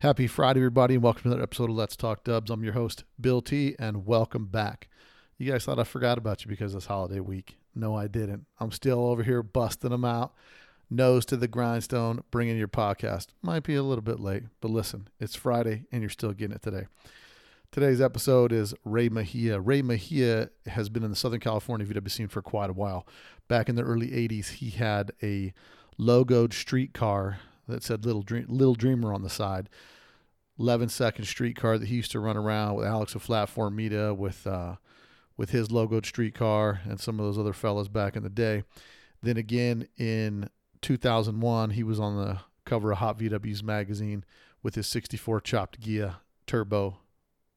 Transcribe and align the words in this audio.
Happy 0.00 0.26
Friday, 0.26 0.60
everybody, 0.60 0.94
and 0.94 1.02
welcome 1.02 1.24
to 1.24 1.28
another 1.28 1.42
episode 1.42 1.68
of 1.68 1.76
Let's 1.76 1.94
Talk 1.94 2.24
Dubs. 2.24 2.50
I'm 2.50 2.64
your 2.64 2.72
host, 2.72 3.04
Bill 3.20 3.42
T, 3.42 3.76
and 3.78 4.06
welcome 4.06 4.46
back. 4.46 4.88
You 5.36 5.52
guys 5.52 5.66
thought 5.66 5.78
I 5.78 5.84
forgot 5.84 6.16
about 6.16 6.42
you 6.42 6.48
because 6.48 6.74
it's 6.74 6.86
holiday 6.86 7.20
week. 7.20 7.58
No, 7.74 7.94
I 7.94 8.06
didn't. 8.06 8.46
I'm 8.58 8.72
still 8.72 9.08
over 9.08 9.22
here 9.22 9.42
busting 9.42 9.90
them 9.90 10.06
out, 10.06 10.32
nose 10.88 11.26
to 11.26 11.36
the 11.36 11.48
grindstone, 11.48 12.24
bringing 12.30 12.56
your 12.56 12.66
podcast. 12.66 13.26
Might 13.42 13.62
be 13.62 13.74
a 13.74 13.82
little 13.82 14.00
bit 14.00 14.20
late, 14.20 14.44
but 14.62 14.70
listen, 14.70 15.08
it's 15.20 15.36
Friday, 15.36 15.84
and 15.92 16.00
you're 16.00 16.08
still 16.08 16.32
getting 16.32 16.56
it 16.56 16.62
today. 16.62 16.86
Today's 17.70 18.00
episode 18.00 18.52
is 18.52 18.72
Ray 18.86 19.10
Mejia. 19.10 19.60
Ray 19.60 19.82
Mejia 19.82 20.48
has 20.64 20.88
been 20.88 21.04
in 21.04 21.10
the 21.10 21.16
Southern 21.16 21.40
California 21.40 21.86
VW 21.86 22.10
scene 22.10 22.28
for 22.28 22.40
quite 22.40 22.70
a 22.70 22.72
while. 22.72 23.06
Back 23.48 23.68
in 23.68 23.74
the 23.74 23.82
early 23.82 24.08
80s, 24.08 24.52
he 24.52 24.70
had 24.70 25.12
a 25.22 25.52
logoed 25.98 26.54
street 26.54 26.94
car 26.94 27.40
that 27.70 27.82
said 27.82 28.04
Little 28.04 28.22
Dream, 28.22 28.46
Little 28.48 28.74
Dreamer 28.74 29.12
on 29.12 29.22
the 29.22 29.30
side. 29.30 29.68
11 30.58 30.90
second 30.90 31.24
streetcar 31.24 31.78
that 31.78 31.88
he 31.88 31.96
used 31.96 32.10
to 32.12 32.20
run 32.20 32.36
around 32.36 32.74
with 32.74 32.86
Alex 32.86 33.14
of 33.14 33.22
Flat 33.22 33.52
Formita 33.52 34.14
with 34.14 34.46
uh, 34.46 34.76
with 35.36 35.50
his 35.50 35.68
logoed 35.68 36.04
streetcar 36.04 36.82
and 36.84 37.00
some 37.00 37.18
of 37.18 37.24
those 37.24 37.38
other 37.38 37.54
fellas 37.54 37.88
back 37.88 38.14
in 38.14 38.22
the 38.22 38.28
day. 38.28 38.62
Then 39.22 39.38
again 39.38 39.88
in 39.96 40.50
2001, 40.82 41.70
he 41.70 41.82
was 41.82 41.98
on 41.98 42.16
the 42.16 42.40
cover 42.66 42.92
of 42.92 42.98
Hot 42.98 43.18
VW's 43.18 43.62
magazine 43.62 44.24
with 44.62 44.74
his 44.74 44.86
64 44.86 45.40
chopped 45.40 45.80
Ghia 45.80 46.16
turbo 46.46 46.98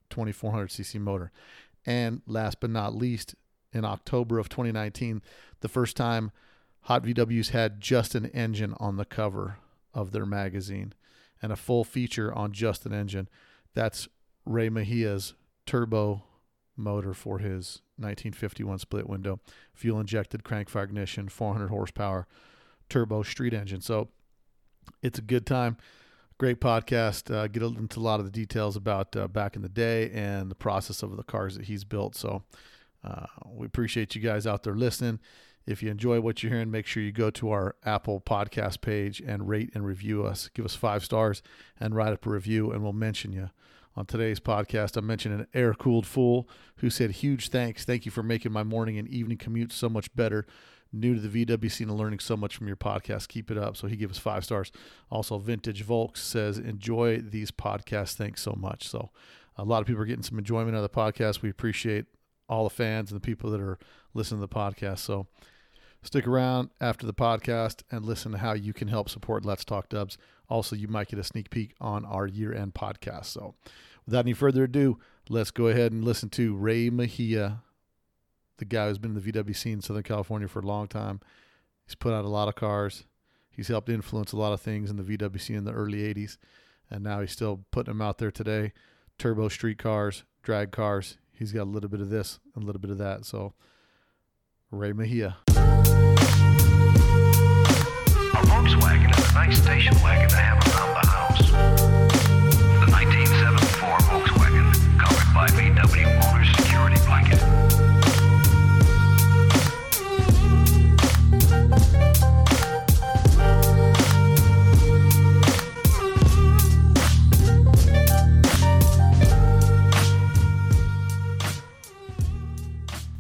2400cc 0.10 1.00
motor. 1.00 1.32
And 1.86 2.22
last 2.26 2.62
but 2.62 2.70
not 2.70 2.96
least, 2.96 3.36
in 3.74 3.84
October 3.84 4.40
of 4.40 4.48
2019, 4.48 5.22
the 5.60 5.68
first 5.68 5.98
time 5.98 6.32
Hot 6.84 7.04
VWs 7.04 7.50
had 7.50 7.82
just 7.82 8.16
an 8.16 8.28
engine 8.28 8.76
on 8.80 8.98
the 8.98 9.06
cover 9.06 9.58
of 9.94 10.12
their 10.12 10.26
magazine 10.26 10.94
and 11.42 11.52
a 11.52 11.58
full 11.58 11.84
feature 11.84 12.34
on 12.34 12.52
just 12.52 12.86
an 12.86 12.94
engine. 12.94 13.28
That's 13.74 14.08
Ray 14.46 14.70
Mejia's 14.70 15.34
turbo 15.66 16.24
motor 16.76 17.14
for 17.14 17.40
his 17.40 17.82
1951 17.98 18.80
split 18.80 19.08
window, 19.08 19.40
fuel 19.74 20.00
injected 20.00 20.44
crankfire 20.44 20.86
ignition, 20.86 21.30
400 21.30 21.68
horsepower 21.68 22.28
turbo 22.90 23.24
street 23.24 23.54
engine. 23.54 23.82
So 23.82 24.10
it's 25.02 25.20
a 25.20 25.22
good 25.22 25.46
time. 25.46 25.78
Great 26.40 26.60
podcast. 26.60 27.34
Uh, 27.34 27.48
get 27.48 27.62
into 27.62 28.00
a 28.00 28.02
lot 28.02 28.20
of 28.20 28.26
the 28.26 28.32
details 28.32 28.76
about 28.76 29.16
uh, 29.16 29.28
back 29.28 29.56
in 29.56 29.62
the 29.62 29.70
day 29.70 30.10
and 30.12 30.50
the 30.50 30.56
process 30.56 31.04
of 31.04 31.16
the 31.16 31.24
cars 31.24 31.56
that 31.56 31.66
he's 31.66 31.84
built. 31.84 32.16
So 32.16 32.44
uh, 33.04 33.28
we 33.48 33.66
appreciate 33.66 34.16
you 34.16 34.22
guys 34.22 34.48
out 34.48 34.64
there 34.64 34.76
listening. 34.76 35.20
If 35.66 35.82
you 35.82 35.90
enjoy 35.90 36.20
what 36.20 36.44
you're 36.44 36.52
hearing, 36.52 36.72
make 36.72 36.86
sure 36.86 37.02
you 37.02 37.12
go 37.12 37.30
to 37.32 37.52
our 37.52 37.76
Apple 37.86 38.22
podcast 38.22 38.82
page 38.82 39.22
and 39.26 39.48
rate 39.48 39.70
and 39.74 39.86
review 39.86 40.26
us. 40.26 40.50
Give 40.54 40.66
us 40.66 40.76
five 40.76 41.04
stars 41.06 41.42
and 41.80 41.96
write 41.96 42.12
up 42.12 42.26
a 42.26 42.30
review, 42.30 42.72
and 42.72 42.84
we'll 42.84 42.94
mention 42.94 43.32
you. 43.32 43.50
On 43.96 44.06
today's 44.06 44.40
podcast, 44.40 44.98
I 44.98 45.02
mentioned 45.02 45.40
an 45.40 45.48
air 45.54 45.74
cooled 45.74 46.08
fool 46.08 46.50
who 46.78 46.90
said, 46.90 47.12
Huge 47.12 47.50
thanks. 47.50 47.86
Thank 47.86 48.06
you 48.06 48.12
for 48.12 48.24
making 48.24 48.52
my 48.52 48.64
morning 48.64 48.98
and 48.98 49.08
evening 49.08 49.38
commute 49.38 49.72
so 49.72 49.88
much 49.88 50.14
better. 50.16 50.46
New 50.92 51.16
to 51.16 51.22
the 51.22 51.46
VW 51.46 51.72
scene 51.72 51.90
and 51.90 51.98
learning 51.98 52.20
so 52.20 52.36
much 52.36 52.58
from 52.58 52.68
your 52.68 52.76
podcast. 52.76 53.28
Keep 53.28 53.50
it 53.50 53.58
up. 53.58 53.78
So 53.78 53.88
he 53.88 53.96
gave 53.96 54.12
us 54.12 54.18
five 54.18 54.44
stars. 54.44 54.72
Also, 55.10 55.38
Vintage 55.38 55.84
Volks 55.84 56.22
says, 56.22 56.58
Enjoy 56.58 57.20
these 57.20 57.52
podcasts. 57.52 58.16
Thanks 58.16 58.42
so 58.42 58.56
much. 58.58 58.88
So 58.88 59.12
a 59.58 59.64
lot 59.64 59.82
of 59.82 59.88
people 59.88 60.02
are 60.02 60.08
getting 60.08 60.24
some 60.24 60.40
enjoyment 60.40 60.76
out 60.76 60.84
of 60.84 60.92
the 60.92 61.00
podcast. 61.00 61.42
We 61.42 61.50
appreciate 61.50 62.06
all 62.50 62.64
the 62.64 62.70
fans 62.70 63.12
and 63.12 63.22
the 63.22 63.26
people 63.26 63.50
that 63.52 63.62
are 63.62 63.80
listening 64.14 64.42
to 64.42 64.48
the 64.48 64.54
podcast. 64.54 65.00
So 65.00 65.28
Stick 66.04 66.28
around 66.28 66.70
after 66.82 67.06
the 67.06 67.14
podcast 67.14 67.82
and 67.90 68.06
listen 68.06 68.34
to 68.34 68.38
how 68.38 68.52
you 68.52 68.74
can 68.74 68.90
help 68.90 69.10
support 69.10 69.46
Let's 69.46 69.64
Talk 69.64 69.88
Dubs. 69.88 70.18
Also, 70.50 70.76
you 70.76 70.90
might 70.90 71.08
get 71.08 71.18
a 71.18 71.24
sneak 71.24 71.50
peek 71.50 71.74
on 71.80 72.04
our 72.04 72.28
year 72.28 72.54
end 72.54 72.74
podcast. 72.74 73.26
So, 73.28 73.56
without 74.06 74.26
any 74.26 74.34
further 74.34 74.66
ado, 74.66 75.00
let's 75.30 75.50
go 75.50 75.68
ahead 75.68 75.94
and 75.94 76.04
listen 76.04 76.28
to 76.32 76.58
Ray 76.58 76.90
Mejia, 76.90 77.64
the 78.58 78.66
guy 78.66 78.90
who's 78.90 78.98
been 78.98 79.16
in 79.16 79.24
the 79.24 79.32
VW 79.32 79.56
scene 79.56 79.76
in 79.76 79.82
Southern 79.82 80.04
California 80.04 80.50
for 80.50 80.60
a 80.60 80.68
long 80.68 80.90
time. 80.90 81.22
He's 81.86 81.96
put 81.96 82.14
out 82.14 82.26
a 82.26 82.30
lot 82.30 82.50
of 82.50 82.56
cars. 82.56 83.06
He's 83.50 83.70
helped 83.70 83.88
influence 83.88 84.34
a 84.34 84.38
lot 84.38 84.52
of 84.52 84.60
things 84.60 84.90
in 84.90 84.98
the 84.98 85.04
VW 85.04 85.40
scene 85.40 85.56
in 85.56 85.64
the 85.64 85.72
early 85.72 86.00
80s. 86.14 86.38
And 86.92 87.02
now 87.02 87.22
he's 87.22 87.32
still 87.32 87.64
putting 87.72 87.94
them 87.94 88.02
out 88.02 88.18
there 88.18 88.32
today. 88.32 88.74
Turbo 89.18 89.48
street 89.48 89.78
cars, 89.78 90.26
drag 90.42 90.72
cars. 90.72 91.18
He's 91.32 91.54
got 91.54 91.64
a 91.64 91.72
little 91.72 91.90
bit 91.90 92.02
of 92.02 92.10
this, 92.10 92.40
and 92.56 92.64
a 92.64 92.68
little 92.68 92.82
bit 92.82 92.92
of 92.92 92.98
that. 92.98 93.26
So, 93.26 93.54
Ray 94.70 94.92
Mejia. 94.92 95.38
Volkswagen 98.64 99.12
is 99.12 99.30
a 99.30 99.34
nice 99.34 99.62
station 99.62 99.94
wagon 100.02 100.30
to 100.30 100.38
have 100.38 100.58
around 100.68 100.94
the 100.94 101.06
house. 101.06 101.52
The 101.52 102.90
1974 102.92 103.98
Volkswagen, 104.08 104.72
covered 104.98 105.34
by 105.34 105.48
VW 105.48 106.08
Motors 106.22 106.56
security 106.56 106.96
blanket. 107.06 107.93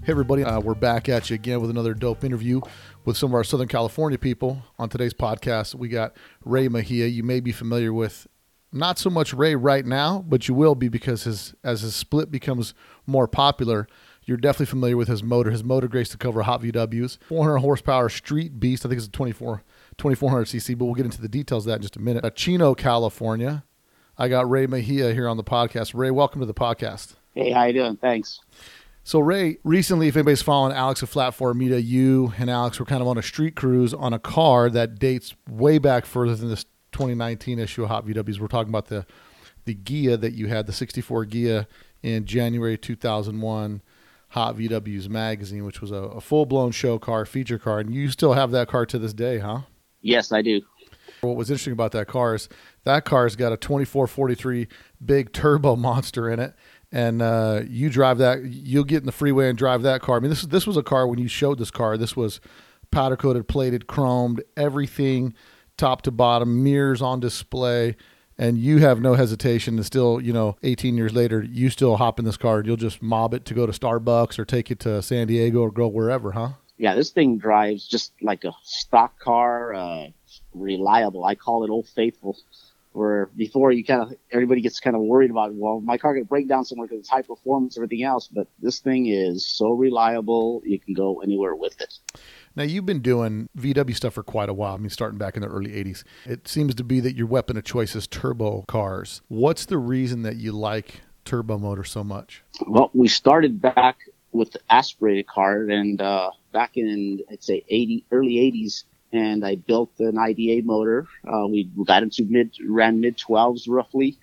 Hey, 0.05 0.11
everybody, 0.11 0.43
uh, 0.43 0.59
we're 0.59 0.75
back 0.75 1.07
at 1.07 1.29
you 1.29 1.35
again 1.35 1.61
with 1.61 1.69
another 1.69 1.93
dope 1.93 2.25
interview 2.25 2.59
with 3.05 3.15
some 3.15 3.31
of 3.31 3.35
our 3.35 3.43
Southern 3.45 3.69
California 3.69 4.17
people. 4.17 4.61
On 4.77 4.89
today's 4.89 5.13
podcast, 5.13 5.75
we 5.75 5.87
got 5.87 6.13
Ray 6.43 6.67
Mejia. 6.67 7.07
You 7.07 7.23
may 7.23 7.39
be 7.39 7.53
familiar 7.53 7.93
with 7.93 8.27
not 8.73 8.99
so 8.99 9.09
much 9.09 9.33
Ray 9.33 9.55
right 9.55 9.85
now, 9.85 10.21
but 10.27 10.49
you 10.49 10.55
will 10.55 10.75
be 10.75 10.89
because 10.89 11.23
his 11.23 11.55
as 11.63 11.83
his 11.83 11.95
split 11.95 12.29
becomes 12.29 12.73
more 13.07 13.29
popular, 13.29 13.87
you're 14.25 14.35
definitely 14.35 14.65
familiar 14.65 14.97
with 14.97 15.07
his 15.07 15.23
motor. 15.23 15.51
His 15.51 15.63
motor 15.63 15.87
graced 15.87 16.11
the 16.11 16.17
cover 16.17 16.41
of 16.41 16.47
Hot 16.47 16.61
VWs, 16.61 17.17
400 17.25 17.59
horsepower 17.59 18.09
street 18.09 18.59
beast. 18.59 18.85
I 18.85 18.89
think 18.89 18.97
it's 18.97 19.07
a 19.07 19.11
24 19.11 19.63
2400 19.97 20.45
cc, 20.47 20.77
but 20.77 20.83
we'll 20.83 20.95
get 20.95 21.05
into 21.05 21.21
the 21.21 21.29
details 21.29 21.65
of 21.65 21.69
that 21.69 21.75
in 21.75 21.81
just 21.81 21.95
a 21.95 22.01
minute. 22.01 22.25
Uh, 22.25 22.29
Chino, 22.29 22.75
California. 22.75 23.63
I 24.17 24.27
got 24.27 24.49
Ray 24.49 24.67
Mejia 24.67 25.13
here 25.13 25.29
on 25.29 25.37
the 25.37 25.45
podcast. 25.45 25.93
Ray, 25.95 26.11
welcome 26.11 26.41
to 26.41 26.45
the 26.45 26.53
podcast. 26.53 27.15
Hey, 27.33 27.51
how 27.51 27.63
you 27.63 27.73
doing? 27.73 27.95
Thanks. 27.95 28.41
So 29.05 29.19
Ray, 29.19 29.57
recently, 29.65 30.07
if 30.07 30.15
anybody's 30.15 30.41
following 30.41 30.73
Alex 30.73 31.01
of 31.01 31.09
Flat 31.09 31.37
Formita, 31.37 31.83
you 31.83 32.33
and 32.37 32.49
Alex 32.49 32.79
were 32.79 32.85
kind 32.85 33.01
of 33.01 33.07
on 33.07 33.17
a 33.17 33.21
street 33.21 33.53
cruise 33.53 33.93
on 33.93 34.13
a 34.13 34.19
car 34.19 34.69
that 34.69 34.97
dates 34.97 35.35
way 35.49 35.77
back 35.77 36.05
further 36.05 36.35
than 36.35 36.47
this 36.47 36.63
2019 36.93 37.59
issue 37.59 37.83
of 37.83 37.89
Hot 37.89 38.07
VWs. 38.07 38.39
We're 38.39 38.47
talking 38.47 38.69
about 38.69 38.87
the 38.87 39.05
the 39.65 39.75
Ghia 39.75 40.19
that 40.19 40.33
you 40.33 40.47
had, 40.47 40.67
the 40.67 40.73
64 40.73 41.25
Ghia 41.25 41.67
in 42.01 42.25
January 42.25 42.77
2001 42.77 43.81
Hot 44.29 44.57
VWs 44.57 45.09
magazine, 45.09 45.65
which 45.65 45.81
was 45.81 45.91
a, 45.91 45.95
a 45.95 46.21
full 46.21 46.45
blown 46.45 46.71
show 46.71 46.97
car, 46.97 47.25
feature 47.25 47.59
car, 47.59 47.79
and 47.79 47.93
you 47.93 48.09
still 48.09 48.33
have 48.33 48.51
that 48.51 48.69
car 48.69 48.85
to 48.85 48.97
this 48.97 49.13
day, 49.13 49.39
huh? 49.39 49.61
Yes, 50.01 50.31
I 50.31 50.41
do. 50.41 50.61
What 51.21 51.35
was 51.35 51.49
interesting 51.49 51.73
about 51.73 51.91
that 51.91 52.07
car 52.07 52.35
is 52.35 52.49
that 52.83 53.05
car's 53.05 53.35
got 53.35 53.53
a 53.53 53.57
2443 53.57 54.67
big 55.05 55.33
turbo 55.33 55.75
monster 55.77 56.29
in 56.29 56.39
it 56.39 56.53
and 56.93 57.23
uh, 57.23 57.63
you 57.67 57.89
drive 57.89 58.19
that, 58.19 58.43
you'll 58.43 58.83
get 58.83 58.99
in 58.99 59.07
the 59.07 59.11
freeway 59.11 59.49
and 59.49 59.57
drive 59.57 59.81
that 59.81 60.01
car. 60.01 60.17
I 60.17 60.19
mean, 60.19 60.29
this 60.29 60.43
this 60.43 60.67
was 60.67 60.77
a 60.77 60.83
car 60.83 61.07
when 61.07 61.19
you 61.19 61.27
showed 61.27 61.57
this 61.57 61.71
car. 61.71 61.97
This 61.97 62.15
was 62.15 62.39
powder 62.91 63.17
coated, 63.17 63.47
plated, 63.47 63.87
chromed, 63.87 64.41
everything 64.55 65.33
top 65.75 66.03
to 66.03 66.11
bottom, 66.11 66.63
mirrors 66.63 67.01
on 67.01 67.19
display, 67.19 67.95
and 68.37 68.59
you 68.59 68.77
have 68.77 69.01
no 69.01 69.15
hesitation 69.15 69.75
to 69.77 69.83
still, 69.83 70.21
you 70.21 70.31
know, 70.31 70.55
18 70.61 70.95
years 70.95 71.13
later, 71.13 71.41
you 71.41 71.71
still 71.71 71.97
hop 71.97 72.19
in 72.19 72.25
this 72.25 72.37
car 72.37 72.59
and 72.59 72.67
you'll 72.67 72.77
just 72.77 73.01
mob 73.01 73.33
it 73.33 73.43
to 73.45 73.55
go 73.55 73.65
to 73.65 73.71
Starbucks 73.71 74.37
or 74.37 74.45
take 74.45 74.69
it 74.69 74.79
to 74.81 75.01
San 75.01 75.25
Diego 75.25 75.61
or 75.61 75.71
go 75.71 75.87
wherever, 75.87 76.33
huh? 76.33 76.49
Yeah, 76.77 76.93
this 76.93 77.09
thing 77.09 77.39
drives 77.39 77.87
just 77.87 78.13
like 78.21 78.43
a 78.43 78.53
stock 78.61 79.19
car, 79.19 79.73
uh, 79.73 80.07
reliable. 80.53 81.25
I 81.25 81.33
call 81.33 81.63
it 81.63 81.71
Old 81.71 81.87
Faithful 81.87 82.37
where 82.93 83.27
before 83.35 83.71
you 83.71 83.83
kind 83.83 84.01
of 84.01 84.13
everybody 84.31 84.61
gets 84.61 84.79
kind 84.79 84.95
of 84.95 85.01
worried 85.01 85.31
about 85.31 85.53
well 85.53 85.81
my 85.81 85.97
car 85.97 86.15
could 86.15 86.27
break 86.29 86.47
down 86.47 86.63
somewhere 86.63 86.87
because 86.87 86.99
it's 86.99 87.09
high 87.09 87.21
performance 87.21 87.77
everything 87.77 88.03
else 88.03 88.27
but 88.27 88.47
this 88.59 88.79
thing 88.79 89.07
is 89.07 89.45
so 89.45 89.71
reliable 89.71 90.61
you 90.65 90.79
can 90.79 90.93
go 90.93 91.21
anywhere 91.21 91.55
with 91.55 91.79
it. 91.81 91.99
Now 92.55 92.63
you've 92.63 92.85
been 92.85 93.01
doing 93.01 93.49
vw 93.57 93.95
stuff 93.95 94.13
for 94.13 94.23
quite 94.23 94.49
a 94.49 94.53
while. 94.53 94.75
I 94.75 94.77
mean 94.77 94.89
starting 94.89 95.17
back 95.17 95.35
in 95.35 95.41
the 95.41 95.47
early 95.47 95.71
80s 95.71 96.03
it 96.25 96.47
seems 96.47 96.75
to 96.75 96.83
be 96.83 96.99
that 96.99 97.15
your 97.15 97.27
weapon 97.27 97.57
of 97.57 97.63
choice 97.63 97.95
is 97.95 98.07
turbo 98.07 98.63
cars. 98.67 99.21
What's 99.27 99.65
the 99.65 99.77
reason 99.77 100.21
that 100.23 100.37
you 100.37 100.51
like 100.51 101.01
turbo 101.25 101.57
motor 101.57 101.83
so 101.83 102.03
much? 102.03 102.43
Well 102.67 102.89
we 102.93 103.07
started 103.07 103.61
back 103.61 103.97
with 104.31 104.51
the 104.51 104.59
aspirated 104.69 105.27
car 105.27 105.63
and 105.69 106.01
uh, 106.01 106.31
back 106.51 106.77
in 106.77 107.19
i'd 107.31 107.43
say 107.43 107.63
80 107.67 108.05
early 108.11 108.35
80s 108.35 108.83
and 109.13 109.45
I 109.45 109.55
built 109.55 109.91
an 109.99 110.17
IDA 110.17 110.65
motor. 110.65 111.07
Uh, 111.25 111.47
we 111.47 111.69
got 111.85 112.03
into 112.03 112.25
mid, 112.25 112.51
ran 112.67 112.99
mid 112.99 113.17
12s 113.17 113.65
roughly, 113.67 114.17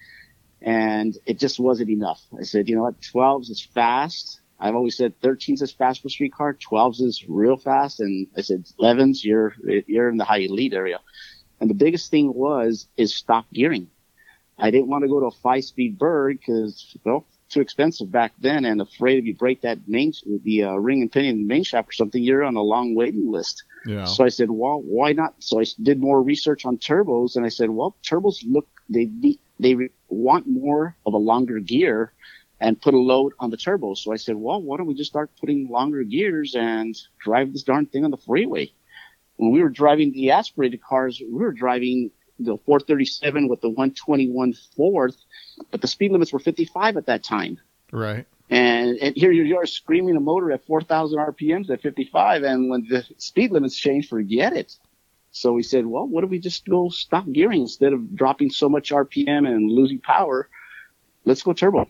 and 0.60 1.16
it 1.26 1.38
just 1.38 1.60
wasn't 1.60 1.90
enough. 1.90 2.20
I 2.38 2.42
said, 2.42 2.68
you 2.68 2.76
know 2.76 2.82
what, 2.82 3.00
12s 3.00 3.50
is 3.50 3.62
fast. 3.62 4.40
I've 4.58 4.74
always 4.74 4.96
said 4.96 5.18
13s 5.22 5.62
is 5.62 5.72
fast 5.72 6.02
for 6.02 6.10
street 6.10 6.34
car, 6.34 6.54
12s 6.54 7.00
is 7.00 7.24
real 7.28 7.56
fast, 7.56 8.00
and 8.00 8.26
I 8.36 8.42
said 8.42 8.66
11s, 8.78 9.24
you're 9.24 9.54
you're 9.86 10.10
in 10.10 10.18
the 10.18 10.24
high 10.24 10.40
elite 10.40 10.74
area. 10.74 11.00
And 11.60 11.70
the 11.70 11.74
biggest 11.74 12.10
thing 12.10 12.34
was 12.34 12.88
is 12.96 13.14
stop 13.14 13.46
gearing. 13.52 13.88
I 14.58 14.70
didn't 14.70 14.88
want 14.88 15.04
to 15.04 15.08
go 15.08 15.20
to 15.20 15.26
a 15.26 15.30
five 15.30 15.64
speed 15.64 15.98
bird 15.98 16.38
because, 16.38 16.96
well, 17.04 17.24
too 17.48 17.60
expensive 17.60 18.10
back 18.12 18.32
then 18.40 18.64
and 18.64 18.80
afraid 18.80 19.18
if 19.18 19.24
you 19.24 19.34
break 19.34 19.62
that 19.62 19.88
main, 19.88 20.12
the 20.44 20.64
uh, 20.64 20.74
ring 20.74 21.00
and 21.02 21.10
pinion 21.10 21.36
in 21.36 21.42
the 21.42 21.48
main 21.48 21.64
shaft 21.64 21.88
or 21.90 21.92
something, 21.92 22.22
you're 22.22 22.44
on 22.44 22.56
a 22.56 22.62
long 22.62 22.94
waiting 22.94 23.30
list. 23.30 23.64
Yeah. 23.86 24.04
So 24.04 24.24
I 24.24 24.28
said, 24.28 24.50
well, 24.50 24.80
why 24.80 25.12
not? 25.12 25.34
So 25.38 25.60
I 25.60 25.64
did 25.82 26.00
more 26.00 26.22
research 26.22 26.66
on 26.66 26.78
turbos 26.78 27.36
and 27.36 27.44
I 27.44 27.48
said, 27.48 27.70
well, 27.70 27.96
turbos 28.02 28.42
look 28.46 28.68
they 28.88 29.10
they 29.58 29.76
want 30.08 30.46
more 30.46 30.96
of 31.06 31.14
a 31.14 31.18
longer 31.18 31.60
gear 31.60 32.12
and 32.60 32.80
put 32.80 32.94
a 32.94 32.98
load 32.98 33.32
on 33.38 33.50
the 33.50 33.56
turbo. 33.56 33.94
So 33.94 34.12
I 34.12 34.16
said, 34.16 34.36
well, 34.36 34.60
why 34.60 34.76
don't 34.76 34.86
we 34.86 34.94
just 34.94 35.10
start 35.10 35.30
putting 35.40 35.68
longer 35.68 36.02
gears 36.02 36.54
and 36.54 36.96
drive 37.18 37.52
this 37.52 37.62
darn 37.62 37.86
thing 37.86 38.04
on 38.04 38.10
the 38.10 38.18
freeway? 38.18 38.72
When 39.36 39.50
we 39.50 39.62
were 39.62 39.70
driving 39.70 40.12
the 40.12 40.32
aspirated 40.32 40.82
cars, 40.82 41.20
we 41.20 41.32
were 41.32 41.52
driving 41.52 42.10
the 42.38 42.58
437 42.58 43.48
with 43.48 43.60
the 43.62 43.68
121 43.68 44.54
fourth, 44.76 45.16
but 45.70 45.80
the 45.80 45.88
speed 45.88 46.12
limits 46.12 46.32
were 46.32 46.38
55 46.38 46.98
at 46.98 47.06
that 47.06 47.22
time. 47.22 47.58
Right. 47.92 48.26
And, 48.50 48.98
here 49.16 49.30
you 49.30 49.56
are 49.56 49.66
screaming 49.66 50.16
a 50.16 50.20
motor 50.20 50.50
at 50.50 50.66
4,000 50.66 51.18
RPMs 51.18 51.70
at 51.70 51.80
55. 51.80 52.42
And 52.42 52.68
when 52.68 52.86
the 52.88 53.06
speed 53.16 53.52
limits 53.52 53.76
change, 53.76 54.08
forget 54.08 54.52
it. 54.52 54.76
So 55.30 55.52
we 55.52 55.62
said, 55.62 55.86
well, 55.86 56.06
what 56.06 56.24
if 56.24 56.30
we 56.30 56.40
just 56.40 56.68
go 56.68 56.88
stop 56.88 57.24
gearing 57.30 57.62
instead 57.62 57.92
of 57.92 58.16
dropping 58.16 58.50
so 58.50 58.68
much 58.68 58.90
RPM 58.90 59.46
and 59.46 59.70
losing 59.70 60.00
power? 60.00 60.48
Let's 61.24 61.42
go 61.42 61.52
turbo. 61.52 61.88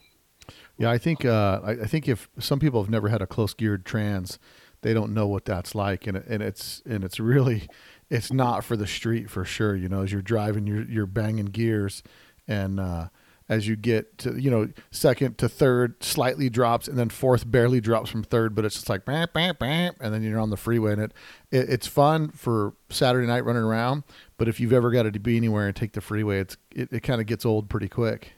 Yeah, 0.76 0.90
I 0.90 0.98
think 0.98 1.24
uh, 1.24 1.60
I, 1.62 1.70
I 1.72 1.86
think 1.86 2.08
if 2.08 2.28
some 2.38 2.58
people 2.58 2.82
have 2.82 2.90
never 2.90 3.08
had 3.08 3.22
a 3.22 3.26
close 3.26 3.54
geared 3.54 3.86
trans, 3.86 4.38
they 4.82 4.92
don't 4.94 5.12
know 5.12 5.26
what 5.26 5.44
that's 5.44 5.74
like, 5.74 6.06
and 6.06 6.16
and 6.16 6.42
it's 6.42 6.82
and 6.86 7.04
it's 7.04 7.20
really 7.20 7.68
it's 8.08 8.32
not 8.32 8.64
for 8.64 8.76
the 8.76 8.86
street 8.86 9.28
for 9.28 9.44
sure. 9.44 9.76
You 9.76 9.88
know, 9.88 10.02
as 10.02 10.12
you're 10.12 10.22
driving, 10.22 10.66
you're 10.66 10.84
you're 10.84 11.06
banging 11.06 11.46
gears, 11.46 12.02
and 12.48 12.80
uh, 12.80 13.08
as 13.50 13.66
you 13.66 13.74
get 13.74 14.16
to 14.16 14.40
you 14.40 14.48
know 14.48 14.68
second 14.92 15.36
to 15.38 15.48
third, 15.48 16.02
slightly 16.02 16.48
drops, 16.48 16.86
and 16.86 16.96
then 16.96 17.10
fourth 17.10 17.50
barely 17.50 17.80
drops 17.80 18.08
from 18.08 18.22
third, 18.22 18.54
but 18.54 18.64
it's 18.64 18.76
just 18.76 18.88
like 18.88 19.04
bam, 19.04 19.28
bam, 19.34 19.56
bam, 19.58 19.94
and 20.00 20.14
then 20.14 20.22
you're 20.22 20.38
on 20.38 20.50
the 20.50 20.56
freeway, 20.56 20.92
and 20.92 21.02
it, 21.02 21.12
it 21.50 21.68
it's 21.68 21.86
fun 21.88 22.30
for 22.30 22.74
Saturday 22.88 23.26
night 23.26 23.44
running 23.44 23.64
around. 23.64 24.04
But 24.38 24.48
if 24.48 24.60
you've 24.60 24.72
ever 24.72 24.92
got 24.92 25.02
to 25.02 25.18
be 25.18 25.36
anywhere 25.36 25.66
and 25.66 25.74
take 25.74 25.92
the 25.92 26.00
freeway, 26.00 26.38
it's 26.38 26.56
it, 26.70 26.92
it 26.92 27.00
kind 27.00 27.20
of 27.20 27.26
gets 27.26 27.44
old 27.44 27.68
pretty 27.68 27.88
quick. 27.88 28.32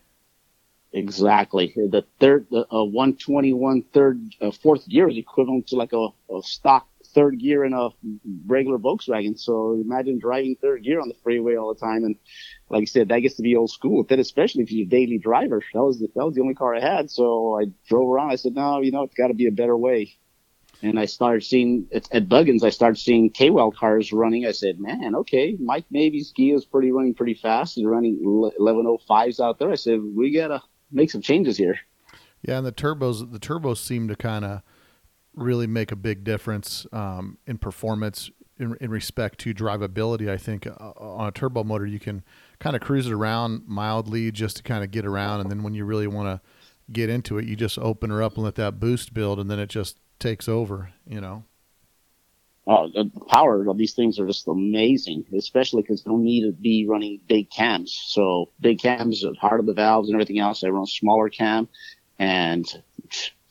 Exactly. 0.95 1.73
The 1.77 2.05
third, 2.19 2.47
the 2.51 2.67
uh, 2.75 2.85
121 2.85 3.83
third, 3.95 4.21
uh, 4.41 4.51
fourth 4.51 4.87
gear 4.89 5.09
is 5.09 5.17
equivalent 5.17 5.67
to 5.69 5.77
like 5.77 5.93
a, 5.95 6.09
a 6.31 6.43
stock 6.43 6.87
third 7.15 7.39
gear 7.39 7.65
in 7.65 7.73
a 7.73 7.91
regular 8.47 8.79
Volkswagen. 8.79 9.39
So 9.39 9.73
imagine 9.75 10.19
driving 10.19 10.57
third 10.61 10.83
gear 10.83 11.01
on 11.01 11.09
the 11.09 11.17
freeway 11.23 11.57
all 11.57 11.73
the 11.73 11.81
time. 11.81 12.05
And 12.05 12.17
like 12.69 12.83
I 12.83 12.85
said, 12.87 13.09
that 13.09 13.21
gets 13.21 13.37
to 13.37 13.43
be 13.43 13.57
old 13.57 13.71
school 13.71 14.07
it, 14.09 14.19
especially 14.19 14.63
if 14.63 14.73
you're 14.73 14.87
a 14.87 14.89
daily 14.89 15.19
driver. 15.19 15.63
That 15.75 15.83
was 15.83 15.99
the, 15.99 16.09
that 16.15 16.25
was 16.25 16.35
the 16.35 16.41
only 16.41 16.55
car 16.55 16.75
I 16.75 16.81
had. 16.81 17.11
So 17.11 17.59
I 17.61 17.67
drove 17.89 18.09
around. 18.09 18.31
I 18.31 18.37
said, 18.37 18.55
no, 18.55 18.81
you 18.81 18.93
know, 18.93 19.03
it's 19.03 19.15
got 19.15 19.29
to 19.29 19.35
be 19.35 19.47
a 19.47 19.53
better 19.53 19.77
way. 19.77 20.17
And 20.83 20.99
I 20.99 21.05
started 21.05 21.45
seeing 21.45 21.87
at, 21.93 22.29
Buggins, 22.29 22.65
I 22.65 22.71
started 22.71 22.99
seeing 22.99 23.31
K-Well 23.31 23.71
cars 23.71 24.13
running. 24.13 24.47
I 24.47 24.53
said, 24.53 24.81
man, 24.81 25.15
okay, 25.15 25.57
Mike 25.61 25.85
Navy's 25.91 26.33
Ghia 26.33 26.57
is 26.57 26.65
pretty 26.65 26.91
running 26.91 27.15
pretty 27.15 27.35
fast. 27.35 27.77
He's 27.77 27.85
running 27.85 28.19
1105s 28.25 29.39
out 29.39 29.61
there. 29.61 29.71
I 29.71 29.77
said, 29.77 30.01
we 30.03 30.33
got 30.33 30.49
to 30.49 30.61
make 30.91 31.11
some 31.11 31.23
changes 31.23 31.57
here. 31.57 31.79
Yeah, 32.43 32.59
and 32.59 32.67
the 32.67 32.73
turbos 32.73 33.31
the 33.31 33.39
turbos 33.39 33.77
seem 33.77 34.09
to 34.09 34.17
kind 34.17 34.45
of 34.45 34.63
really 35.35 35.67
make 35.67 35.93
a 35.93 35.97
big 35.97 36.25
difference 36.25 36.87
um, 36.93 37.39
in 37.47 37.59
performance 37.59 38.31
in, 38.59 38.77
in 38.81 38.91
respect 38.91 39.39
to 39.41 39.55
drivability. 39.55 40.29
I 40.29 40.37
think 40.37 40.67
uh, 40.67 40.93
on 40.97 41.29
a 41.29 41.33
turbo 41.33 41.65
motor 41.65 41.87
you 41.87 41.99
can 41.99 42.23
kind 42.59 42.77
of 42.77 42.83
cruise 42.83 43.07
it 43.07 43.13
around 43.13 43.63
mildly 43.67 44.31
just 44.31 44.59
to 44.59 44.63
kind 44.63 44.85
of 44.85 44.91
get 44.91 45.05
around, 45.05 45.41
and 45.41 45.51
then 45.51 45.63
when 45.63 45.75
you 45.75 45.85
really 45.85 46.07
want 46.07 46.29
to 46.29 46.49
get 46.93 47.09
into 47.09 47.39
it, 47.39 47.47
you 47.47 47.57
just 47.57 47.79
open 47.79 48.11
her 48.11 48.23
up 48.23 48.35
and 48.35 48.45
let 48.45 48.55
that 48.57 48.79
boost 48.79 49.15
build, 49.15 49.39
and 49.39 49.51
then 49.51 49.59
it 49.59 49.69
just 49.69 49.99
takes 50.19 50.49
over. 50.49 50.93
You 51.07 51.21
know. 51.21 51.45
Oh, 52.65 52.89
the 52.95 53.11
power 53.27 53.69
of 53.69 53.77
these 53.77 53.95
things 53.95 54.21
are 54.21 54.27
just 54.27 54.47
amazing, 54.47 55.25
especially 55.37 55.83
because 55.83 56.05
they 56.05 56.11
don't 56.11 56.23
need 56.23 56.43
to 56.43 56.53
be 56.53 56.87
running 56.87 57.19
big 57.27 57.51
cams. 57.51 58.01
So 58.07 58.51
big 58.61 58.79
cams, 58.79 59.25
are 59.25 59.35
heart 59.35 59.59
of 59.59 59.67
the 59.67 59.75
valves 59.75 60.09
and 60.09 60.15
everything 60.15 60.39
else. 60.39 60.63
I 60.63 60.69
run 60.69 60.85
a 60.85 60.87
smaller 60.87 61.29
cam 61.29 61.69
and 62.21 62.83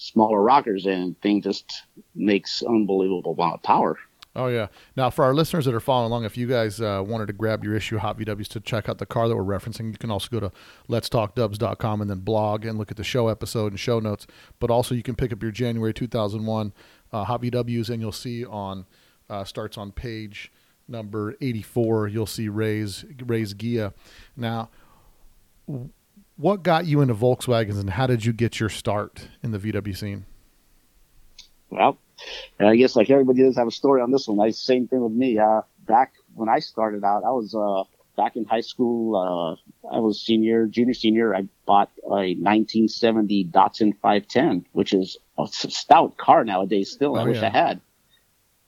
smaller 0.02 0.42
rockers, 0.42 0.86
and 0.86 1.20
thing 1.22 1.42
just 1.42 1.84
makes 2.16 2.64
unbelievable 2.64 3.34
amount 3.34 3.56
of 3.56 3.64
power. 3.64 3.98
Oh 4.34 4.48
yeah. 4.48 4.68
Now 4.96 5.10
for 5.10 5.26
our 5.26 5.34
listeners 5.34 5.66
that 5.66 5.74
are 5.74 5.82
following 5.82 6.10
along, 6.10 6.24
if 6.24 6.38
you 6.38 6.48
guys 6.48 6.80
uh, 6.80 7.04
wanted 7.06 7.28
to 7.28 7.34
grab 7.34 7.66
your 7.66 7.76
issue 7.76 7.98
Hot 7.98 8.18
VWs 8.18 8.48
to 8.50 8.62
check 8.62 8.88
out 8.88 8.98
the 8.98 9.06
car 9.06 9.28
that 9.28 9.36
we're 9.36 9.44
referencing, 9.44 9.92
you 9.92 9.98
can 9.98 10.10
also 10.10 10.30
go 10.32 10.40
to 10.40 10.52
letstalkdubs.com 10.88 12.02
and 12.02 12.10
then 12.10 12.20
blog 12.20 12.66
and 12.66 12.78
look 12.78 12.92
at 12.92 12.98
the 12.98 13.04
show 13.04 13.28
episode 13.28 13.74
and 13.74 13.80
show 13.80 14.00
notes. 14.00 14.28
But 14.60 14.72
also 14.72 14.96
you 14.96 15.04
can 15.04 15.16
pick 15.16 15.34
up 15.34 15.44
your 15.44 15.52
January 15.52 15.94
2001 15.94 16.74
uh, 17.12 17.24
Hot 17.26 17.42
VWs 17.42 17.90
and 17.90 18.02
you'll 18.02 18.14
see 18.14 18.46
on 18.46 18.86
uh, 19.30 19.44
starts 19.44 19.78
on 19.78 19.92
page 19.92 20.52
number 20.88 21.36
84. 21.42 22.08
You'll 22.08 22.26
see 22.26 22.48
Ray's 22.48 23.04
Ray's 23.26 23.54
Ghia. 23.54 23.94
Now, 24.38 24.70
what 26.42 26.64
got 26.64 26.86
you 26.86 27.02
into 27.02 27.14
Volkswagens 27.14 27.80
and 27.80 27.92
how 27.92 28.08
did 28.08 28.26
you 28.26 28.34
get 28.34 28.60
your 28.60 28.70
start 28.70 29.28
in 29.44 29.52
the 29.52 29.60
VW 29.60 29.96
scene? 29.96 30.26
Well, 31.70 31.98
I 32.60 32.76
guess 32.76 32.96
like 32.96 33.10
everybody 33.10 33.44
does 33.44 33.56
have 33.58 33.68
a 33.68 33.72
story 33.72 34.02
on 34.02 34.12
this 34.12 34.28
one. 34.28 34.40
I 34.46 34.50
same 34.52 34.88
thing 34.88 35.02
with 35.02 35.14
me. 35.14 35.38
Uh, 35.38 35.62
back 35.88 36.14
when 36.34 36.50
I 36.50 36.60
started 36.60 37.04
out, 37.04 37.24
I 37.24 37.30
was 37.32 37.56
uh, 37.56 37.84
back 38.18 38.36
in 38.36 38.46
high 38.46 38.62
school. 38.62 39.16
Uh, 39.16 39.88
I 39.96 40.00
was 40.00 40.22
senior, 40.22 40.66
junior, 40.68 40.94
senior. 40.94 41.36
I 41.36 41.48
bought 41.66 41.92
a 42.04 42.36
1970 42.36 43.46
Datsun 43.46 43.94
510, 44.02 44.66
which 44.74 44.94
is 44.94 45.18
a 45.38 45.48
stout 45.48 46.18
car 46.18 46.44
nowadays. 46.44 46.92
Still, 46.92 47.16
I 47.16 47.22
Oh, 47.24 47.26
wish 47.28 47.38
yeah. 47.38 47.48
I 47.48 47.50
had. 47.50 47.82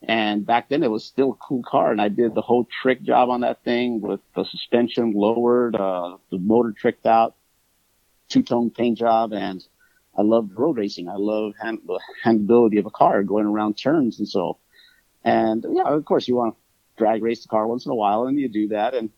And 0.05 0.45
back 0.45 0.69
then, 0.69 0.83
it 0.83 0.91
was 0.91 1.05
still 1.05 1.31
a 1.31 1.45
cool 1.45 1.63
car, 1.63 1.91
and 1.91 2.01
I 2.01 2.09
did 2.09 2.35
the 2.35 2.41
whole 2.41 2.67
trick 2.81 3.01
job 3.03 3.29
on 3.29 3.41
that 3.41 3.63
thing 3.63 4.01
with 4.01 4.19
the 4.35 4.43
suspension 4.43 5.13
lowered, 5.13 5.75
uh, 5.77 6.17
the 6.29 6.37
motor 6.39 6.73
tricked 6.73 7.05
out, 7.05 7.35
two 8.33 8.43
tone 8.43 8.71
paint 8.71 8.97
job, 8.97 9.31
and 9.31 9.63
I 10.17 10.23
loved 10.23 10.57
road 10.57 10.77
racing. 10.77 11.07
I 11.07 11.15
love 11.15 11.53
hand, 11.61 11.79
the 11.85 11.99
handability 12.25 12.79
of 12.79 12.87
a 12.87 12.91
car 12.91 13.23
going 13.23 13.45
around 13.45 13.75
turns 13.75 14.19
and 14.19 14.27
so. 14.27 14.57
And 15.23 15.65
yeah, 15.71 15.83
of 15.83 16.03
course, 16.05 16.27
you 16.27 16.35
want 16.35 16.55
to 16.55 16.59
drag 16.97 17.21
race 17.23 17.43
the 17.43 17.47
car 17.47 17.67
once 17.67 17.85
in 17.85 17.91
a 17.91 17.95
while, 17.95 18.25
and 18.25 18.39
you 18.39 18.49
do 18.49 18.69
that, 18.69 18.95
and 18.95 19.11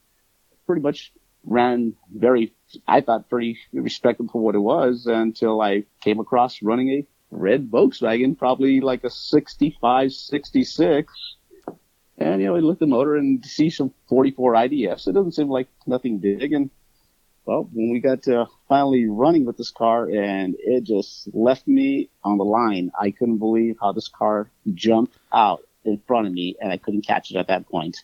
pretty 0.68 0.82
much 0.82 1.14
ran 1.46 1.94
very, 2.14 2.54
I 2.88 3.02
thought, 3.02 3.30
pretty 3.30 3.58
respectable 3.72 4.30
for 4.32 4.42
what 4.42 4.56
it 4.56 4.60
was 4.60 5.06
until 5.06 5.62
I 5.62 5.86
came 6.02 6.20
across 6.20 6.62
running 6.62 6.90
a 6.90 7.06
red 7.32 7.70
Volkswagen, 7.70 8.38
probably 8.38 8.82
like 8.82 9.04
a 9.04 9.10
65, 9.10 10.12
66. 10.12 11.14
And, 12.18 12.42
you 12.42 12.48
know, 12.48 12.56
I 12.56 12.60
looked 12.60 12.78
at 12.82 12.88
the 12.88 12.88
motor 12.88 13.16
and 13.16 13.46
see 13.46 13.70
some 13.70 13.94
44 14.10 14.54
IDFs. 14.54 15.08
It 15.08 15.14
doesn't 15.14 15.34
seem 15.34 15.50
like 15.50 15.68
nothing 15.86 16.18
big. 16.20 16.54
And, 16.54 16.70
well, 17.46 17.70
when 17.72 17.92
we 17.92 18.00
got 18.00 18.24
to 18.24 18.48
finally 18.68 19.06
running 19.06 19.46
with 19.46 19.58
this 19.58 19.72
car 19.72 20.10
and 20.10 20.56
it 20.60 20.84
just 20.84 21.30
left 21.34 21.68
me 21.68 22.10
on 22.24 22.38
the 22.38 22.44
line, 22.44 22.92
I 23.00 23.12
couldn't 23.12 23.38
believe 23.38 23.78
how 23.80 23.92
this 23.92 24.08
car 24.08 24.50
jumped 24.74 25.18
out 25.32 25.62
in 25.84 26.02
front 26.08 26.28
of 26.28 26.34
me 26.34 26.56
and 26.60 26.72
I 26.72 26.78
couldn't 26.78 27.06
catch 27.06 27.32
it 27.32 27.38
at 27.38 27.48
that 27.48 27.68
point. 27.68 27.98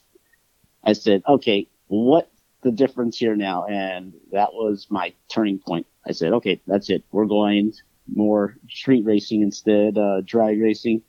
I 0.83 0.93
said, 0.93 1.24
okay, 1.27 1.67
what's 1.88 2.29
the 2.62 2.71
difference 2.71 3.17
here 3.17 3.36
now? 3.36 3.65
And 3.65 4.13
that 4.31 4.53
was 4.53 4.88
my 4.89 5.13
turning 5.27 5.57
point. 5.57 5.88
I 6.07 6.12
said, 6.12 6.33
okay, 6.33 6.62
that's 6.67 6.89
it. 6.89 7.03
We're 7.12 7.25
going 7.25 7.74
more 8.13 8.55
street 8.69 9.05
racing 9.05 9.41
instead, 9.41 9.98
uh, 9.98 10.21
drag 10.21 10.62
racing, 10.62 11.01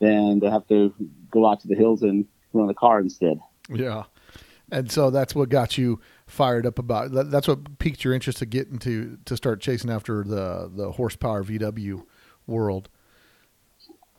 than 0.00 0.40
to 0.40 0.50
have 0.50 0.66
to 0.68 0.94
go 1.30 1.46
out 1.46 1.60
to 1.60 1.68
the 1.68 1.74
hills 1.74 2.02
and 2.02 2.26
run 2.52 2.68
the 2.68 2.74
car 2.74 3.00
instead. 3.00 3.38
Yeah. 3.68 4.04
And 4.72 4.90
so 4.90 5.10
that's 5.10 5.34
what 5.34 5.48
got 5.48 5.76
you 5.76 6.00
fired 6.30 6.66
up 6.66 6.78
about 6.78 7.12
that, 7.12 7.30
that's 7.30 7.48
what 7.48 7.78
piqued 7.78 8.04
your 8.04 8.14
interest 8.14 8.38
to 8.38 8.46
get 8.46 8.68
into 8.68 9.18
to 9.24 9.36
start 9.36 9.60
chasing 9.60 9.90
after 9.90 10.24
the 10.24 10.70
the 10.74 10.92
horsepower 10.92 11.44
VW 11.44 12.04
world. 12.46 12.88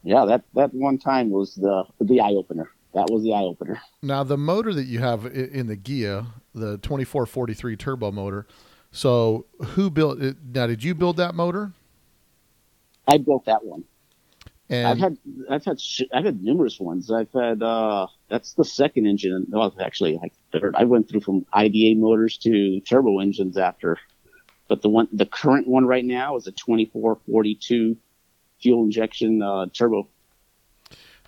Yeah, 0.03 0.25
that, 0.25 0.43
that 0.55 0.73
one 0.73 0.97
time 0.97 1.29
was 1.29 1.55
the, 1.55 1.83
the 1.99 2.21
eye 2.21 2.31
opener. 2.31 2.71
That 2.93 3.09
was 3.09 3.23
the 3.23 3.33
eye 3.33 3.43
opener. 3.43 3.79
Now 4.01 4.23
the 4.23 4.37
motor 4.37 4.73
that 4.73 4.85
you 4.85 4.99
have 4.99 5.25
in 5.25 5.67
the 5.67 5.77
Ghia, 5.77 6.25
the 6.53 6.77
2443 6.79 7.75
turbo 7.77 8.11
motor. 8.11 8.47
So 8.91 9.45
who 9.61 9.89
built 9.89 10.21
it? 10.21 10.37
Now 10.43 10.67
did 10.67 10.83
you 10.83 10.95
build 10.95 11.17
that 11.17 11.35
motor? 11.35 11.71
I 13.07 13.17
built 13.17 13.45
that 13.45 13.63
one. 13.63 13.83
And 14.71 14.87
I've 14.87 14.99
had 14.99 15.17
I've 15.49 15.65
had 15.65 15.81
sh- 15.81 16.03
I've 16.13 16.23
had 16.23 16.41
numerous 16.41 16.79
ones. 16.79 17.11
I've 17.11 17.31
had 17.33 17.61
uh 17.61 18.07
that's 18.29 18.53
the 18.53 18.63
second 18.63 19.05
engine. 19.05 19.45
Well, 19.49 19.75
actually, 19.81 20.17
like 20.17 20.31
third. 20.53 20.75
I 20.77 20.85
went 20.85 21.09
through 21.09 21.19
from 21.19 21.45
IDA 21.51 21.99
motors 21.99 22.37
to 22.39 22.79
turbo 22.79 23.19
engines 23.19 23.57
after, 23.57 23.97
but 24.69 24.81
the 24.81 24.87
one 24.87 25.09
the 25.11 25.25
current 25.25 25.67
one 25.67 25.85
right 25.85 26.05
now 26.05 26.37
is 26.37 26.47
a 26.47 26.53
2442 26.53 27.97
fuel 28.61 28.83
injection 28.83 29.41
uh, 29.41 29.65
turbo. 29.73 30.07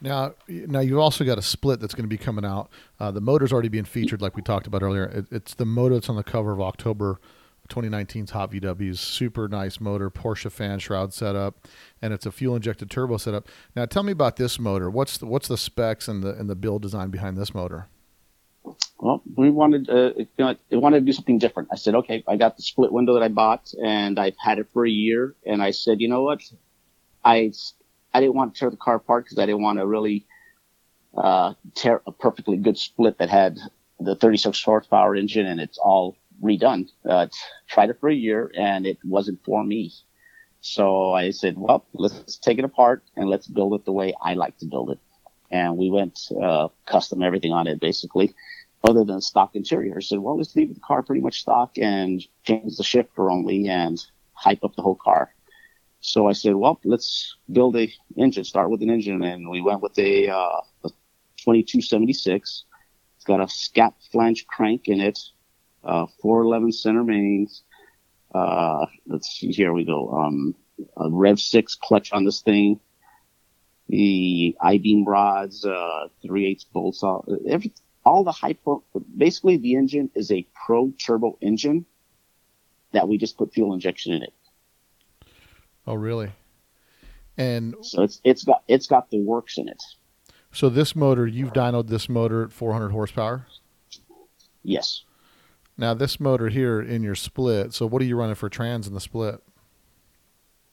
Now, 0.02 0.36
now 0.48 0.80
you've 0.80 1.00
also 1.00 1.26
got 1.26 1.38
a 1.38 1.42
split 1.42 1.82
that's 1.82 1.94
going 1.94 2.04
to 2.04 2.10
be 2.10 2.18
coming 2.18 2.46
out. 2.46 2.70
Uh, 3.00 3.12
the 3.12 3.22
motor's 3.22 3.54
already 3.54 3.70
being 3.70 3.86
featured, 3.86 4.22
like 4.22 4.36
we 4.36 4.42
talked 4.42 4.68
about 4.68 4.84
earlier. 4.84 5.06
It, 5.06 5.28
it's 5.32 5.54
the 5.54 5.66
motor 5.66 5.96
that's 5.96 6.10
on 6.10 6.16
the 6.16 6.24
cover 6.24 6.52
of 6.52 6.60
October 6.62 7.20
2019's 7.70 8.32
Hot 8.32 8.52
VW's 8.52 9.00
super 9.00 9.48
nice 9.48 9.80
motor, 9.80 10.10
Porsche 10.10 10.52
fan 10.52 10.80
shroud 10.80 11.14
setup, 11.14 11.68
and 12.02 12.14
it's 12.14 12.26
a 12.26 12.32
fuel 12.32 12.56
injected 12.56 12.92
turbo 12.92 13.18
setup. 13.18 13.48
Now, 13.76 13.86
tell 13.86 14.04
me 14.04 14.12
about 14.12 14.36
this 14.36 14.60
motor. 14.60 14.90
What's 14.90 15.18
the, 15.18 15.26
what's 15.26 15.48
the 15.48 15.58
specs 15.58 16.08
and 16.08 16.24
the 16.24 16.34
and 16.36 16.50
the 16.50 16.56
build 16.56 16.82
design 16.82 17.10
behind 17.10 17.38
this 17.38 17.54
motor? 17.54 17.88
Well, 19.00 19.22
we 19.36 19.50
wanted, 19.50 19.90
uh, 19.90 20.14
you 20.16 20.28
know, 20.38 20.56
wanted 20.72 21.00
to 21.02 21.06
do 21.06 21.12
something 21.12 21.38
different. 21.38 21.70
I 21.72 21.76
said, 21.76 21.96
okay, 21.96 22.24
I 22.28 22.38
got 22.38 22.56
the 22.56 22.64
split 22.64 22.92
window 22.92 23.14
that 23.16 23.24
I 23.24 23.28
bought, 23.28 23.74
and 23.84 24.18
I've 24.18 24.38
had 24.38 24.60
it 24.60 24.68
for 24.72 24.86
a 24.86 24.90
year. 24.90 25.36
And 25.46 25.62
I 25.62 25.72
said, 25.72 26.00
you 26.00 26.08
know 26.08 26.24
what, 26.24 26.42
I 27.24 27.52
I 28.14 28.20
didn't 28.20 28.36
want 28.36 28.54
to 28.54 28.60
tear 28.60 28.70
the 28.70 28.78
car 28.78 28.96
apart 28.96 29.26
because 29.26 29.40
I 29.40 29.46
didn't 29.46 29.62
want 29.62 29.80
to 29.80 29.88
really 29.88 30.26
uh, 31.18 31.54
tear 31.76 32.02
a 32.06 32.12
perfectly 32.12 32.58
good 32.58 32.78
split 32.78 33.18
that 33.18 33.30
had 33.30 33.60
the 34.00 34.16
36 34.16 34.62
horsepower 34.64 35.16
engine 35.16 35.46
and 35.46 35.60
it's 35.60 35.78
all 35.78 36.18
redone. 36.44 36.90
Uh, 37.08 37.28
tried 37.68 37.90
it 37.90 38.00
for 38.00 38.10
a 38.10 38.16
year 38.16 38.52
and 38.58 38.86
it 38.86 38.98
wasn't 39.04 39.44
for 39.44 39.64
me. 39.64 39.92
So 40.62 41.14
I 41.14 41.32
said, 41.32 41.58
well, 41.58 41.86
let's 41.94 42.38
take 42.38 42.60
it 42.60 42.66
apart 42.66 43.04
and 43.16 43.30
let's 43.30 43.48
build 43.48 43.74
it 43.74 43.86
the 43.86 43.92
way 43.92 44.14
I 44.22 44.34
like 44.34 44.58
to 44.60 44.66
build 44.66 44.92
it. 44.92 45.00
And 45.52 45.78
we 45.78 45.90
went 45.90 46.20
uh, 46.42 46.70
custom 46.86 47.22
everything 47.22 47.52
on 47.52 47.68
it 47.68 47.80
basically, 47.80 48.34
other 48.84 49.04
than 49.04 49.22
stock 49.22 49.56
interior. 49.56 49.98
I 49.98 50.02
said, 50.02 50.20
well, 50.20 50.38
let's 50.38 50.56
leave 50.56 50.74
the 50.74 50.80
car 50.80 51.04
pretty 51.04 51.22
much 51.22 51.42
stock 51.42 51.78
and 51.78 52.24
change 52.44 52.78
the 52.78 52.84
shifter 52.84 53.30
only 53.30 53.68
and 53.68 54.04
hype 54.34 54.64
up 54.64 54.76
the 54.76 54.82
whole 54.82 54.96
car. 54.96 55.34
So 56.00 56.28
I 56.28 56.34
said, 56.34 56.56
well, 56.56 56.80
let's 56.84 57.38
build 57.52 57.78
a 57.78 57.92
engine, 58.18 58.44
start 58.44 58.70
with 58.70 58.82
an 58.82 58.90
engine. 58.90 59.24
And 59.24 59.50
we 59.50 59.62
went 59.62 59.82
with 59.82 59.98
a, 60.00 60.28
uh, 60.30 60.62
a 60.84 60.90
2276. 61.38 62.66
It's 63.16 63.26
got 63.26 63.42
a 63.42 63.48
scat 63.48 63.94
flange 64.12 64.46
crank 64.48 64.88
in 64.88 65.00
it, 65.00 65.20
uh, 65.84 66.08
411 66.22 66.72
center 66.72 67.04
mains. 67.04 67.64
Uh, 68.34 68.86
let's 69.08 69.30
see, 69.30 69.52
here 69.52 69.74
we 69.74 69.86
go. 69.86 70.10
Um, 70.10 70.56
a 70.98 71.10
Rev 71.10 71.40
6 71.40 71.76
clutch 71.76 72.12
on 72.12 72.26
this 72.26 72.42
thing. 72.42 72.80
The 73.90 74.56
I-beam 74.60 75.06
rods, 75.06 75.66
uh, 75.66 76.08
3 76.26 76.46
8 76.48 76.66
bolts, 76.74 77.04
all, 77.04 77.26
every, 77.48 77.74
all 78.06 78.24
the 78.24 78.32
high, 78.32 78.54
pro, 78.54 78.84
basically 79.16 79.58
the 79.58 79.76
engine 79.76 80.10
is 80.16 80.32
a 80.32 80.48
pro 80.66 80.92
turbo 80.92 81.38
engine 81.42 81.86
that 82.94 83.08
we 83.08 83.18
just 83.18 83.38
put 83.38 83.54
fuel 83.54 83.74
injection 83.74 84.14
in 84.14 84.24
it. 84.24 84.34
Oh, 85.86 85.96
really? 85.96 86.32
And 87.38 87.76
so 87.82 88.04
it's 88.04 88.22
it's 88.24 88.44
got 88.44 88.64
it's 88.68 88.86
got 88.86 89.10
the 89.10 89.20
works 89.20 89.58
in 89.58 89.68
it. 89.68 89.82
So 90.52 90.70
this 90.70 90.96
motor, 90.96 91.26
you've 91.26 91.52
dynoed 91.52 91.88
this 91.88 92.08
motor 92.08 92.44
at 92.44 92.52
400 92.52 92.90
horsepower. 92.90 93.48
Yes. 94.62 95.04
Now 95.78 95.94
this 95.94 96.20
motor 96.20 96.50
here 96.50 96.82
in 96.82 97.04
your 97.04 97.16
split. 97.16 97.74
So 97.74 97.86
what 97.86 98.02
are 98.02 98.06
you 98.06 98.16
running 98.16 98.36
for 98.36 98.50
trans 98.50 98.88
in 98.88 98.94
the 98.94 99.02
split? 99.02 99.42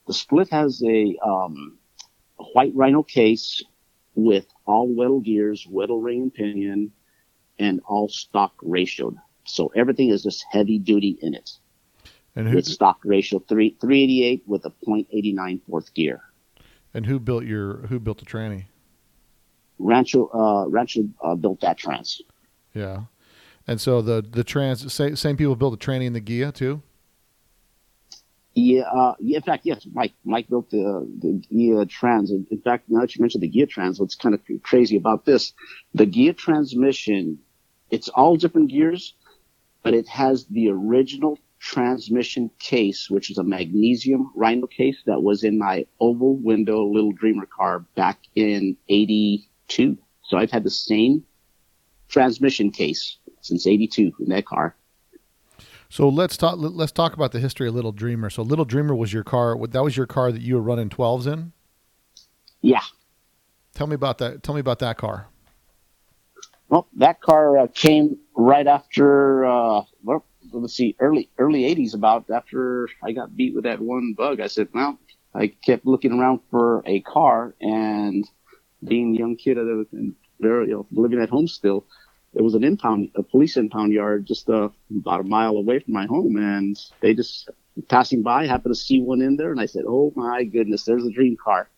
The 0.06 0.14
split 0.14 0.48
has 0.50 0.82
a, 0.82 1.16
um, 1.24 1.78
a 2.38 2.44
white 2.44 2.72
rhino 2.74 3.02
case 3.02 3.62
with 4.14 4.46
all 4.66 4.88
Weddle 4.88 5.24
gears, 5.24 5.66
Weddle 5.66 6.02
ring 6.02 6.22
and 6.22 6.34
pinion, 6.34 6.92
and 7.58 7.80
all 7.86 8.08
stock 8.08 8.54
ratioed. 8.62 9.16
So 9.44 9.72
everything 9.74 10.08
is 10.08 10.22
just 10.22 10.44
heavy 10.50 10.78
duty 10.78 11.18
in 11.22 11.34
it. 11.34 11.50
And 12.36 12.48
who, 12.48 12.58
it's 12.58 12.72
stock 12.72 12.98
ratio 13.04 13.40
three 13.48 13.76
three 13.80 14.02
eighty 14.02 14.24
eight 14.24 14.42
with 14.46 14.64
a 14.64 14.72
.89 14.86 15.60
fourth 15.68 15.92
gear. 15.94 16.20
And 16.94 17.06
who 17.06 17.18
built 17.18 17.44
your 17.44 17.78
who 17.88 17.98
built 17.98 18.18
the 18.18 18.24
tranny? 18.24 18.64
Rancho 19.78 20.28
uh, 20.32 20.68
Rancho 20.68 21.08
uh, 21.22 21.34
built 21.34 21.60
that 21.60 21.78
trans. 21.78 22.22
Yeah, 22.74 23.02
and 23.70 23.80
so 23.80 24.02
the 24.02 24.20
the 24.20 24.42
trans 24.42 24.92
same, 24.92 25.14
same 25.14 25.36
people 25.36 25.54
built 25.54 25.78
the 25.78 25.86
tranny 25.86 26.04
and 26.04 26.16
the 26.16 26.20
Ghia 26.20 26.52
too. 26.52 26.82
Yeah, 28.52 28.82
uh. 28.82 29.14
In 29.20 29.40
fact, 29.42 29.64
yes, 29.64 29.86
Mike 29.92 30.12
Mike 30.24 30.48
built 30.48 30.70
the 30.70 31.08
the 31.22 31.40
Ghia 31.52 31.88
trans. 31.88 32.32
In 32.32 32.44
fact, 32.64 32.86
now 32.88 33.02
that 33.02 33.14
you 33.14 33.22
mentioned 33.22 33.44
the 33.44 33.48
Ghia 33.48 33.68
trans, 33.68 34.00
what's 34.00 34.16
kind 34.16 34.34
of 34.34 34.40
crazy 34.64 34.96
about 34.96 35.24
this, 35.24 35.52
the 35.94 36.04
Ghia 36.04 36.36
transmission, 36.36 37.38
it's 37.92 38.08
all 38.08 38.34
different 38.34 38.70
gears, 38.70 39.14
but 39.84 39.94
it 39.94 40.08
has 40.08 40.46
the 40.46 40.70
original 40.70 41.38
transmission 41.60 42.50
case, 42.58 43.08
which 43.08 43.30
is 43.30 43.38
a 43.38 43.44
magnesium 43.44 44.32
rhino 44.34 44.66
case 44.66 45.00
that 45.06 45.22
was 45.22 45.44
in 45.44 45.58
my 45.58 45.86
oval 46.00 46.34
window 46.34 46.84
little 46.86 47.12
dreamer 47.12 47.46
car 47.46 47.84
back 47.94 48.18
in 48.34 48.76
82. 48.88 49.96
So 50.24 50.38
I've 50.38 50.50
had 50.50 50.64
the 50.64 50.70
same 50.70 51.22
transmission 52.10 52.72
case 52.72 53.18
since 53.40 53.66
82 53.66 54.12
in 54.20 54.28
that 54.30 54.46
car. 54.46 54.74
So 55.88 56.08
let's 56.08 56.36
talk. 56.36 56.54
Let's 56.56 56.92
talk 56.92 57.14
about 57.14 57.32
the 57.32 57.40
history 57.40 57.66
of 57.66 57.74
Little 57.74 57.90
Dreamer. 57.90 58.30
So 58.30 58.42
Little 58.42 58.64
Dreamer 58.64 58.94
was 58.94 59.12
your 59.12 59.24
car. 59.24 59.56
That 59.66 59.82
was 59.82 59.96
your 59.96 60.06
car 60.06 60.30
that 60.30 60.40
you 60.40 60.54
were 60.54 60.62
running 60.62 60.88
12s 60.88 61.26
in. 61.26 61.52
Yeah. 62.62 62.82
Tell 63.74 63.88
me 63.88 63.94
about 63.94 64.18
that. 64.18 64.42
Tell 64.42 64.54
me 64.54 64.60
about 64.60 64.78
that 64.80 64.98
car. 64.98 65.26
Well, 66.68 66.86
that 66.96 67.20
car 67.20 67.58
uh, 67.58 67.66
came 67.74 68.18
right 68.36 68.66
after. 68.66 69.44
Uh, 69.44 69.82
well, 70.04 70.24
let's 70.52 70.74
see, 70.74 70.94
early 71.00 71.28
early 71.38 71.62
'80s. 71.62 71.94
About 71.94 72.30
after 72.30 72.88
I 73.02 73.10
got 73.10 73.36
beat 73.36 73.54
with 73.54 73.64
that 73.64 73.80
one 73.80 74.14
bug, 74.16 74.40
I 74.40 74.46
said, 74.46 74.68
well, 74.72 74.98
I 75.34 75.48
kept 75.48 75.86
looking 75.86 76.12
around 76.12 76.40
for 76.50 76.82
a 76.86 77.00
car, 77.00 77.54
and 77.60 78.24
being 78.84 79.16
a 79.16 79.18
young 79.18 79.36
kid, 79.36 79.58
and 79.58 80.14
very 80.40 80.68
you 80.68 80.74
know, 80.74 80.86
living 80.92 81.20
at 81.20 81.28
home 81.28 81.48
still, 81.48 81.86
there 82.34 82.44
was 82.44 82.54
an 82.54 82.64
impound, 82.64 83.10
a 83.16 83.22
police 83.22 83.56
impound 83.56 83.92
yard 83.92 84.26
just 84.26 84.48
uh, 84.48 84.68
about 84.96 85.20
a 85.20 85.24
mile 85.24 85.56
away 85.56 85.80
from 85.80 85.94
my 85.94 86.06
home, 86.06 86.36
and 86.36 86.78
they 87.00 87.14
just 87.14 87.50
passing 87.88 88.22
by 88.22 88.46
happened 88.46 88.74
to 88.74 88.80
see 88.80 89.00
one 89.00 89.22
in 89.22 89.36
there, 89.36 89.50
and 89.50 89.60
I 89.60 89.66
said, 89.66 89.84
oh 89.86 90.12
my 90.14 90.44
goodness, 90.44 90.84
there's 90.84 91.04
a 91.04 91.10
dream 91.10 91.36
car. 91.42 91.68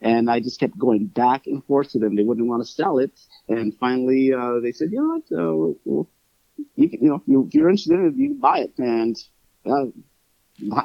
And 0.00 0.30
I 0.30 0.40
just 0.40 0.60
kept 0.60 0.76
going 0.76 1.06
back 1.06 1.46
and 1.46 1.64
forth 1.64 1.92
to 1.92 1.98
them. 1.98 2.16
They 2.16 2.22
wouldn't 2.22 2.46
want 2.46 2.62
to 2.62 2.70
sell 2.70 2.98
it. 2.98 3.12
And 3.48 3.74
finally, 3.78 4.32
uh, 4.32 4.60
they 4.60 4.72
said, 4.72 4.90
you 4.92 5.00
know 5.00 5.22
what, 5.22 5.40
uh, 5.40 5.76
we'll, 5.84 6.08
you 6.74 6.90
can, 6.90 7.02
you 7.02 7.08
know, 7.08 7.22
you, 7.26 7.48
you're 7.52 7.70
interested 7.70 7.94
in 7.94 8.06
it, 8.08 8.16
you 8.16 8.28
can 8.28 8.38
buy 8.38 8.58
it. 8.60 8.74
And 8.78 9.16
uh, 9.64 9.86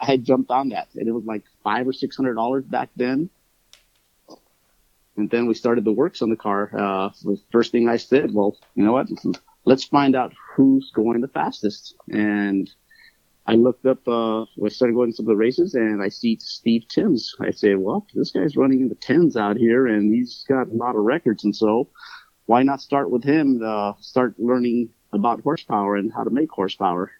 I 0.01 0.17
jumped 0.17 0.51
on 0.51 0.69
that, 0.69 0.89
and 0.95 1.07
it 1.07 1.11
was 1.11 1.25
like 1.25 1.43
five 1.63 1.87
or 1.87 1.93
six 1.93 2.15
hundred 2.15 2.35
dollars 2.35 2.63
back 2.63 2.89
then. 2.95 3.29
And 5.21 5.29
then 5.29 5.45
we 5.45 5.53
started 5.53 5.85
the 5.85 5.91
works 5.91 6.23
on 6.23 6.31
the 6.31 6.35
car. 6.35 6.71
Uh, 6.73 7.09
the 7.21 7.39
first 7.51 7.71
thing 7.71 7.87
I 7.87 7.97
said, 7.97 8.33
well, 8.33 8.57
you 8.73 8.83
know 8.83 8.93
what? 8.93 9.07
Let's 9.65 9.83
find 9.83 10.15
out 10.15 10.33
who's 10.55 10.89
going 10.95 11.21
the 11.21 11.27
fastest. 11.27 11.95
And 12.09 12.67
I 13.45 13.53
looked 13.53 13.85
up, 13.85 14.07
uh, 14.07 14.41
I 14.41 14.69
started 14.69 14.95
going 14.95 15.11
to 15.11 15.15
some 15.15 15.25
of 15.25 15.27
the 15.27 15.35
races 15.35 15.75
and 15.75 16.01
I 16.01 16.09
see 16.09 16.39
Steve 16.41 16.87
Timms. 16.87 17.35
I 17.39 17.51
say, 17.51 17.75
well, 17.75 18.07
this 18.15 18.31
guy's 18.31 18.57
running 18.57 18.81
in 18.81 18.89
the 18.89 18.95
tens 18.95 19.37
out 19.37 19.57
here 19.57 19.85
and 19.85 20.11
he's 20.11 20.43
got 20.49 20.69
a 20.69 20.73
lot 20.73 20.95
of 20.95 21.03
records. 21.03 21.43
And 21.43 21.55
so 21.55 21.89
why 22.47 22.63
not 22.63 22.81
start 22.81 23.11
with 23.11 23.23
him, 23.23 23.61
uh, 23.63 23.93
start 23.99 24.33
learning 24.39 24.89
about 25.13 25.41
horsepower 25.41 25.97
and 25.97 26.11
how 26.11 26.23
to 26.23 26.31
make 26.31 26.49
horsepower. 26.49 27.11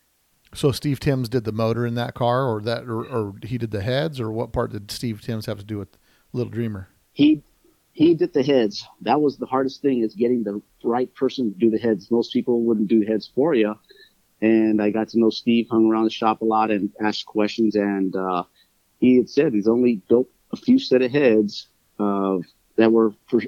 So 0.55 0.71
Steve 0.71 0.99
Timms 0.99 1.29
did 1.29 1.43
the 1.43 1.51
motor 1.51 1.85
in 1.85 1.93
that 1.95 2.15
car, 2.15 2.45
or 2.45 2.61
that, 2.61 2.85
or, 2.85 3.05
or, 3.05 3.35
he 3.43 3.59
did 3.59 3.69
the 3.69 3.81
heads, 3.81 4.19
or 4.19 4.31
what 4.31 4.51
part 4.51 4.71
did 4.71 4.89
Steve 4.89 5.21
Timms 5.21 5.45
have 5.45 5.59
to 5.59 5.63
do 5.63 5.77
with 5.77 5.99
Little 6.33 6.51
Dreamer? 6.51 6.89
He 7.13 7.43
he 7.93 8.15
did 8.15 8.33
the 8.33 8.43
heads. 8.43 8.87
That 9.01 9.21
was 9.21 9.37
the 9.37 9.45
hardest 9.45 9.81
thing 9.81 10.01
is 10.01 10.15
getting 10.15 10.43
the 10.43 10.61
right 10.83 11.13
person 11.13 11.53
to 11.53 11.59
do 11.59 11.69
the 11.69 11.77
heads. 11.77 12.09
Most 12.09 12.33
people 12.33 12.63
wouldn't 12.63 12.87
do 12.87 13.01
heads 13.01 13.31
for 13.33 13.53
you. 13.53 13.75
And 14.41 14.81
I 14.81 14.89
got 14.89 15.09
to 15.09 15.19
know 15.19 15.29
Steve, 15.29 15.67
hung 15.69 15.89
around 15.89 16.05
the 16.05 16.09
shop 16.09 16.41
a 16.41 16.45
lot 16.45 16.71
and 16.71 16.91
asked 16.99 17.25
questions. 17.25 17.75
And 17.75 18.15
uh, 18.15 18.43
he 18.99 19.17
had 19.17 19.29
said 19.29 19.53
he's 19.53 19.67
only 19.67 20.01
built 20.07 20.29
a 20.51 20.55
few 20.55 20.79
set 20.79 21.01
of 21.01 21.11
heads 21.11 21.67
uh, 21.99 22.37
that 22.77 22.91
were 22.91 23.13
for 23.27 23.41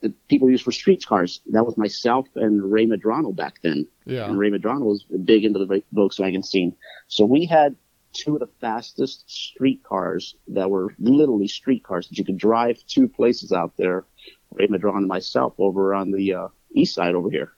that 0.00 0.28
people 0.28 0.50
used 0.50 0.64
for 0.64 0.72
street 0.72 1.04
cars. 1.06 1.40
That 1.50 1.64
was 1.64 1.76
myself 1.76 2.26
and 2.34 2.72
Ray 2.72 2.86
Medrano 2.86 3.34
back 3.34 3.60
then. 3.62 3.86
Yeah. 4.04 4.26
And 4.26 4.38
Ray 4.38 4.50
Medrano 4.50 4.84
was 4.84 5.04
big 5.24 5.44
into 5.44 5.64
the 5.64 5.82
Volkswagen 5.94 6.44
scene. 6.44 6.74
So 7.06 7.24
we 7.24 7.46
had 7.46 7.76
two 8.12 8.34
of 8.34 8.40
the 8.40 8.48
fastest 8.60 9.24
streetcars 9.26 10.36
that 10.48 10.70
were 10.70 10.94
literally 10.98 11.48
streetcars 11.48 12.08
that 12.08 12.18
you 12.18 12.24
could 12.24 12.38
drive 12.38 12.78
two 12.86 13.08
places 13.08 13.52
out 13.52 13.72
there. 13.76 14.04
Ray 14.52 14.68
Medrano 14.68 14.98
and 14.98 15.08
myself 15.08 15.54
over 15.58 15.94
on 15.94 16.10
the 16.10 16.34
uh, 16.34 16.48
east 16.74 16.94
side 16.94 17.14
over 17.14 17.30
here. 17.30 17.52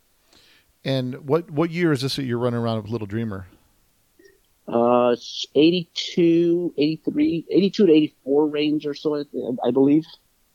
And 0.84 1.26
what 1.26 1.50
what 1.50 1.70
year 1.70 1.92
is 1.92 2.02
this 2.02 2.16
that 2.16 2.24
you're 2.24 2.38
running 2.38 2.60
around 2.60 2.82
with 2.82 2.90
Little 2.90 3.06
Dreamer? 3.06 3.46
Uh, 4.66 5.14
82, 5.54 6.74
83, 6.78 7.46
82 7.50 7.86
to 7.86 7.92
84 7.92 8.46
range 8.48 8.86
or 8.86 8.94
so, 8.94 9.24
I 9.64 9.70
believe. 9.70 10.06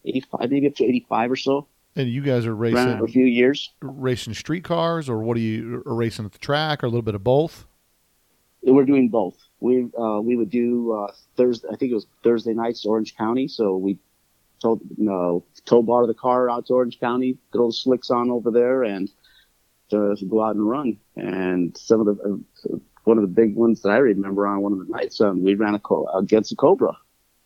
85, 0.06 0.50
maybe 0.50 0.68
up 0.68 0.76
to 0.76 0.86
85 0.86 1.32
or 1.32 1.36
so. 1.36 1.68
And 1.96 2.10
you 2.10 2.22
guys 2.22 2.46
are 2.46 2.56
racing 2.56 3.02
a 3.02 3.08
few 3.08 3.26
years, 3.26 3.72
racing 3.82 4.34
street 4.34 4.64
cars, 4.64 5.10
or 5.10 5.22
what 5.22 5.36
are 5.38 5.42
you 5.42 5.84
are 5.86 5.94
racing 5.94 6.26
at 6.26 6.32
the 6.32 6.40
track, 6.40 6.84
or 6.84 6.88
a 6.88 6.90
little 6.90 7.02
bit 7.02 7.16
of 7.16 7.24
both? 7.24 7.66
We're 8.62 8.86
doing 8.86 9.10
both. 9.10 9.38
We 9.60 9.88
uh, 9.98 10.20
we 10.22 10.36
would 10.36 10.50
do 10.50 10.92
uh, 10.94 11.12
Thursday. 11.38 11.68
I 11.72 11.76
think 11.76 11.92
it 11.92 11.96
was 11.96 12.08
Thursday 12.24 12.54
nights, 12.54 12.86
Orange 12.86 13.16
County. 13.16 13.48
So 13.48 13.78
we 13.78 14.00
told 14.62 14.82
you 14.98 15.06
know, 15.06 15.46
tow 15.66 15.82
bar 15.82 16.06
the 16.08 16.14
car 16.14 16.50
out 16.50 16.66
to 16.68 16.74
Orange 16.74 17.00
County, 17.00 17.38
throw 17.54 17.68
the 17.68 17.74
slicks 17.74 18.10
on 18.12 18.30
over 18.30 18.52
there, 18.52 18.84
and 18.84 19.10
uh, 19.94 20.16
go 20.30 20.44
out 20.44 20.56
and 20.56 20.68
run. 20.70 20.98
And 21.16 21.78
some 21.78 22.02
of 22.02 22.06
the 22.08 22.44
uh, 22.74 22.78
one 23.06 23.18
of 23.18 23.22
the 23.24 23.28
big 23.34 23.56
ones 23.56 23.82
that 23.82 23.90
I 23.90 23.98
remember 23.98 24.46
on 24.46 24.62
one 24.62 24.74
of 24.74 24.80
the 24.80 24.92
nights. 24.92 25.22
Um, 25.22 25.44
we 25.44 25.56
ran 25.56 25.76
a 25.76 25.80
co- 25.80 26.08
against 26.08 26.52
a 26.52 26.56
Cobra, 26.56 26.98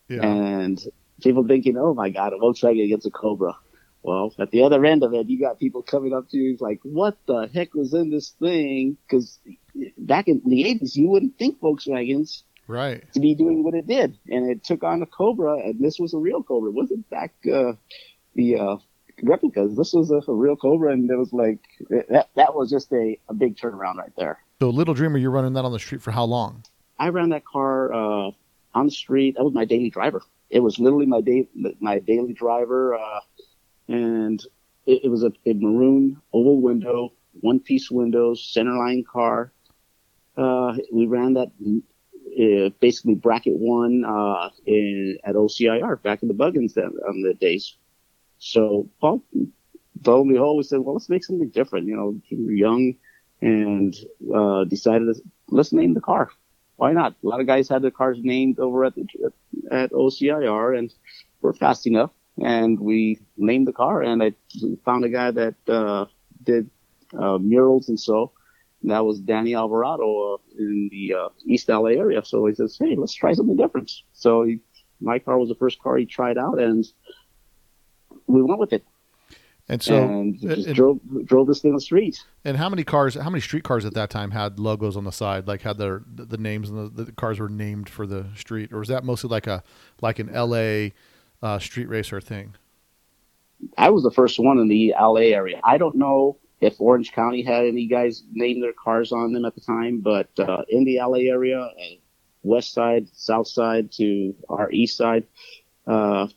Yeah. 0.10 0.24
and 0.26 0.84
people 1.22 1.48
thinking, 1.48 1.78
"Oh 1.78 1.94
my 1.94 2.10
God, 2.10 2.34
a 2.34 2.38
Volkswagen 2.38 2.84
against 2.84 3.06
a 3.06 3.12
Cobra." 3.12 3.56
Well, 4.02 4.34
at 4.38 4.52
the 4.52 4.64
other 4.64 4.84
end 4.84 5.04
of 5.04 5.14
it, 5.14 5.30
you 5.30 5.40
got 5.40 5.60
people 5.60 5.82
coming 5.82 6.14
up 6.14 6.28
to 6.30 6.38
you 6.38 6.58
like, 6.60 6.80
"What 6.84 7.18
the 7.28 7.48
heck 7.54 7.74
was 7.74 7.94
in 7.94 8.10
this 8.10 8.32
thing?" 8.32 8.98
Because 9.08 9.40
back 9.98 10.28
in 10.28 10.42
the 10.46 10.64
'80s, 10.64 10.96
you 10.96 11.08
wouldn't 11.08 11.38
think 11.38 11.60
Volkswagens 11.60 12.44
right. 12.68 13.04
to 13.14 13.20
be 13.20 13.36
doing 13.36 13.64
what 13.64 13.74
it 13.74 13.88
did, 13.88 14.18
and 14.30 14.50
it 14.50 14.64
took 14.64 14.84
on 14.84 15.02
a 15.02 15.06
Cobra, 15.06 15.58
and 15.58 15.80
this 15.80 16.00
was 16.00 16.14
a 16.14 16.18
real 16.18 16.44
Cobra. 16.44 16.70
It 16.70 16.76
wasn't 16.76 17.10
back 17.10 17.34
uh, 17.52 17.74
the 18.36 18.58
uh, 18.58 18.78
replicas. 19.22 19.76
This 19.76 19.94
was 19.94 20.12
a, 20.12 20.22
a 20.28 20.34
real 20.34 20.56
Cobra, 20.56 20.92
and 20.92 21.10
it 21.10 21.18
was 21.18 21.34
like 21.34 21.60
that. 21.90 22.30
That 22.36 22.56
was 22.56 22.70
just 22.70 22.92
a, 22.92 23.18
a 23.30 23.34
big 23.34 23.56
turnaround 23.58 23.96
right 23.96 24.14
there. 24.18 24.40
So 24.60 24.70
Little 24.70 24.94
Dreamer, 24.94 25.18
you're 25.18 25.32
running 25.32 25.54
that 25.54 25.66
on 25.66 25.72
the 25.72 25.80
street 25.80 26.02
for 26.02 26.12
how 26.12 26.24
long? 26.24 26.64
I 27.00 27.10
ran 27.10 27.30
that 27.30 27.46
car 27.46 27.94
uh, 27.94 28.32
on 28.74 28.86
the 28.86 28.92
street. 28.92 29.36
That 29.36 29.44
was 29.44 29.54
my 29.54 29.66
daily 29.66 29.90
driver. 29.90 30.22
It 30.50 30.60
was 30.62 30.80
literally 30.80 31.06
my 31.06 31.22
day 31.22 31.48
my 31.80 32.00
daily 32.00 32.34
driver, 32.34 32.96
uh, 32.96 33.20
and 33.88 34.44
it, 34.86 35.06
it 35.06 35.10
was 35.10 35.24
a, 35.24 35.32
a 35.46 35.54
maroon 35.54 36.22
oval 36.32 36.62
window, 36.62 37.14
one 37.42 37.60
piece 37.60 37.90
windows, 37.90 38.54
centerline 38.56 39.06
car. 39.06 39.52
Uh, 40.38 40.76
we 40.92 41.06
ran 41.06 41.34
that 41.34 41.50
uh, 42.40 42.70
basically 42.80 43.16
bracket 43.16 43.54
one 43.56 44.04
uh, 44.06 44.50
in 44.66 45.18
at 45.24 45.36
OCIR 45.36 46.02
back 46.02 46.22
in 46.22 46.28
the 46.28 46.34
Buggins 46.34 46.74
then 46.74 46.92
on 47.08 47.22
the 47.22 47.34
days. 47.34 47.76
So 48.40 48.90
Paul, 49.00 49.24
lo 50.06 50.22
and 50.22 50.32
behold, 50.32 50.58
we 50.58 50.64
said, 50.64 50.80
well, 50.80 50.94
let's 50.96 51.10
make 51.10 51.24
something 51.24 51.50
different. 51.50 51.88
You 51.88 51.96
know, 51.96 52.22
we 52.32 52.46
were 52.46 52.52
young 52.52 52.94
and 53.42 53.94
uh, 54.34 54.64
decided 54.66 55.16
let's 55.50 55.74
name 55.74 55.94
the 55.94 56.02
car 56.02 56.30
why 56.78 56.92
not? 56.94 57.16
A 57.24 57.28
lot 57.28 57.40
of 57.40 57.48
guys 57.48 57.70
had 57.70 57.82
their 57.82 57.92
cars 57.92 58.18
named 58.22 58.60
over 58.60 58.86
at 58.86 58.96
the 58.96 59.06
at 59.72 59.92
OCIR, 59.92 60.78
and 60.78 60.94
we're 61.42 61.54
fast 61.54 61.86
enough, 61.88 62.12
and 62.42 62.80
we 62.80 63.20
named 63.38 63.68
the 63.68 63.74
car. 63.74 64.02
And 64.02 64.22
I 64.24 64.34
found 64.84 65.06
a 65.06 65.10
guy 65.10 65.32
that 65.32 65.56
uh, 65.68 66.06
did 66.44 66.70
uh, 67.18 67.38
murals 67.38 67.90
and 67.90 68.00
so. 68.00 68.32
That 68.84 69.06
was 69.06 69.20
Danny 69.20 69.56
Alvarado 69.56 70.34
uh, 70.34 70.38
in 70.58 70.90
the 70.92 71.14
uh, 71.14 71.30
East 71.46 71.70
LA 71.70 71.90
area. 71.90 72.24
So 72.24 72.46
he 72.46 72.54
says, 72.54 72.78
"Hey, 72.78 72.96
let's 72.98 73.14
try 73.14 73.34
something 73.34 73.56
different." 73.56 73.92
So 74.12 74.44
he, 74.44 74.60
my 75.00 75.20
car 75.20 75.38
was 75.38 75.50
the 75.50 75.56
first 75.56 75.82
car 75.82 75.98
he 75.98 76.06
tried 76.06 76.38
out, 76.38 76.60
and 76.60 76.86
we 78.28 78.42
went 78.42 78.60
with 78.60 78.74
it. 78.74 78.84
And 79.70 79.82
so, 79.82 80.04
and 80.04 80.38
just 80.38 80.68
and, 80.68 80.76
drove 80.76 81.00
drove 81.24 81.48
this 81.48 81.62
thing 81.62 81.72
on 81.72 81.76
the 81.76 81.82
street. 81.82 82.22
and 82.44 82.58
how 82.58 82.68
many 82.68 82.84
cars, 82.84 83.16
how 83.16 83.30
many 83.30 83.40
street 83.40 83.64
cars 83.64 83.86
at 83.86 83.94
that 83.94 84.10
time 84.10 84.32
had 84.32 84.60
logos 84.60 84.98
on 84.98 85.06
the 85.06 85.12
side, 85.12 85.48
like 85.48 85.62
had 85.62 85.78
their 85.78 86.04
the 86.14 86.38
names 86.38 86.70
and 86.70 86.94
the, 86.94 87.06
the 87.06 87.12
cars 87.14 87.40
were 87.40 87.48
named 87.48 87.88
for 87.88 88.06
the 88.06 88.26
street, 88.36 88.74
or 88.74 88.80
was 88.80 88.90
that 88.90 89.06
mostly 89.06 89.30
like 89.30 89.48
a 89.48 89.64
like 90.02 90.20
an 90.20 90.30
L.A. 90.30 90.94
Uh, 91.42 91.60
street 91.60 91.88
racer 91.88 92.20
thing? 92.20 92.56
I 93.78 93.90
was 93.90 94.04
the 94.04 94.12
first 94.12 94.40
one 94.40 94.60
in 94.60 94.68
the 94.68 94.94
LA 95.00 95.32
area. 95.32 95.62
I 95.64 95.78
don't 95.78 95.96
know 95.96 96.38
if 96.64 96.80
Orange 96.80 97.12
County 97.12 97.42
had 97.42 97.66
any 97.66 97.88
guys 97.88 98.24
name 98.32 98.62
their 98.62 98.74
cars 98.74 99.12
on 99.12 99.34
them 99.34 99.44
at 99.44 99.54
the 99.54 99.62
time, 99.62 100.00
but 100.00 100.30
uh, 100.40 100.64
in 100.70 100.86
the 100.86 100.98
LA 100.98 101.30
area, 101.30 101.60
uh, 101.60 101.74
west 102.42 102.74
side, 102.74 103.08
south 103.14 103.48
side 103.48 103.92
to 103.94 104.34
our 104.50 104.72
east 104.72 104.96
side, 104.96 105.26
uh, 105.88 106.28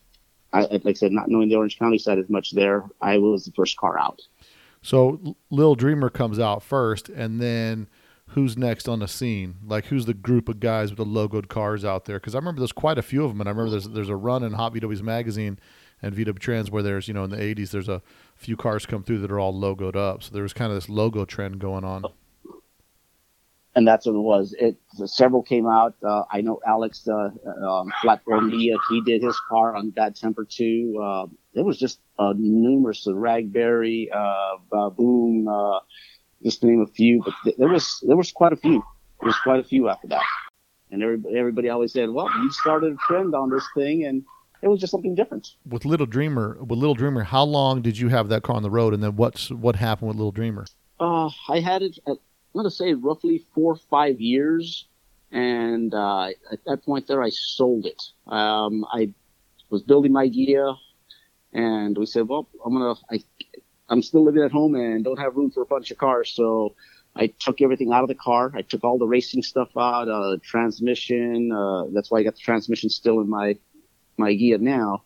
I, 0.53 0.63
like 0.63 0.87
I 0.87 0.93
said, 0.95 1.13
not 1.13 1.29
knowing 1.29 1.49
the 1.49 1.55
Orange 1.55 1.79
County 1.79 1.99
side 1.99 2.19
as 2.19 2.29
much 2.29 2.51
there, 2.53 2.85
I 3.01 3.19
was 3.19 3.45
the 3.45 3.53
first 3.53 3.77
car 3.77 3.99
out. 3.99 4.21
So 4.83 5.37
Lil 5.51 5.77
Dreamer 5.77 6.11
comes 6.11 6.41
out 6.41 6.63
first, 6.63 7.09
and 7.09 7.41
then 7.41 7.89
who's 8.31 8.57
next 8.57 8.89
on 8.89 8.99
the 8.99 9.09
scene? 9.09 9.57
Like 9.65 9.87
who's 9.87 10.07
the 10.07 10.15
group 10.15 10.49
of 10.49 10.59
guys 10.59 10.91
with 10.91 10.99
the 10.99 11.05
logoed 11.05 11.49
cars 11.49 11.85
out 11.85 12.07
there? 12.07 12.19
Because 12.19 12.35
I 12.35 12.39
remember 12.39 12.61
there's 12.61 12.73
quite 12.73 12.99
a 12.99 13.03
few 13.03 13.25
of 13.25 13.31
them, 13.31 13.41
and 13.41 13.49
I 13.49 13.53
remember 13.53 13.71
there's 13.71 13.89
there's 13.89 14.09
a 14.09 14.17
run 14.17 14.43
in 14.43 14.53
Hot 14.55 14.75
VW's 14.75 15.03
magazine 15.03 15.59
and 16.03 16.15
VW 16.15 16.39
Trends 16.39 16.71
where 16.71 16.83
there's 16.83 17.09
you 17.09 17.15
know 17.15 17.25
in 17.25 17.31
the 17.31 17.37
80s 17.37 17.71
there's 17.71 17.89
a 17.89 18.03
few 18.37 18.57
cars 18.57 18.87
come 18.87 19.03
through 19.03 19.19
that 19.19 19.33
are 19.33 19.41
all 19.41 19.55
logoed 19.55 19.97
up. 19.97 20.23
So 20.23 20.33
there 20.33 20.43
was 20.43 20.53
kind 20.53 20.71
of 20.71 20.77
this 20.77 20.89
logo 20.89 21.25
trend 21.25 21.59
going 21.59 21.85
on. 21.85 22.05
and 23.75 23.87
that's 23.87 24.07
what 24.07 24.15
it 24.15 24.19
was. 24.19 24.55
It 24.59 24.77
several 25.07 25.43
came 25.43 25.67
out. 25.67 25.95
Uh, 26.03 26.23
I 26.31 26.41
know 26.41 26.61
Alex 26.67 27.07
uh, 27.09 27.31
Media. 28.27 28.77
He 28.89 29.01
did 29.03 29.23
his 29.23 29.39
car 29.49 29.77
on 29.77 29.91
Bad 29.91 30.17
Temper 30.17 30.45
too. 30.45 30.99
Uh, 31.03 31.27
it 31.55 31.65
was 31.65 31.79
just 31.79 32.01
uh, 32.19 32.35
numerous. 32.37 33.07
Uh, 33.07 33.13
Ragberry, 33.13 34.09
uh, 34.15 34.57
Baboom, 34.73 35.47
uh, 35.49 35.81
just 36.43 36.61
to 36.61 36.67
name 36.67 36.83
a 36.83 36.87
few. 36.87 37.23
But 37.25 37.35
th- 37.45 37.57
there 37.57 37.69
was 37.69 38.03
there 38.07 38.17
was 38.17 38.33
quite 38.33 38.53
a 38.53 38.57
few. 38.57 38.83
There 39.21 39.27
was 39.27 39.39
quite 39.43 39.61
a 39.61 39.65
few 39.65 39.89
after 39.89 40.09
that. 40.09 40.23
And 40.91 41.03
everybody, 41.03 41.37
everybody 41.37 41.69
always 41.69 41.93
said, 41.93 42.11
"Well, 42.11 42.31
you 42.43 42.51
started 42.51 42.93
a 42.93 42.97
trend 43.07 43.35
on 43.35 43.51
this 43.51 43.67
thing," 43.75 44.05
and 44.05 44.25
it 44.67 44.71
was 44.71 44.81
just 44.81 44.91
something 44.91 45.15
different. 45.15 45.55
With 45.65 45.85
Little 45.85 46.07
Dreamer, 46.07 46.59
with 46.61 46.79
Little 46.79 46.95
Dreamer, 46.95 47.23
how 47.23 47.45
long 47.45 47.83
did 47.83 47.97
you 47.99 48.09
have 48.09 48.29
that 48.29 48.43
car 48.43 48.57
on 48.57 48.63
the 48.63 48.71
road, 48.71 48.93
and 48.95 49.03
then 49.03 49.15
what's 49.17 49.51
what 49.51 49.77
happened 49.77 50.09
with 50.09 50.17
Little 50.17 50.33
Dreamer? 50.33 50.67
Uh, 50.99 51.31
I 51.49 51.61
had 51.61 51.83
it 51.83 51.99
at, 52.07 52.13
I'm 52.13 52.53
going 52.53 52.65
to 52.65 52.71
say 52.71 52.93
roughly 52.95 53.45
four 53.55 53.75
or 53.75 53.77
five 53.77 54.21
years. 54.21 54.87
And, 55.33 55.93
uh, 55.93 56.29
at 56.51 56.65
that 56.67 56.85
point 56.85 57.07
there, 57.07 57.23
I 57.23 57.31
sold 57.31 57.85
it. 57.85 58.03
Um, 58.27 58.85
I 58.91 59.13
was 59.71 59.83
building 59.83 60.13
my 60.13 60.29
gear, 60.29 60.75
and 61.53 61.99
we 61.99 62.07
said, 62.07 62.29
well, 62.29 62.49
I'm 62.65 62.73
going 62.73 62.95
to, 62.95 63.03
I, 63.11 63.19
I'm 63.89 64.03
still 64.03 64.25
living 64.25 64.43
at 64.43 64.53
home 64.53 64.75
and 64.75 65.05
don't 65.05 65.19
have 65.19 65.37
room 65.37 65.51
for 65.51 65.63
a 65.63 65.67
bunch 65.67 65.91
of 65.91 65.99
cars. 65.99 66.31
So 66.31 66.75
I 67.15 67.27
took 67.27 67.61
everything 67.61 67.93
out 67.93 68.03
of 68.03 68.09
the 68.09 68.15
car. 68.15 68.53
I 68.55 68.63
took 68.63 68.85
all 68.85 68.99
the 68.99 69.07
racing 69.07 69.43
stuff 69.43 69.69
out, 69.77 70.09
uh, 70.09 70.37
transmission. 70.43 71.53
Uh, 71.53 71.87
that's 71.93 72.11
why 72.11 72.21
I 72.21 72.23
got 72.23 72.35
the 72.35 72.41
transmission 72.41 72.89
still 72.89 73.21
in 73.21 73.29
my, 73.29 73.59
my 74.17 74.33
Ghia 74.33 74.61
now. 74.61 75.03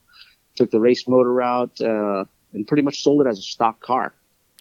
Took 0.56 0.70
the 0.70 0.80
race 0.80 1.06
motor 1.08 1.40
out, 1.40 1.80
uh, 1.80 2.24
and 2.52 2.66
pretty 2.66 2.82
much 2.82 3.02
sold 3.02 3.24
it 3.24 3.28
as 3.28 3.38
a 3.38 3.42
stock 3.42 3.80
car 3.80 4.12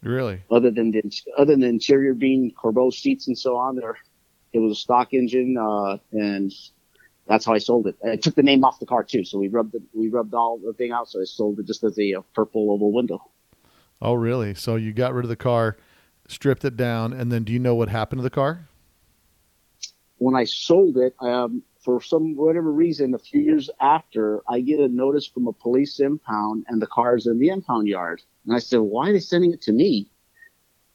Really? 0.03 0.41
other 0.49 0.71
than 0.71 0.91
the 0.91 1.01
other 1.37 1.53
than 1.53 1.61
the 1.61 1.67
interior 1.67 2.13
being 2.13 2.51
Corbeau 2.51 2.91
seats 2.93 3.27
and 3.27 3.37
so 3.37 3.57
on. 3.57 3.75
There, 3.75 3.97
it 4.53 4.59
was 4.59 4.71
a 4.77 4.79
stock 4.79 5.13
engine, 5.13 5.57
uh, 5.57 5.97
and 6.11 6.53
that's 7.27 7.45
how 7.45 7.53
I 7.53 7.57
sold 7.57 7.87
it. 7.87 7.95
I 8.05 8.15
took 8.15 8.35
the 8.35 8.43
name 8.43 8.63
off 8.63 8.79
the 8.79 8.85
car 8.85 9.03
too, 9.03 9.23
so 9.23 9.37
we 9.37 9.47
rubbed 9.47 9.73
the, 9.73 9.81
we 9.93 10.09
rubbed 10.09 10.33
all 10.33 10.57
the 10.57 10.73
thing 10.73 10.91
out. 10.91 11.09
So 11.09 11.21
I 11.21 11.25
sold 11.25 11.59
it 11.59 11.65
just 11.65 11.83
as 11.83 11.97
a, 11.99 12.15
uh 12.15 12.21
purple 12.33 12.71
oval 12.71 12.91
window. 12.91 13.19
Oh, 14.01 14.13
really? 14.13 14.53
So 14.55 14.75
you 14.75 14.93
got 14.93 15.13
rid 15.13 15.25
of 15.25 15.29
the 15.29 15.35
car, 15.35 15.77
stripped 16.27 16.63
it 16.63 16.77
down, 16.77 17.11
and 17.11 17.31
then 17.31 17.43
do 17.43 17.51
you 17.51 17.59
know 17.59 17.75
what 17.75 17.89
happened 17.89 18.19
to 18.19 18.23
the 18.23 18.29
car? 18.29 18.67
When 20.17 20.35
I 20.35 20.45
sold 20.45 20.97
it, 20.97 21.15
um, 21.19 21.63
for 21.89 22.01
some 22.03 22.35
whatever 22.35 22.71
reason, 22.71 23.15
a 23.15 23.17
few 23.17 23.41
years 23.41 23.67
after, 23.81 24.43
I 24.47 24.59
get 24.59 24.79
a 24.79 24.87
notice 24.87 25.25
from 25.25 25.47
a 25.47 25.53
police 25.53 25.99
impound, 25.99 26.65
and 26.67 26.79
the 26.79 26.87
car's 26.87 27.25
in 27.25 27.39
the 27.39 27.49
impound 27.49 27.87
yard. 27.87 28.21
And 28.45 28.55
I 28.55 28.59
said, 28.59 28.81
"Why 28.81 29.09
are 29.09 29.13
they 29.13 29.19
sending 29.19 29.53
it 29.53 29.61
to 29.63 29.71
me?" 29.71 30.07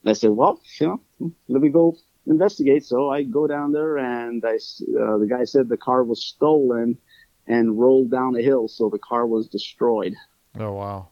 And 0.02 0.11
I 0.11 0.12
said, 0.12 0.30
"Well, 0.30 0.61
you 0.78 0.87
know, 0.87 1.33
let 1.48 1.62
me 1.62 1.68
go 1.68 1.96
investigate." 2.26 2.85
So 2.85 3.11
I 3.11 3.24
go 3.24 3.48
down 3.48 3.72
there, 3.72 3.98
and 3.98 4.44
I, 4.44 4.54
uh, 4.54 5.18
the 5.18 5.26
guy 5.28 5.44
said 5.44 5.68
the 5.68 5.76
car 5.76 6.04
was 6.04 6.22
stolen 6.22 6.96
and 7.48 7.78
rolled 7.78 8.11
down 8.12 8.37
a 8.37 8.42
hill, 8.42 8.68
so 8.68 8.88
the 8.88 9.04
car 9.11 9.26
was 9.26 9.48
destroyed. 9.48 10.14
Oh, 10.59 10.74
wow. 10.74 11.09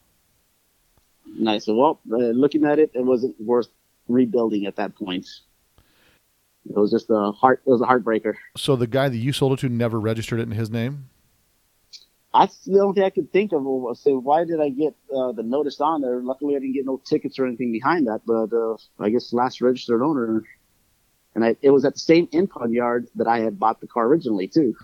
And 1.37 1.49
I 1.49 1.57
said, 1.57 1.75
"Well, 1.75 1.99
uh, 2.09 2.31
looking 2.43 2.63
at 2.63 2.79
it, 2.79 2.91
it 2.93 3.03
wasn't 3.03 3.35
worth 3.41 3.67
rebuilding 4.07 4.65
at 4.65 4.77
that 4.77 4.95
point. 4.95 5.27
It 6.69 6.77
was 6.77 6.91
just 6.91 7.09
a 7.09 7.31
heart. 7.31 7.61
It 7.65 7.69
was 7.69 7.81
a 7.81 7.85
heartbreaker." 7.85 8.35
So 8.57 8.75
the 8.75 8.87
guy 8.87 9.09
that 9.09 9.17
you 9.17 9.33
sold 9.33 9.53
it 9.53 9.59
to 9.59 9.69
never 9.69 9.99
registered 9.99 10.39
it 10.39 10.43
in 10.43 10.51
his 10.51 10.69
name? 10.69 11.09
That's 12.33 12.65
the 12.65 12.79
only 12.79 12.95
thing 12.95 13.03
I 13.03 13.11
could 13.11 13.31
think 13.31 13.53
of 13.53 13.61
was 13.63 13.99
say, 13.99 14.11
why 14.11 14.43
did 14.43 14.59
I 14.59 14.69
get 14.69 14.95
uh, 15.15 15.33
the 15.33 15.43
notice 15.43 15.79
on 15.79 16.01
there? 16.01 16.19
Luckily, 16.19 16.55
I 16.55 16.59
didn't 16.59 16.73
get 16.73 16.85
no 16.85 16.99
tickets 17.05 17.37
or 17.37 17.45
anything 17.45 17.71
behind 17.71 18.07
that, 18.07 18.21
but 18.25 18.51
uh, 18.51 18.75
I 18.99 19.11
guess 19.11 19.33
last 19.33 19.61
registered 19.61 20.01
owner, 20.01 20.43
and 21.35 21.45
I, 21.45 21.55
it 21.61 21.69
was 21.69 21.85
at 21.85 21.93
the 21.93 21.99
same 21.99 22.27
impound 22.31 22.73
yard 22.73 23.07
that 23.15 23.27
I 23.27 23.39
had 23.39 23.59
bought 23.59 23.81
the 23.81 23.87
car 23.87 24.07
originally 24.07 24.47
too. 24.47 24.75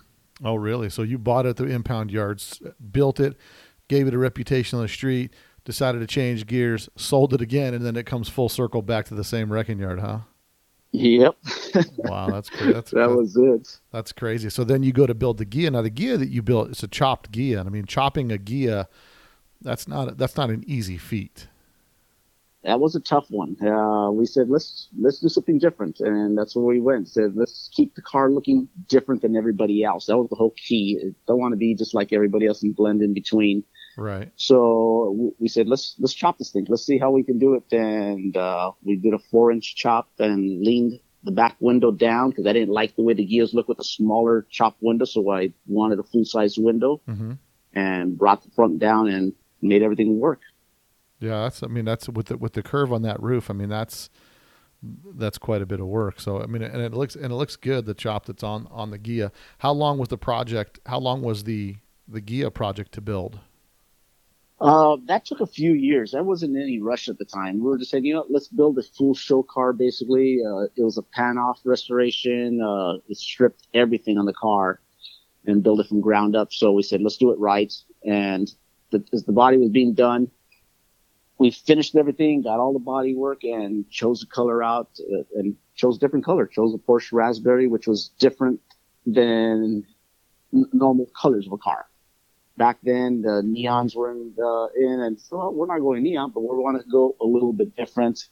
Oh, 0.43 0.55
really? 0.55 0.89
So 0.89 1.01
you 1.01 1.17
bought 1.17 1.47
it 1.47 1.49
at 1.49 1.57
the 1.57 1.65
impound 1.65 2.11
yards, 2.11 2.61
built 2.91 3.19
it, 3.19 3.35
gave 3.87 4.07
it 4.07 4.13
a 4.13 4.19
reputation 4.19 4.77
on 4.77 4.83
the 4.83 4.89
street, 4.89 5.33
decided 5.65 5.99
to 5.99 6.07
change 6.07 6.45
gears, 6.45 6.87
sold 6.95 7.33
it 7.33 7.41
again, 7.41 7.73
and 7.73 7.83
then 7.83 7.95
it 7.95 8.05
comes 8.05 8.29
full 8.29 8.49
circle 8.49 8.83
back 8.83 9.05
to 9.07 9.15
the 9.15 9.23
same 9.23 9.51
wrecking 9.51 9.79
yard, 9.79 9.99
huh? 9.99 10.19
Yep, 10.91 11.35
Wow, 11.97 12.31
that's 12.31 12.49
crazy. 12.49 12.73
That's, 12.73 12.91
that 12.93 13.09
was 13.11 13.37
it. 13.37 13.79
that's 13.91 14.11
crazy. 14.11 14.49
So 14.49 14.63
then 14.63 14.81
you 14.81 14.91
go 14.91 15.05
to 15.05 15.13
build 15.13 15.37
the 15.37 15.45
Ghia. 15.45 15.71
Now 15.71 15.83
the 15.83 15.91
Ghia 15.91 16.17
that 16.17 16.29
you 16.29 16.41
built, 16.41 16.69
it's 16.69 16.81
a 16.81 16.87
chopped 16.87 17.31
Ghia. 17.31 17.59
And 17.59 17.69
I 17.69 17.71
mean, 17.71 17.85
chopping 17.85 18.31
a 18.31 18.37
Ghia, 18.37 18.87
that's 19.61 19.87
not 19.87 20.17
that's 20.17 20.35
not 20.35 20.49
an 20.49 20.63
easy 20.65 20.97
feat. 20.97 21.47
That 22.63 22.79
was 22.79 22.95
a 22.95 22.99
tough 22.99 23.27
one. 23.29 23.55
Uh, 23.65 24.11
we 24.11 24.25
said 24.25 24.49
let's 24.49 24.89
let's 24.99 25.19
do 25.19 25.29
something 25.29 25.59
different, 25.59 25.99
and 25.99 26.37
that's 26.37 26.55
where 26.55 26.65
we 26.65 26.81
went. 26.81 27.07
Said 27.07 27.35
let's 27.35 27.69
keep 27.73 27.95
the 27.95 28.01
car 28.01 28.31
looking 28.31 28.67
different 28.87 29.21
than 29.21 29.35
everybody 29.37 29.83
else. 29.83 30.07
That 30.07 30.17
was 30.17 30.29
the 30.29 30.35
whole 30.35 30.53
key. 30.57 30.99
Don't 31.27 31.39
want 31.39 31.53
to 31.53 31.57
be 31.57 31.75
just 31.75 31.93
like 31.93 32.11
everybody 32.11 32.47
else 32.47 32.63
and 32.63 32.75
blend 32.75 33.01
in 33.01 33.13
between. 33.13 33.63
Right. 33.99 34.31
So 34.37 35.33
we 35.39 35.49
said, 35.49 35.67
let's 35.67 35.95
let's 35.99 36.13
chop 36.13 36.37
this 36.37 36.51
thing. 36.51 36.65
Let's 36.69 36.85
see 36.85 36.97
how 36.97 37.11
we 37.11 37.23
can 37.23 37.37
do 37.37 37.55
it. 37.55 37.63
And 37.71 38.35
uh, 38.35 38.71
we 38.81 38.95
did 38.95 39.13
a 39.13 39.19
four 39.19 39.51
inch 39.51 39.75
chop 39.75 40.09
and 40.19 40.61
leaned 40.63 40.99
the 41.23 41.31
back 41.31 41.57
window 41.59 41.91
down 41.91 42.29
because 42.29 42.47
I 42.47 42.53
didn't 42.53 42.69
like 42.69 42.95
the 42.95 43.03
way 43.03 43.13
the 43.13 43.25
gears 43.25 43.53
look 43.53 43.67
with 43.67 43.79
a 43.79 43.83
smaller 43.83 44.47
chop 44.49 44.77
window. 44.79 45.03
So 45.03 45.29
I 45.31 45.51
wanted 45.67 45.99
a 45.99 46.03
full 46.03 46.25
size 46.25 46.57
window 46.57 47.01
hmm 47.05 47.33
and 47.73 48.17
brought 48.17 48.41
the 48.41 48.49
front 48.49 48.79
down 48.79 49.07
and 49.07 49.31
made 49.61 49.83
everything 49.83 50.19
work. 50.19 50.41
Yeah, 51.19 51.43
that's. 51.43 51.61
I 51.61 51.67
mean, 51.67 51.85
that's 51.85 52.07
with 52.07 52.27
the 52.27 52.37
with 52.37 52.53
the 52.53 52.63
curve 52.63 52.93
on 52.93 53.01
that 53.01 53.21
roof. 53.21 53.49
I 53.49 53.53
mean, 53.53 53.69
that's 53.69 54.09
that's 54.81 55.37
quite 55.37 55.61
a 55.61 55.65
bit 55.65 55.81
of 55.81 55.87
work. 55.87 56.21
So 56.21 56.41
I 56.41 56.45
mean, 56.45 56.61
and 56.61 56.81
it 56.81 56.93
looks 56.93 57.15
and 57.15 57.25
it 57.25 57.35
looks 57.35 57.57
good. 57.57 57.85
The 57.85 57.93
chop 57.93 58.25
that's 58.25 58.43
on 58.43 58.67
on 58.71 58.91
the 58.91 58.97
Ghia. 58.97 59.31
How 59.57 59.73
long 59.73 59.97
was 59.97 60.07
the 60.07 60.17
project? 60.17 60.79
How 60.85 60.99
long 60.99 61.21
was 61.21 61.43
the 61.43 61.75
the 62.07 62.21
Ghia 62.21 62.53
project 62.53 62.93
to 62.93 63.01
build? 63.01 63.39
Uh, 64.61 64.97
that 65.05 65.25
took 65.25 65.39
a 65.39 65.47
few 65.47 65.73
years. 65.73 66.11
There 66.11 66.23
wasn't 66.23 66.57
any 66.57 66.79
rush 66.81 67.07
at 67.07 67.17
the 67.17 67.25
time. 67.25 67.59
We 67.59 67.65
were 67.65 67.77
just 67.77 67.91
saying, 67.91 68.05
you 68.05 68.13
know, 68.13 68.25
let's 68.29 68.49
build 68.49 68.77
a 68.77 68.83
full 68.83 69.15
show 69.15 69.41
car. 69.41 69.71
Basically, 69.71 70.39
uh, 70.45 70.63
it 70.75 70.83
was 70.83 70.97
a 70.97 71.01
pan 71.01 71.37
off 71.37 71.61
restoration. 71.63 72.61
Uh, 72.61 72.97
it 73.07 73.17
stripped 73.17 73.67
everything 73.73 74.17
on 74.17 74.25
the 74.25 74.33
car 74.33 74.81
and 75.45 75.63
built 75.63 75.79
it 75.79 75.87
from 75.87 76.01
ground 76.01 76.35
up. 76.35 76.51
So 76.51 76.73
we 76.73 76.83
said, 76.83 77.01
let's 77.01 77.17
do 77.17 77.31
it 77.31 77.39
right. 77.39 77.73
And 78.05 78.51
the, 78.91 79.03
as 79.13 79.23
the 79.23 79.31
body 79.31 79.57
was 79.57 79.69
being 79.69 79.93
done, 79.93 80.29
we 81.37 81.51
finished 81.51 81.95
everything, 81.95 82.41
got 82.41 82.59
all 82.59 82.73
the 82.73 82.79
body 82.79 83.15
work, 83.15 83.45
and 83.45 83.89
chose 83.89 84.19
the 84.19 84.25
color 84.25 84.61
out 84.61 84.89
uh, 84.99 85.23
and 85.35 85.55
chose 85.75 85.95
a 85.95 85.99
different 86.01 86.25
color. 86.25 86.45
Chose 86.45 86.73
a 86.73 86.77
Porsche 86.77 87.13
Raspberry, 87.13 87.67
which 87.67 87.87
was 87.87 88.09
different 88.19 88.59
than 89.05 89.85
normal 90.51 91.07
colors 91.15 91.47
of 91.47 91.53
a 91.53 91.57
car 91.57 91.88
back 92.59 92.77
then 92.83 93.21
the 93.21 93.41
neons 93.41 93.95
were 93.95 94.11
in, 94.11 94.35
uh, 94.37 94.67
in 94.75 94.99
and 94.99 95.19
so 95.19 95.37
well, 95.37 95.53
we're 95.53 95.65
not 95.65 95.79
going 95.79 96.03
neon, 96.03 96.31
but 96.31 96.41
we 96.41 96.49
want 96.49 96.79
to 96.79 96.87
go 96.87 97.15
a 97.19 97.25
little 97.25 97.53
bit 97.53 97.75
different. 97.75 98.27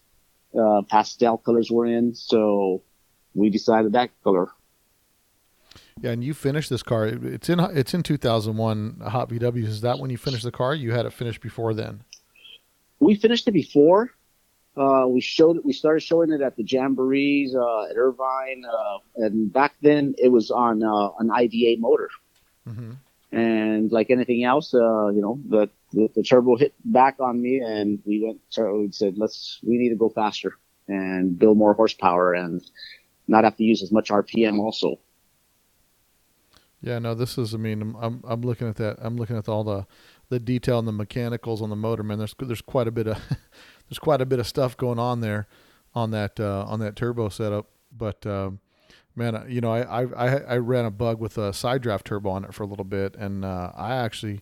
Uh, 0.57 0.81
pastel 0.83 1.37
colors 1.37 1.71
were 1.71 1.85
in, 1.85 2.13
so 2.13 2.83
we 3.33 3.49
decided 3.49 3.93
that 3.93 4.11
color. 4.23 4.49
Yeah, 6.01 6.11
and 6.11 6.23
you 6.23 6.33
finished 6.33 6.69
this 6.69 6.83
car. 6.83 7.07
It's 7.07 7.49
in 7.49 7.59
it's 7.59 7.93
in 7.93 8.03
2001 8.03 9.01
Hot 9.07 9.29
VW. 9.29 9.63
Is 9.63 9.81
that 9.81 9.97
when 9.97 10.11
you 10.11 10.17
finished 10.17 10.43
the 10.43 10.51
car? 10.51 10.75
You 10.75 10.91
had 10.91 11.05
it 11.05 11.13
finished 11.13 11.41
before 11.41 11.73
then. 11.73 12.03
We 12.99 13.15
finished 13.15 13.47
it 13.47 13.53
before. 13.53 14.11
Uh, 14.75 15.05
we 15.07 15.21
showed 15.21 15.57
it. 15.57 15.65
We 15.65 15.73
started 15.73 16.01
showing 16.01 16.31
it 16.31 16.41
at 16.41 16.55
the 16.55 16.63
jamborees 16.63 17.55
uh, 17.55 17.89
at 17.89 17.97
Irvine, 17.97 18.63
uh, 18.65 18.97
and 19.15 19.51
back 19.51 19.73
then 19.81 20.13
it 20.17 20.29
was 20.29 20.51
on 20.51 20.83
uh, 20.83 21.09
an 21.19 21.31
IDA 21.31 21.79
motor. 21.79 22.09
hmm 22.65 22.91
And 23.31 23.91
like 23.91 24.09
anything 24.09 24.43
else, 24.45 24.73
uh, 24.73 25.07
you 25.09 25.21
know, 25.21 25.39
the, 25.49 25.69
the 25.91 26.09
the 26.15 26.23
turbo 26.23 26.55
hit 26.55 26.73
back 26.85 27.17
on 27.19 27.41
me, 27.41 27.59
and 27.59 27.99
we 28.05 28.23
went. 28.23 28.39
So 28.49 28.79
we 28.79 28.91
said, 28.91 29.17
let's. 29.17 29.59
We 29.63 29.77
need 29.77 29.89
to 29.89 29.95
go 29.95 30.07
faster 30.09 30.53
and 30.87 31.37
build 31.37 31.57
more 31.57 31.73
horsepower, 31.73 32.33
and 32.33 32.61
not 33.27 33.43
have 33.43 33.57
to 33.57 33.63
use 33.65 33.83
as 33.83 33.91
much 33.91 34.09
RPM. 34.09 34.59
Also, 34.59 34.99
Yeah, 36.81 36.99
no, 36.99 37.15
this 37.15 37.37
is. 37.37 37.53
I 37.53 37.57
mean, 37.57 37.95
I'm- 37.99 38.23
I'm 38.25 38.41
looking 38.41 38.67
at 38.69 38.77
that. 38.77 38.97
I'm 39.01 39.17
looking 39.17 39.35
at 39.35 39.49
all 39.49 39.63
the 39.65 39.85
the 40.29 40.39
detail 40.39 40.79
and 40.79 40.87
the 40.87 40.91
mechanicals 40.93 41.61
on 41.61 41.69
the 41.69 41.75
motor. 41.75 42.03
Man, 42.03 42.19
there's 42.19 42.35
there's 42.39 42.61
quite 42.61 42.87
a 42.87 42.91
bit 42.91 43.07
of 43.07 43.17
there's 43.89 43.99
quite 43.99 44.21
a 44.21 44.25
bit 44.25 44.39
of 44.39 44.47
stuff 44.47 44.77
going 44.77 44.99
on 44.99 45.19
there 45.19 45.47
on 45.93 46.11
that 46.11 46.39
uh, 46.39 46.63
on 46.65 46.79
that 46.79 46.95
turbo 46.95 47.27
setup. 47.29 47.67
But 47.91 48.25
um, 48.25 48.59
man, 49.17 49.35
uh, 49.35 49.45
you 49.47 49.61
know, 49.61 49.73
I, 49.73 50.03
I 50.03 50.37
I 50.37 50.57
ran 50.57 50.85
a 50.85 50.91
bug 50.91 51.19
with 51.19 51.37
a 51.37 51.51
side 51.51 51.81
draft 51.81 52.05
turbo 52.05 52.29
on 52.29 52.45
it 52.45 52.53
for 52.53 52.63
a 52.63 52.67
little 52.67 52.85
bit, 52.85 53.15
and 53.15 53.43
uh, 53.43 53.71
I 53.75 53.95
actually 53.95 54.41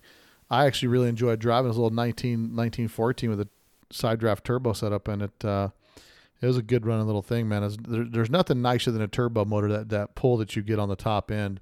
I 0.49 0.65
actually 0.65 0.89
really 0.89 1.09
enjoyed 1.09 1.39
driving 1.39 1.69
this 1.69 1.77
little 1.77 1.89
19 1.89 2.55
1914 2.55 3.29
with 3.29 3.41
a 3.41 3.47
side 3.91 4.19
draft 4.19 4.43
turbo 4.45 4.73
setup, 4.73 5.07
and 5.07 5.21
it. 5.23 5.45
Uh, 5.45 5.69
it 6.41 6.47
was 6.47 6.57
a 6.57 6.61
good 6.61 6.85
running 6.85 7.05
little 7.05 7.21
thing, 7.21 7.47
man. 7.47 7.75
There's 7.87 8.29
nothing 8.29 8.61
nicer 8.61 8.91
than 8.91 9.01
a 9.01 9.07
turbo 9.07 9.45
motor 9.45 9.69
that, 9.69 9.89
that 9.89 10.15
pull 10.15 10.35
that 10.37 10.55
you 10.55 10.61
get 10.61 10.79
on 10.79 10.89
the 10.89 10.95
top 10.95 11.31
end. 11.31 11.61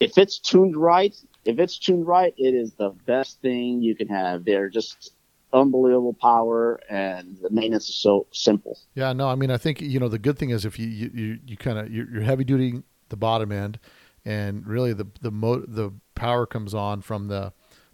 if 0.00 0.18
it's 0.18 0.38
tuned 0.38 0.76
right, 0.76 1.16
if 1.44 1.58
it's 1.58 1.78
tuned 1.78 2.06
right, 2.06 2.34
it 2.36 2.54
is 2.54 2.74
the 2.74 2.90
best 3.06 3.40
thing 3.40 3.82
you 3.82 3.96
can 3.96 4.06
have. 4.08 4.44
They're 4.44 4.68
just 4.68 5.12
unbelievable 5.52 6.14
power, 6.14 6.80
and 6.88 7.38
the 7.42 7.50
maintenance 7.50 7.88
is 7.88 7.96
so 7.96 8.26
simple. 8.32 8.78
Yeah, 8.94 9.12
no, 9.12 9.28
I 9.28 9.34
mean, 9.34 9.50
I 9.50 9.56
think 9.56 9.80
you 9.80 9.98
know 9.98 10.08
the 10.08 10.18
good 10.18 10.38
thing 10.38 10.50
is 10.50 10.64
if 10.64 10.78
you 10.78 10.86
you 10.86 11.10
you, 11.12 11.38
you 11.46 11.56
kind 11.56 11.78
of 11.78 11.92
you're, 11.92 12.10
you're 12.10 12.22
heavy 12.22 12.44
duty 12.44 12.82
the 13.08 13.16
bottom 13.16 13.52
end, 13.52 13.78
and 14.24 14.66
really 14.66 14.92
the 14.92 15.06
the 15.20 15.30
mo- 15.30 15.64
the 15.66 15.92
power 16.14 16.46
comes 16.46 16.74
on 16.74 17.02
from 17.02 17.28
the 17.28 17.52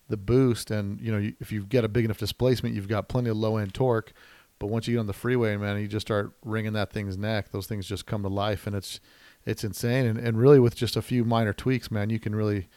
the 0.08 0.16
boost, 0.16 0.70
and 0.70 1.00
you 1.00 1.10
know 1.10 1.18
you, 1.18 1.34
if 1.40 1.50
you 1.52 1.64
get 1.64 1.84
a 1.84 1.88
big 1.88 2.04
enough 2.04 2.18
displacement, 2.18 2.74
you've 2.74 2.88
got 2.88 3.08
plenty 3.08 3.30
of 3.30 3.36
low 3.36 3.56
end 3.56 3.74
torque. 3.74 4.12
But 4.58 4.68
once 4.68 4.88
you 4.88 4.94
get 4.94 5.00
on 5.00 5.06
the 5.06 5.12
freeway, 5.12 5.54
man, 5.56 5.78
you 5.78 5.86
just 5.86 6.06
start 6.06 6.32
wringing 6.42 6.72
that 6.72 6.90
thing's 6.90 7.18
neck. 7.18 7.50
Those 7.50 7.66
things 7.66 7.86
just 7.86 8.06
come 8.06 8.22
to 8.22 8.28
life, 8.28 8.66
and 8.66 8.74
it's 8.74 9.00
it's 9.44 9.64
insane. 9.64 10.06
And 10.06 10.18
and 10.18 10.38
really, 10.38 10.58
with 10.58 10.76
just 10.76 10.96
a 10.96 11.02
few 11.02 11.24
minor 11.24 11.52
tweaks, 11.52 11.90
man, 11.90 12.10
you 12.10 12.20
can 12.20 12.34
really 12.34 12.68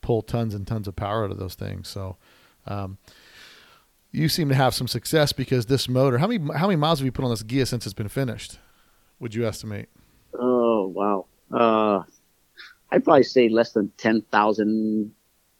pull 0.00 0.22
tons 0.22 0.54
and 0.54 0.66
tons 0.66 0.88
of 0.88 0.96
power 0.96 1.24
out 1.24 1.30
of 1.30 1.38
those 1.38 1.54
things. 1.54 1.88
So. 1.88 2.16
Um, 2.66 2.98
you 4.12 4.28
seem 4.28 4.48
to 4.48 4.54
have 4.54 4.74
some 4.74 4.88
success 4.88 5.32
because 5.32 5.66
this 5.66 5.88
motor. 5.88 6.18
How 6.18 6.26
many 6.26 6.52
how 6.54 6.66
many 6.66 6.76
miles 6.76 6.98
have 6.98 7.06
you 7.06 7.12
put 7.12 7.24
on 7.24 7.30
this 7.30 7.42
Ghia 7.42 7.66
since 7.66 7.84
it's 7.86 7.94
been 7.94 8.08
finished? 8.08 8.58
Would 9.20 9.34
you 9.34 9.46
estimate? 9.46 9.88
Oh 10.38 10.86
wow! 10.88 11.26
Uh, 11.52 12.02
I'd 12.90 13.04
probably 13.04 13.24
say 13.24 13.48
less 13.48 13.72
than 13.72 13.90
ten 13.96 14.22
thousand. 14.30 15.12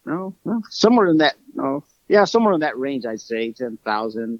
No, 0.05 0.35
no, 0.45 0.61
somewhere 0.69 1.07
in 1.07 1.17
that. 1.17 1.35
No, 1.53 1.83
yeah, 2.07 2.25
somewhere 2.25 2.53
in 2.53 2.61
that 2.61 2.77
range. 2.77 3.05
I'd 3.05 3.21
say 3.21 3.51
ten 3.51 3.77
thousand. 3.83 4.39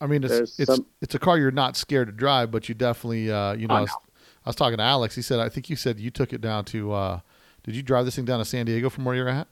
I 0.00 0.06
mean, 0.06 0.22
it's 0.22 0.32
There's 0.34 0.60
it's 0.60 0.74
some- 0.74 0.86
it's 1.00 1.14
a 1.14 1.18
car 1.18 1.38
you're 1.38 1.50
not 1.50 1.76
scared 1.76 2.08
to 2.08 2.12
drive, 2.12 2.50
but 2.50 2.68
you 2.68 2.74
definitely 2.74 3.30
uh, 3.30 3.54
you 3.54 3.66
know. 3.66 3.74
Oh, 3.74 3.78
I, 3.78 3.80
was, 3.82 3.90
I 4.44 4.48
was 4.50 4.56
talking 4.56 4.76
to 4.76 4.82
Alex. 4.84 5.14
He 5.14 5.22
said 5.22 5.40
I 5.40 5.48
think 5.48 5.70
you 5.70 5.76
said 5.76 5.98
you 5.98 6.10
took 6.10 6.32
it 6.34 6.40
down 6.42 6.66
to. 6.66 6.92
Uh, 6.92 7.20
did 7.62 7.74
you 7.76 7.82
drive 7.82 8.04
this 8.04 8.16
thing 8.16 8.24
down 8.24 8.40
to 8.40 8.44
San 8.44 8.66
Diego 8.66 8.90
from 8.90 9.04
where 9.04 9.14
you're 9.14 9.28
at? 9.28 9.48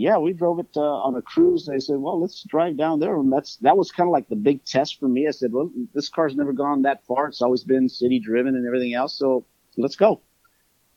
Yeah, 0.00 0.18
we 0.18 0.32
drove 0.32 0.60
it 0.60 0.76
uh, 0.76 0.80
on 0.80 1.16
a 1.16 1.22
cruise. 1.22 1.66
They 1.66 1.80
said, 1.80 1.96
"Well, 1.98 2.20
let's 2.20 2.44
drive 2.44 2.76
down 2.76 3.00
there," 3.00 3.18
and 3.18 3.32
that's 3.32 3.56
that 3.56 3.76
was 3.76 3.90
kind 3.90 4.06
of 4.06 4.12
like 4.12 4.28
the 4.28 4.36
big 4.36 4.64
test 4.64 5.00
for 5.00 5.08
me. 5.08 5.26
I 5.26 5.32
said, 5.32 5.52
"Well, 5.52 5.72
this 5.92 6.08
car's 6.08 6.36
never 6.36 6.52
gone 6.52 6.82
that 6.82 7.04
far. 7.04 7.26
It's 7.26 7.42
always 7.42 7.64
been 7.64 7.88
city 7.88 8.20
driven 8.20 8.54
and 8.54 8.64
everything 8.64 8.94
else. 8.94 9.18
So 9.18 9.44
let's 9.76 9.96
go." 9.96 10.20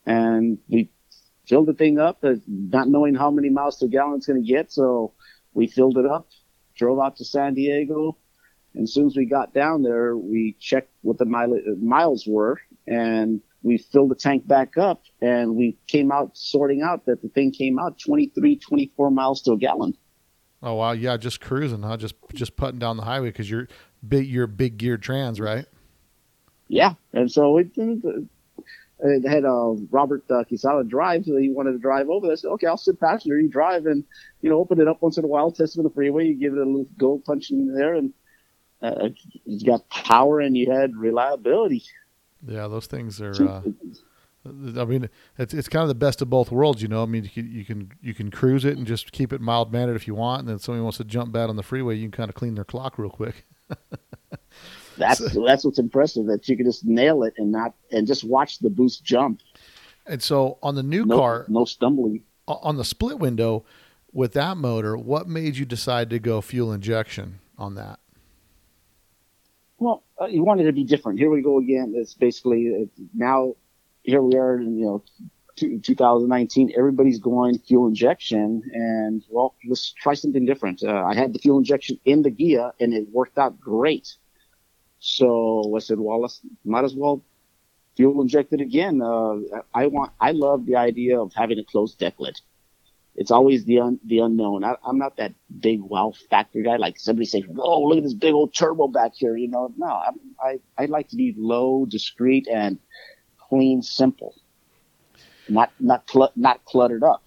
And 0.05 0.59
we 0.69 0.91
filled 1.47 1.65
the 1.65 1.73
thing 1.73 1.97
up, 1.97 2.23
uh, 2.23 2.35
not 2.45 2.89
knowing 2.89 3.15
how 3.15 3.31
many 3.31 3.49
miles 3.49 3.77
per 3.79 3.87
gallon 3.87 4.17
it's 4.17 4.27
going 4.27 4.39
to 4.43 4.47
get. 4.47 4.71
So 4.71 5.13
we 5.55 5.65
filled 5.65 5.97
it 5.97 6.05
up, 6.05 6.27
drove 6.75 6.99
out 6.99 7.15
to 7.15 7.25
San 7.25 7.55
Diego, 7.55 8.17
and 8.75 8.83
as 8.83 8.93
soon 8.93 9.07
as 9.07 9.17
we 9.17 9.25
got 9.25 9.51
down 9.51 9.81
there, 9.81 10.15
we 10.15 10.55
checked 10.59 10.93
what 11.01 11.17
the 11.17 11.25
mile- 11.25 11.75
miles 11.79 12.27
were, 12.27 12.59
and 12.85 13.41
we 13.63 13.77
filled 13.77 14.11
the 14.11 14.15
tank 14.15 14.47
back 14.47 14.77
up, 14.77 15.03
and 15.21 15.55
we 15.55 15.77
came 15.87 16.11
out 16.11 16.35
sorting 16.35 16.81
out 16.81 17.05
that 17.05 17.21
the 17.21 17.29
thing 17.29 17.51
came 17.51 17.79
out 17.79 17.99
23, 17.99 18.57
24 18.57 19.11
miles 19.11 19.41
to 19.43 19.51
a 19.51 19.57
gallon. 19.57 19.95
Oh 20.63 20.75
wow, 20.75 20.91
yeah, 20.91 21.17
just 21.17 21.41
cruising, 21.41 21.81
huh? 21.81 21.97
Just 21.97 22.15
just 22.33 22.55
putting 22.55 22.79
down 22.79 22.97
the 22.97 23.03
highway 23.03 23.29
because 23.29 23.49
you're 23.49 23.67
big. 24.07 24.27
You're 24.27 24.47
big 24.47 24.77
geared 24.77 25.01
trans, 25.01 25.39
right? 25.39 25.65
Yeah, 26.67 26.93
and 27.13 27.31
so 27.31 27.57
it, 27.57 27.71
it 27.75 29.27
had 29.27 29.43
uh, 29.43 29.73
Robert 29.89 30.23
uh, 30.29 30.43
Quisada 30.49 30.87
drive, 30.87 31.25
so 31.25 31.35
he 31.37 31.49
wanted 31.49 31.73
to 31.73 31.79
drive 31.79 32.09
over. 32.09 32.31
I 32.31 32.35
said, 32.35 32.49
okay, 32.51 32.67
I'll 32.67 32.77
sit 32.77 32.99
passenger, 32.99 33.39
you 33.39 33.49
drive, 33.49 33.87
and 33.87 34.03
you 34.41 34.49
know, 34.49 34.59
open 34.59 34.79
it 34.79 34.87
up 34.87 35.01
once 35.01 35.17
in 35.17 35.23
a 35.23 35.27
while, 35.27 35.51
test 35.51 35.75
it 35.75 35.79
on 35.79 35.83
the 35.83 35.89
freeway, 35.89 36.27
you 36.27 36.35
give 36.35 36.53
it 36.53 36.59
a 36.59 36.63
little 36.63 36.87
go 36.97 37.21
punch 37.25 37.49
in 37.49 37.73
there, 37.73 37.95
and 37.95 38.13
uh, 38.81 39.09
it's 39.45 39.63
got 39.63 39.89
power 39.89 40.39
and 40.39 40.55
you 40.55 40.71
had 40.71 40.95
reliability. 40.95 41.83
Yeah, 42.45 42.67
those 42.67 42.87
things 42.87 43.21
are. 43.21 43.47
Uh, 43.47 43.61
I 44.43 44.85
mean, 44.85 45.09
it's 45.37 45.53
it's 45.53 45.69
kind 45.69 45.83
of 45.83 45.87
the 45.87 45.95
best 45.95 46.21
of 46.21 46.29
both 46.29 46.51
worlds, 46.51 46.81
you 46.81 46.87
know. 46.87 47.03
I 47.03 47.05
mean, 47.05 47.23
you 47.23 47.29
can 47.29 47.51
you 47.51 47.63
can 47.65 47.91
you 48.01 48.13
can 48.13 48.31
cruise 48.31 48.65
it 48.65 48.77
and 48.77 48.87
just 48.87 49.11
keep 49.11 49.31
it 49.31 49.39
mild 49.41 49.71
mannered 49.71 49.95
if 49.95 50.07
you 50.07 50.15
want, 50.15 50.41
and 50.41 50.49
then 50.49 50.57
somebody 50.59 50.81
wants 50.81 50.97
to 50.97 51.03
jump 51.03 51.31
bad 51.31 51.49
on 51.49 51.55
the 51.57 51.63
freeway, 51.63 51.95
you 51.95 52.03
can 52.05 52.11
kind 52.11 52.29
of 52.29 52.35
clean 52.35 52.55
their 52.55 52.63
clock 52.65 52.97
real 52.97 53.11
quick. 53.11 53.45
That's 54.97 55.19
that's 55.19 55.63
what's 55.63 55.79
impressive 55.79 56.25
that 56.27 56.47
you 56.49 56.57
can 56.57 56.65
just 56.65 56.85
nail 56.85 57.23
it 57.23 57.33
and 57.37 57.51
not 57.51 57.73
and 57.91 58.05
just 58.05 58.23
watch 58.23 58.59
the 58.59 58.69
boost 58.69 59.03
jump. 59.03 59.41
And 60.05 60.21
so 60.21 60.57
on 60.61 60.75
the 60.75 60.83
new 60.83 61.05
No, 61.05 61.17
car, 61.17 61.45
no 61.47 61.63
stumbling. 61.65 62.23
on 62.47 62.75
the 62.77 62.83
split 62.83 63.17
window, 63.17 63.63
with 64.11 64.33
that 64.33 64.57
motor, 64.57 64.97
what 64.97 65.27
made 65.27 65.55
you 65.57 65.65
decide 65.65 66.09
to 66.09 66.19
go 66.19 66.41
fuel 66.41 66.73
injection 66.73 67.39
on 67.57 67.75
that? 67.75 67.99
Uh, 70.21 70.27
you 70.27 70.43
wanted 70.43 70.65
to 70.65 70.73
be 70.73 70.83
different. 70.83 71.17
Here 71.17 71.31
we 71.31 71.41
go 71.41 71.57
again. 71.57 71.93
It's 71.95 72.13
basically 72.13 72.89
now 73.13 73.55
here 74.03 74.21
we 74.21 74.35
are 74.35 74.59
in 74.59 74.77
you 74.77 74.85
know 74.85 75.03
two, 75.55 75.79
2019. 75.79 76.73
Everybody's 76.77 77.19
going 77.19 77.57
fuel 77.59 77.87
injection, 77.87 78.61
and 78.71 79.23
well, 79.29 79.55
let's 79.67 79.91
try 79.93 80.13
something 80.13 80.45
different. 80.45 80.83
Uh, 80.83 81.03
I 81.03 81.15
had 81.15 81.33
the 81.33 81.39
fuel 81.39 81.57
injection 81.57 81.99
in 82.05 82.21
the 82.21 82.29
Ghia, 82.29 82.71
and 82.79 82.93
it 82.93 83.07
worked 83.11 83.39
out 83.39 83.59
great. 83.59 84.13
So 84.99 85.73
I 85.75 85.79
said, 85.79 85.99
well, 85.99 86.21
let's 86.21 86.41
might 86.63 86.83
as 86.83 86.93
well 86.93 87.23
fuel 87.97 88.21
inject 88.21 88.53
it 88.53 88.61
again. 88.61 89.01
Uh, 89.01 89.37
I 89.73 89.87
want. 89.87 90.11
I 90.19 90.31
love 90.31 90.67
the 90.67 90.75
idea 90.75 91.19
of 91.19 91.33
having 91.33 91.57
a 91.57 91.63
closed 91.63 91.97
deck 91.97 92.19
lid. 92.19 92.39
It's 93.21 93.29
always 93.29 93.65
the 93.65 93.79
un, 93.79 93.99
the 94.05 94.17
unknown. 94.17 94.63
I, 94.63 94.75
I'm 94.83 94.97
not 94.97 95.15
that 95.17 95.33
big 95.59 95.79
wow 95.79 96.11
factor 96.31 96.61
guy. 96.61 96.77
Like 96.77 96.99
somebody 96.99 97.25
says, 97.27 97.43
"Whoa, 97.47 97.83
look 97.83 97.99
at 97.99 98.03
this 98.03 98.15
big 98.15 98.33
old 98.33 98.53
turbo 98.53 98.87
back 98.87 99.13
here." 99.13 99.37
You 99.37 99.47
know, 99.47 99.71
no, 99.77 99.85
I 99.85 100.09
I 100.43 100.59
I 100.77 100.85
like 100.85 101.07
to 101.09 101.15
be 101.15 101.35
low, 101.37 101.85
discreet, 101.85 102.47
and 102.51 102.79
clean, 103.37 103.83
simple. 103.83 104.33
Not 105.47 105.71
not 105.79 106.09
cl- 106.09 106.33
not 106.35 106.65
cluttered 106.65 107.03
up. 107.03 107.23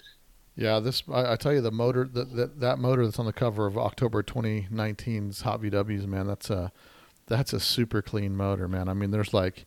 Yeah, 0.56 0.80
this 0.80 1.04
I, 1.08 1.32
I 1.32 1.36
tell 1.36 1.52
you 1.52 1.60
the 1.60 1.70
motor 1.70 2.08
that, 2.12 2.34
that 2.34 2.60
that 2.60 2.78
motor 2.80 3.04
that's 3.04 3.20
on 3.20 3.26
the 3.26 3.32
cover 3.32 3.66
of 3.66 3.78
October 3.78 4.24
2019's 4.24 5.42
Hot 5.42 5.62
VWs, 5.62 6.06
man, 6.06 6.26
that's 6.26 6.50
a 6.50 6.72
that's 7.26 7.52
a 7.52 7.60
super 7.60 8.02
clean 8.02 8.36
motor, 8.36 8.66
man. 8.66 8.88
I 8.88 8.94
mean, 8.94 9.12
there's 9.12 9.32
like 9.32 9.64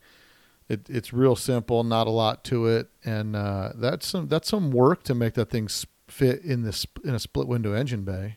it, 0.68 0.90
it's 0.90 1.14
real 1.14 1.36
simple, 1.36 1.82
not 1.84 2.06
a 2.06 2.10
lot 2.10 2.44
to 2.44 2.66
it, 2.66 2.90
and 3.02 3.34
uh, 3.34 3.72
that's 3.74 4.06
some 4.06 4.28
that's 4.28 4.48
some 4.48 4.70
work 4.70 5.02
to 5.04 5.14
make 5.14 5.32
that 5.34 5.48
thing 5.48 5.68
fit 6.08 6.42
in 6.42 6.62
this 6.62 6.86
in 7.04 7.14
a 7.14 7.18
split 7.18 7.48
window 7.48 7.72
engine 7.72 8.04
bay. 8.04 8.36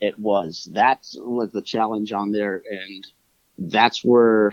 It 0.00 0.18
was. 0.18 0.68
That 0.72 1.06
was 1.16 1.52
the 1.52 1.62
challenge 1.62 2.12
on 2.12 2.32
there, 2.32 2.62
and 2.70 3.06
that's 3.58 4.04
where 4.04 4.52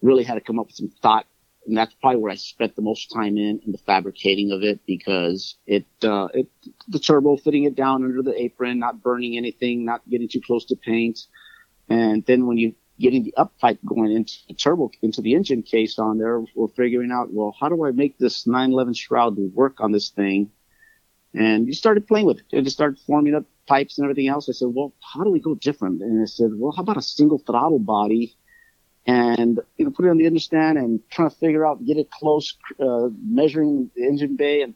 really 0.00 0.24
had 0.24 0.34
to 0.34 0.40
come 0.40 0.58
up 0.58 0.66
with 0.66 0.76
some 0.76 0.92
thought 1.02 1.26
and 1.66 1.76
that's 1.76 1.94
probably 1.94 2.20
where 2.20 2.32
I 2.32 2.36
spent 2.36 2.74
the 2.74 2.82
most 2.82 3.12
time 3.12 3.36
in 3.36 3.60
in 3.64 3.72
the 3.72 3.78
fabricating 3.78 4.50
of 4.52 4.62
it 4.62 4.80
because 4.86 5.56
it 5.66 5.86
uh, 6.02 6.28
it 6.32 6.48
the 6.88 6.98
turbo 6.98 7.36
fitting 7.36 7.64
it 7.64 7.74
down 7.74 8.04
under 8.04 8.22
the 8.22 8.40
apron, 8.40 8.78
not 8.78 9.02
burning 9.02 9.36
anything, 9.36 9.84
not 9.84 10.02
getting 10.08 10.28
too 10.28 10.40
close 10.40 10.64
to 10.66 10.76
paint, 10.76 11.26
and 11.88 12.24
then 12.26 12.46
when 12.46 12.56
you 12.56 12.74
getting 12.98 13.22
the 13.22 13.34
up 13.36 13.56
pipe 13.58 13.78
going 13.84 14.12
into 14.12 14.34
the 14.48 14.54
turbo 14.54 14.90
into 15.02 15.22
the 15.22 15.34
engine 15.34 15.62
case 15.62 15.98
on 15.98 16.18
there, 16.18 16.42
we're 16.54 16.68
figuring 16.68 17.12
out 17.12 17.32
well 17.32 17.54
how 17.58 17.68
do 17.68 17.84
I 17.84 17.92
make 17.92 18.18
this 18.18 18.46
911 18.46 18.94
shroud 18.94 19.36
work 19.54 19.80
on 19.80 19.92
this 19.92 20.10
thing, 20.10 20.50
and 21.34 21.66
you 21.66 21.72
started 21.72 22.06
playing 22.06 22.26
with 22.26 22.38
it 22.38 22.44
and 22.52 22.64
just 22.64 22.76
started 22.76 22.98
forming 23.06 23.34
up 23.34 23.44
pipes 23.66 23.98
and 23.98 24.04
everything 24.04 24.28
else. 24.28 24.48
I 24.48 24.52
said 24.52 24.68
well 24.72 24.92
how 25.00 25.24
do 25.24 25.30
we 25.30 25.40
go 25.40 25.54
different? 25.54 26.02
And 26.02 26.22
I 26.22 26.26
said 26.26 26.50
well 26.54 26.72
how 26.72 26.82
about 26.82 26.96
a 26.96 27.02
single 27.02 27.38
throttle 27.38 27.78
body 27.78 28.36
and 29.06 29.60
you 29.76 29.84
know 29.84 29.90
put 29.90 30.04
it 30.04 30.10
on 30.10 30.18
the 30.18 30.26
understand 30.26 30.78
and 30.78 31.00
trying 31.10 31.30
to 31.30 31.36
figure 31.36 31.66
out 31.66 31.84
get 31.84 31.96
it 31.96 32.10
close 32.10 32.56
uh, 32.80 33.08
measuring 33.24 33.90
the 33.96 34.02
engine 34.04 34.36
bay 34.36 34.62
and 34.62 34.74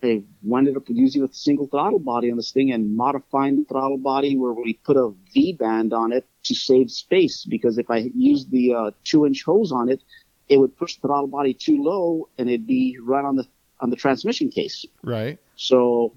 they 0.00 0.24
ended 0.56 0.76
up 0.76 0.84
using 0.88 1.22
a 1.22 1.32
single 1.32 1.66
throttle 1.66 1.98
body 1.98 2.30
on 2.30 2.36
this 2.36 2.52
thing 2.52 2.72
and 2.72 2.96
modifying 2.96 3.56
the 3.56 3.64
throttle 3.64 3.98
body 3.98 4.36
where 4.36 4.52
we 4.52 4.74
put 4.74 4.96
a 4.96 5.12
V 5.32 5.52
band 5.52 5.92
on 5.92 6.12
it 6.12 6.26
to 6.44 6.54
save 6.54 6.90
space 6.90 7.44
because 7.44 7.78
if 7.78 7.90
I 7.90 8.10
used 8.14 8.50
the 8.50 8.74
uh, 8.74 8.90
two 9.04 9.26
inch 9.26 9.44
hose 9.44 9.72
on 9.72 9.90
it, 9.90 10.02
it 10.48 10.58
would 10.58 10.76
push 10.76 10.96
the 10.96 11.08
throttle 11.08 11.26
body 11.26 11.54
too 11.54 11.82
low 11.82 12.28
and 12.38 12.48
it'd 12.48 12.66
be 12.66 12.96
right 13.02 13.24
on 13.24 13.36
the 13.36 13.46
on 13.80 13.90
the 13.90 13.96
transmission 13.96 14.50
case. 14.50 14.84
Right. 15.02 15.38
So 15.60 16.16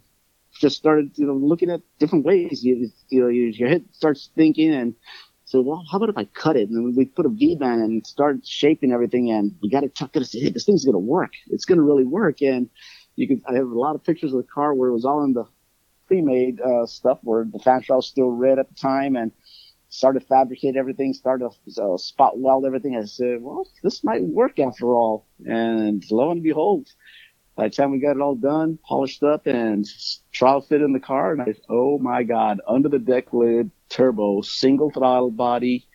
just 0.59 0.77
started 0.77 1.11
you 1.17 1.25
know 1.27 1.35
looking 1.35 1.69
at 1.69 1.81
different 1.99 2.25
ways. 2.25 2.63
You 2.63 2.89
you 3.09 3.21
know 3.21 3.27
your 3.27 3.69
head 3.69 3.85
starts 3.91 4.29
thinking 4.35 4.73
and 4.73 4.95
so, 5.53 5.61
well, 5.61 5.85
how 5.91 5.97
about 5.97 6.09
if 6.09 6.17
I 6.17 6.25
cut 6.25 6.55
it? 6.57 6.69
And 6.69 6.95
we 6.95 7.05
put 7.05 7.27
a 7.27 7.29
V 7.29 7.55
band 7.55 7.81
and 7.81 8.07
start 8.07 8.43
shaping 8.43 8.91
everything 8.91 9.29
and 9.29 9.55
we 9.61 9.69
got 9.69 9.81
to 9.81 9.89
chuck 9.89 10.15
it 10.15 10.27
hey, 10.31 10.49
this 10.49 10.65
thing's 10.65 10.83
going 10.83 10.93
to 10.93 10.99
work. 10.99 11.33
It's 11.47 11.65
going 11.65 11.77
to 11.77 11.83
really 11.83 12.05
work. 12.05 12.41
And 12.41 12.71
you 13.15 13.27
can, 13.27 13.41
I 13.47 13.53
have 13.53 13.67
a 13.67 13.79
lot 13.79 13.93
of 13.95 14.03
pictures 14.03 14.33
of 14.33 14.37
the 14.37 14.47
car 14.51 14.73
where 14.73 14.89
it 14.89 14.93
was 14.93 15.05
all 15.05 15.23
in 15.23 15.33
the 15.33 15.45
pre-made, 16.07 16.59
uh, 16.59 16.87
stuff 16.87 17.19
where 17.21 17.45
the 17.45 17.59
fan 17.59 17.83
shroud 17.83 17.97
was 17.97 18.07
still 18.07 18.29
red 18.31 18.57
at 18.57 18.67
the 18.67 18.73
time 18.73 19.15
and 19.15 19.31
started 19.89 20.21
to 20.21 20.25
fabricate 20.25 20.75
everything, 20.75 21.13
started 21.13 21.51
to 21.75 21.83
uh, 21.83 21.97
spot 21.97 22.39
weld 22.39 22.65
everything. 22.65 22.97
I 22.97 23.05
said, 23.05 23.41
well, 23.41 23.67
this 23.83 24.03
might 24.03 24.23
work 24.23 24.57
after 24.57 24.87
all. 24.87 25.27
And 25.45 26.03
lo 26.09 26.31
and 26.31 26.41
behold, 26.41 26.87
by 27.55 27.67
the 27.67 27.75
time 27.75 27.91
we 27.91 27.99
got 27.99 28.15
it 28.15 28.21
all 28.21 28.35
done, 28.35 28.79
polished 28.83 29.21
up, 29.23 29.45
and 29.45 29.87
trial 30.31 30.61
fit 30.61 30.81
in 30.81 30.93
the 30.93 30.99
car, 30.99 31.33
and 31.33 31.41
I, 31.41 31.45
said, 31.45 31.61
oh 31.69 31.99
my 31.99 32.23
God, 32.23 32.61
under 32.67 32.89
the 32.89 32.99
deck 32.99 33.31
lid, 33.31 33.69
turbo, 33.89 34.41
single 34.41 34.89
throttle 34.89 35.29
body, 35.29 35.87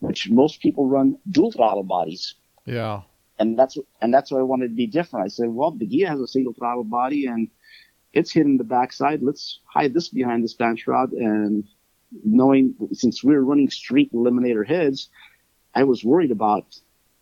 which 0.00 0.30
most 0.30 0.60
people 0.60 0.86
run 0.88 1.18
dual 1.30 1.52
throttle 1.52 1.82
bodies. 1.82 2.34
Yeah. 2.64 3.02
And 3.38 3.58
that's 3.58 3.76
and 4.00 4.14
that's 4.14 4.30
why 4.30 4.38
I 4.38 4.42
wanted 4.42 4.68
to 4.68 4.74
be 4.74 4.86
different. 4.86 5.26
I 5.26 5.28
said, 5.28 5.48
well, 5.48 5.72
the 5.72 5.86
Ghia 5.86 6.08
has 6.08 6.20
a 6.20 6.28
single 6.28 6.54
throttle 6.54 6.84
body, 6.84 7.26
and 7.26 7.48
it's 8.12 8.32
hitting 8.32 8.56
the 8.56 8.64
backside. 8.64 9.22
Let's 9.22 9.58
hide 9.66 9.92
this 9.92 10.08
behind 10.08 10.44
this 10.44 10.54
fan 10.54 10.76
shroud. 10.76 11.12
And 11.12 11.64
knowing 12.24 12.74
since 12.92 13.24
we 13.24 13.34
were 13.34 13.44
running 13.44 13.70
street 13.70 14.12
eliminator 14.12 14.66
heads, 14.66 15.10
I 15.74 15.84
was 15.84 16.04
worried 16.04 16.30
about 16.30 16.64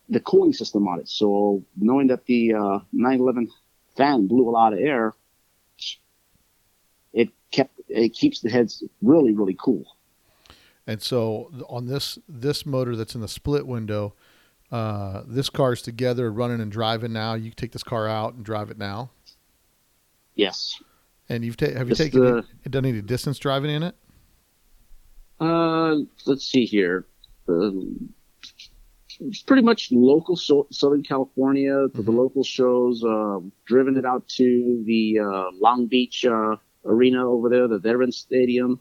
the 0.08 0.20
cooling 0.20 0.52
system 0.52 0.86
on 0.86 1.00
it. 1.00 1.08
So 1.08 1.64
knowing 1.76 2.08
that 2.08 2.26
the 2.26 2.54
uh, 2.54 2.78
911 2.92 3.48
fan 3.96 4.26
blew 4.26 4.48
a 4.48 4.50
lot 4.50 4.72
of 4.72 4.78
air, 4.78 5.14
it 7.12 7.30
kept 7.50 7.80
it 7.88 8.14
keeps 8.14 8.40
the 8.40 8.50
heads 8.50 8.82
really 9.02 9.34
really 9.34 9.56
cool. 9.58 9.84
And 10.86 11.00
so 11.00 11.50
on 11.68 11.86
this 11.86 12.18
this 12.28 12.66
motor 12.66 12.96
that's 12.96 13.14
in 13.14 13.20
the 13.20 13.28
split 13.28 13.66
window, 13.66 14.14
uh, 14.70 15.22
this 15.26 15.50
car's 15.50 15.82
together 15.82 16.32
running 16.32 16.60
and 16.60 16.72
driving 16.72 17.12
now. 17.12 17.34
You 17.34 17.50
take 17.50 17.72
this 17.72 17.82
car 17.84 18.08
out 18.08 18.34
and 18.34 18.44
drive 18.44 18.70
it 18.70 18.78
now. 18.78 19.10
Yes. 20.34 20.80
And 21.28 21.44
you've 21.44 21.56
ta- 21.56 21.72
have 21.72 21.88
you 21.88 21.94
taken 21.94 22.20
the, 22.20 22.44
any, 22.64 22.70
done 22.70 22.84
any 22.86 23.02
distance 23.02 23.38
driving 23.38 23.70
in 23.70 23.82
it? 23.82 23.94
Uh, 25.40 25.96
let's 26.26 26.46
see 26.46 26.64
here. 26.64 27.04
Um, 27.48 28.12
pretty 29.46 29.62
much 29.62 29.90
local 29.92 30.36
so- 30.36 30.66
Southern 30.70 31.02
California 31.02 31.70
to 31.72 31.88
mm-hmm. 31.88 32.02
the 32.02 32.10
local 32.10 32.44
shows. 32.44 33.04
Uh, 33.04 33.40
driven 33.66 33.96
it 33.96 34.04
out 34.04 34.26
to 34.28 34.82
the 34.86 35.18
uh, 35.20 35.50
Long 35.54 35.86
Beach 35.86 36.24
uh, 36.24 36.56
arena 36.84 37.28
over 37.28 37.48
there, 37.48 37.68
the 37.68 37.78
Veterans 37.78 38.16
Stadium. 38.16 38.80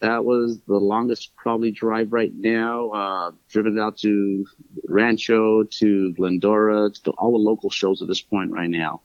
That 0.00 0.24
was 0.24 0.60
the 0.66 0.76
longest 0.76 1.34
probably 1.36 1.70
drive 1.70 2.12
right 2.12 2.32
now. 2.34 2.90
Uh, 2.90 3.30
driven 3.48 3.78
it 3.78 3.80
out 3.80 3.96
to 3.98 4.46
Rancho, 4.86 5.64
to 5.64 6.12
Glendora, 6.12 6.90
to 7.04 7.10
all 7.12 7.32
the 7.32 7.38
local 7.38 7.70
shows 7.70 8.02
at 8.02 8.08
this 8.08 8.20
point 8.20 8.50
right 8.50 8.68
now. 8.68 9.00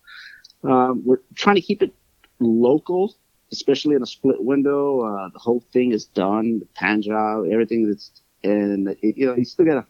Uh, 0.64 0.94
we're 0.94 1.22
trying 1.34 1.56
to 1.56 1.62
keep 1.62 1.82
it 1.82 1.94
local, 2.40 3.16
especially 3.52 3.96
in 3.96 4.04
a 4.04 4.06
split 4.06 4.44
window. 4.44 5.02
Uh, 5.02 5.30
the 5.30 5.40
whole 5.40 5.64
thing 5.72 5.94
is 5.94 6.06
done, 6.06 6.60
the 6.60 6.66
pan 6.76 7.02
job, 7.02 7.46
everything 7.50 7.88
that's, 7.88 8.12
and 8.44 8.96
you 9.02 9.28
know, 9.28 9.36
you 9.36 9.46
still 9.46 9.66
gotta 9.66 9.86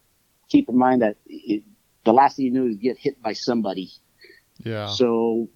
keep 0.52 0.68
in 0.68 0.78
mind 0.78 1.02
that 1.02 1.16
it, 1.26 1.64
the 2.04 2.14
last 2.14 2.36
thing 2.36 2.46
you 2.46 2.54
do 2.54 2.68
is 2.68 2.76
get 2.76 2.98
hit 2.98 3.22
by 3.22 3.34
somebody. 3.34 3.90
Yeah. 4.64 4.88
So 4.88 5.48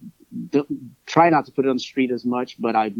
try 1.04 1.28
not 1.30 1.44
to 1.46 1.52
put 1.52 1.66
it 1.66 1.68
on 1.68 1.76
the 1.76 1.80
street 1.80 2.10
as 2.10 2.24
much, 2.24 2.60
but 2.60 2.74
I, 2.74 2.92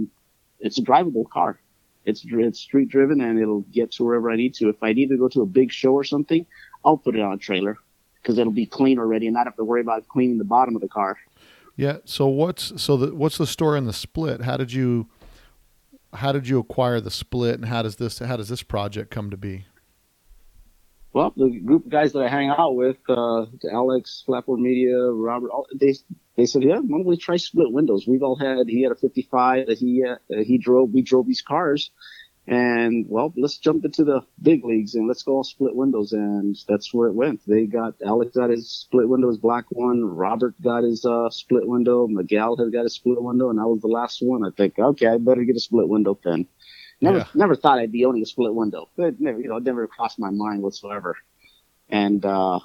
it's 0.61 0.79
a 0.79 0.83
drivable 0.83 1.29
car. 1.29 1.59
It's 2.05 2.25
it's 2.25 2.61
street 2.61 2.89
driven 2.89 3.21
and 3.21 3.39
it'll 3.39 3.63
get 3.63 3.91
to 3.93 4.05
wherever 4.05 4.31
I 4.31 4.37
need 4.37 4.55
to. 4.55 4.69
If 4.69 4.81
I 4.81 4.93
need 4.93 5.09
to 5.09 5.17
go 5.17 5.29
to 5.29 5.41
a 5.43 5.47
big 5.47 5.73
show 5.73 5.93
or 5.93 6.05
something, 6.05 6.47
I'll 6.85 6.97
put 6.97 7.17
it 7.17 7.21
on 7.21 7.33
a 7.33 7.37
trailer 7.37 7.79
because 8.23 8.39
it'll 8.39 8.53
be 8.53 8.67
clean 8.67 9.01
already 9.01 9.27
and 9.27 9.35
not 9.35 9.47
have 9.47 9.57
to 9.57 9.65
worry 9.65 9.81
about 9.81 10.07
cleaning 10.07 10.39
the 10.39 10.45
bottom 10.45 10.77
of 10.77 10.83
the 10.83 10.89
car. 10.89 11.19
Yeah. 11.75 11.99
So 12.05 12.29
what's 12.29 12.81
so 12.81 12.97
the 12.97 13.15
what's 13.15 13.39
the 13.39 13.47
story 13.47 13.79
on 13.79 13.87
the 13.87 13.93
split? 13.93 14.43
How 14.43 14.57
did 14.57 14.73
you 14.73 15.09
how 16.15 16.31
did 16.31 16.47
you 16.47 16.61
acquire 16.61 17.01
the 17.01 17.11
split 17.11 17.57
and 17.57 17.65
how 17.65 17.83
does 17.83 17.97
this 17.97 18.21
how 18.21 18.37
does 18.37 18.49
this 18.49 18.63
project 18.63 19.11
come 19.11 19.31
to 19.31 19.37
be? 19.37 19.67
Well, 21.17 21.33
the 21.35 21.49
group 21.61 21.87
of 21.87 21.91
guys 21.91 22.13
that 22.13 22.23
I 22.23 22.29
hang 22.29 22.51
out 22.51 22.77
with, 22.77 22.99
uh, 23.09 23.47
Alex, 23.73 24.23
Flapboard 24.29 24.59
Media, 24.59 24.99
Robert, 24.99 25.51
all, 25.51 25.67
they 25.75 25.95
they 26.37 26.45
said, 26.45 26.63
yeah, 26.63 26.77
why 26.77 26.99
don't 26.99 27.07
we 27.07 27.17
try 27.17 27.39
split 27.39 27.73
windows? 27.73 28.07
We've 28.07 28.23
all 28.23 28.37
had. 28.37 28.69
He 28.69 28.83
had 28.83 28.93
a 28.93 28.97
55 28.97 29.69
that 29.69 29.79
he 29.79 30.05
uh, 30.05 30.17
he 30.29 30.59
drove. 30.59 30.91
We 30.91 31.01
drove 31.01 31.27
these 31.27 31.41
cars, 31.41 31.91
and 32.47 33.07
well, 33.09 33.33
let's 33.35 33.57
jump 33.57 33.87
into 33.87 34.05
the 34.05 34.27
big 34.43 34.63
leagues 34.63 34.95
and 34.95 35.09
let's 35.09 35.23
go 35.23 35.37
all 35.37 35.45
split 35.45 35.75
windows. 35.75 36.13
And 36.13 36.55
that's 36.69 36.93
where 36.93 37.09
it 37.09 37.15
went. 37.15 37.41
They 37.47 37.65
got 37.65 37.95
Alex 38.05 38.37
got 38.37 38.51
his 38.51 38.71
split 38.71 39.09
window, 39.09 39.29
his 39.29 39.39
black 39.39 39.65
one. 39.71 40.05
Robert 40.05 40.55
got 40.61 40.85
his 40.85 41.07
uh, 41.07 41.31
split 41.31 41.67
window. 41.67 42.07
Miguel 42.07 42.59
had 42.59 42.75
got 42.75 42.83
his 42.83 42.95
split 42.95 43.23
window, 43.23 43.49
and 43.49 43.59
I 43.59 43.65
was 43.65 43.81
the 43.81 43.89
last 43.89 44.19
one. 44.21 44.45
I 44.45 44.51
think, 44.55 44.79
okay, 44.79 45.07
I 45.07 45.17
better 45.17 45.45
get 45.45 45.57
a 45.57 45.61
split 45.61 45.89
window 45.89 46.19
then. 46.23 46.47
Never, 47.01 47.19
yeah. 47.19 47.27
never 47.35 47.57
thought 47.57 47.79
I'd 47.79 47.93
be 47.93 48.05
owning 48.05 48.23
a 48.23 48.27
split 48.27 48.55
window. 48.55 48.89
It 48.97 49.21
never, 49.21 49.41
you 49.41 49.49
know, 49.49 49.59
never 49.59 49.87
crossed 49.87 50.19
my 50.19 50.31
mind 50.31 50.63
whatsoever. 50.63 51.17
And, 51.89 52.25
uh, 52.25 52.61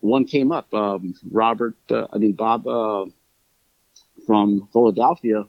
one 0.00 0.24
came 0.24 0.50
up, 0.52 0.72
um, 0.72 1.14
Robert, 1.30 1.76
uh, 1.90 2.06
I 2.12 2.18
mean, 2.18 2.32
Bob, 2.32 2.66
uh, 2.66 3.06
from 4.26 4.68
Philadelphia 4.72 5.44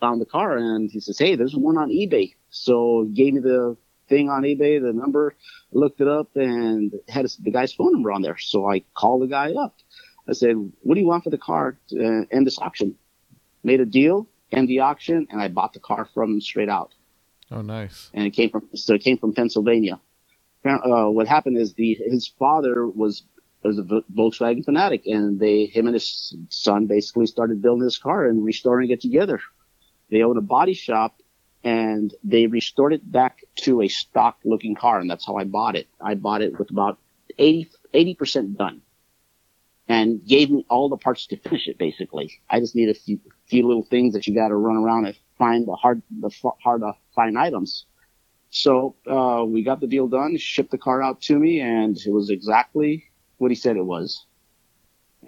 found 0.00 0.20
the 0.20 0.26
car 0.26 0.56
and 0.56 0.90
he 0.90 1.00
says, 1.00 1.18
Hey, 1.18 1.36
there's 1.36 1.54
one 1.54 1.76
on 1.76 1.90
eBay. 1.90 2.34
So 2.50 3.04
he 3.04 3.12
gave 3.12 3.34
me 3.34 3.40
the 3.40 3.76
thing 4.08 4.28
on 4.28 4.42
eBay, 4.42 4.80
the 4.80 4.92
number, 4.92 5.34
looked 5.72 6.00
it 6.00 6.08
up 6.08 6.34
and 6.36 6.92
had 7.08 7.26
the 7.40 7.50
guy's 7.50 7.72
phone 7.72 7.92
number 7.92 8.10
on 8.12 8.22
there. 8.22 8.38
So 8.38 8.70
I 8.70 8.80
called 8.94 9.22
the 9.22 9.28
guy 9.28 9.52
up. 9.52 9.76
I 10.28 10.32
said, 10.32 10.56
what 10.82 10.94
do 10.94 11.00
you 11.00 11.06
want 11.06 11.24
for 11.24 11.30
the 11.30 11.38
car 11.38 11.78
to 11.88 12.26
end 12.30 12.46
this 12.46 12.58
auction? 12.58 12.96
Made 13.62 13.80
a 13.80 13.86
deal, 13.86 14.28
end 14.52 14.68
the 14.68 14.80
auction, 14.80 15.26
and 15.30 15.40
I 15.40 15.48
bought 15.48 15.72
the 15.72 15.80
car 15.80 16.08
from 16.12 16.34
him 16.34 16.40
straight 16.40 16.68
out. 16.68 16.92
Oh, 17.50 17.62
nice. 17.62 18.10
And 18.14 18.26
it 18.26 18.30
came 18.30 18.50
from 18.50 18.68
so 18.74 18.94
it 18.94 19.02
came 19.02 19.18
from 19.18 19.34
Pennsylvania. 19.34 20.00
Uh, 20.64 21.06
what 21.06 21.26
happened 21.26 21.56
is 21.56 21.74
the 21.74 21.94
his 21.94 22.28
father 22.28 22.86
was 22.86 23.22
was 23.62 23.78
a 23.78 23.82
Volkswagen 23.82 24.64
fanatic, 24.64 25.06
and 25.06 25.38
they 25.40 25.66
him 25.66 25.86
and 25.86 25.94
his 25.94 26.34
son 26.48 26.86
basically 26.86 27.26
started 27.26 27.62
building 27.62 27.84
this 27.84 27.98
car 27.98 28.26
and 28.26 28.44
restoring 28.44 28.90
it 28.90 29.00
together. 29.00 29.40
they 30.10 30.22
own 30.22 30.36
a 30.36 30.42
body 30.42 30.74
shop 30.74 31.20
and 31.62 32.14
they 32.24 32.46
restored 32.46 32.92
it 32.92 33.10
back 33.10 33.44
to 33.54 33.82
a 33.82 33.88
stock 33.88 34.38
looking 34.44 34.74
car. 34.74 34.98
And 34.98 35.10
that's 35.10 35.26
how 35.26 35.36
I 35.36 35.44
bought 35.44 35.76
it. 35.76 35.88
I 36.00 36.14
bought 36.14 36.42
it 36.42 36.58
with 36.58 36.70
about 36.70 36.98
80, 37.38 38.14
percent 38.14 38.56
done 38.56 38.82
and 39.88 40.24
gave 40.24 40.50
me 40.50 40.64
all 40.68 40.88
the 40.88 40.96
parts 40.96 41.26
to 41.26 41.36
finish 41.36 41.68
it 41.68 41.78
basically. 41.78 42.40
I 42.48 42.60
just 42.60 42.74
need 42.74 42.88
a 42.88 42.94
few, 42.94 43.20
few 43.46 43.66
little 43.66 43.82
things 43.82 44.14
that 44.14 44.26
you 44.26 44.34
got 44.34 44.48
to 44.48 44.54
run 44.54 44.76
around 44.76 45.06
and 45.06 45.16
find 45.36 45.66
the 45.66 45.74
hard, 45.74 46.02
the 46.10 46.30
hard 46.62 46.82
to 46.82 46.92
find 47.20 47.38
items. 47.38 47.86
So, 48.50 48.96
uh, 49.06 49.44
we 49.46 49.62
got 49.62 49.80
the 49.80 49.86
deal 49.86 50.08
done, 50.08 50.36
shipped 50.36 50.72
the 50.72 50.78
car 50.86 51.02
out 51.02 51.20
to 51.28 51.38
me 51.38 51.60
and 51.60 51.96
it 51.96 52.12
was 52.18 52.30
exactly 52.30 53.04
what 53.38 53.50
he 53.50 53.54
said 53.54 53.76
it 53.76 53.84
was. 53.84 54.26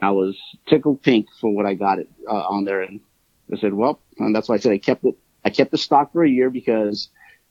I 0.00 0.10
was 0.10 0.34
tickled 0.68 1.02
pink 1.02 1.26
for 1.40 1.50
what 1.54 1.66
I 1.66 1.74
got 1.74 1.98
it 1.98 2.08
uh, 2.28 2.44
on 2.54 2.64
there, 2.64 2.80
and 2.80 3.00
I 3.52 3.56
said, 3.58 3.74
"Well," 3.74 4.00
and 4.18 4.34
that's 4.34 4.48
why 4.48 4.54
I 4.54 4.58
said 4.58 4.72
I 4.72 4.78
kept 4.78 5.04
it. 5.04 5.16
I 5.44 5.50
kept 5.50 5.70
the 5.70 5.78
stock 5.78 6.12
for 6.12 6.24
a 6.24 6.28
year 6.28 6.50
because 6.50 7.10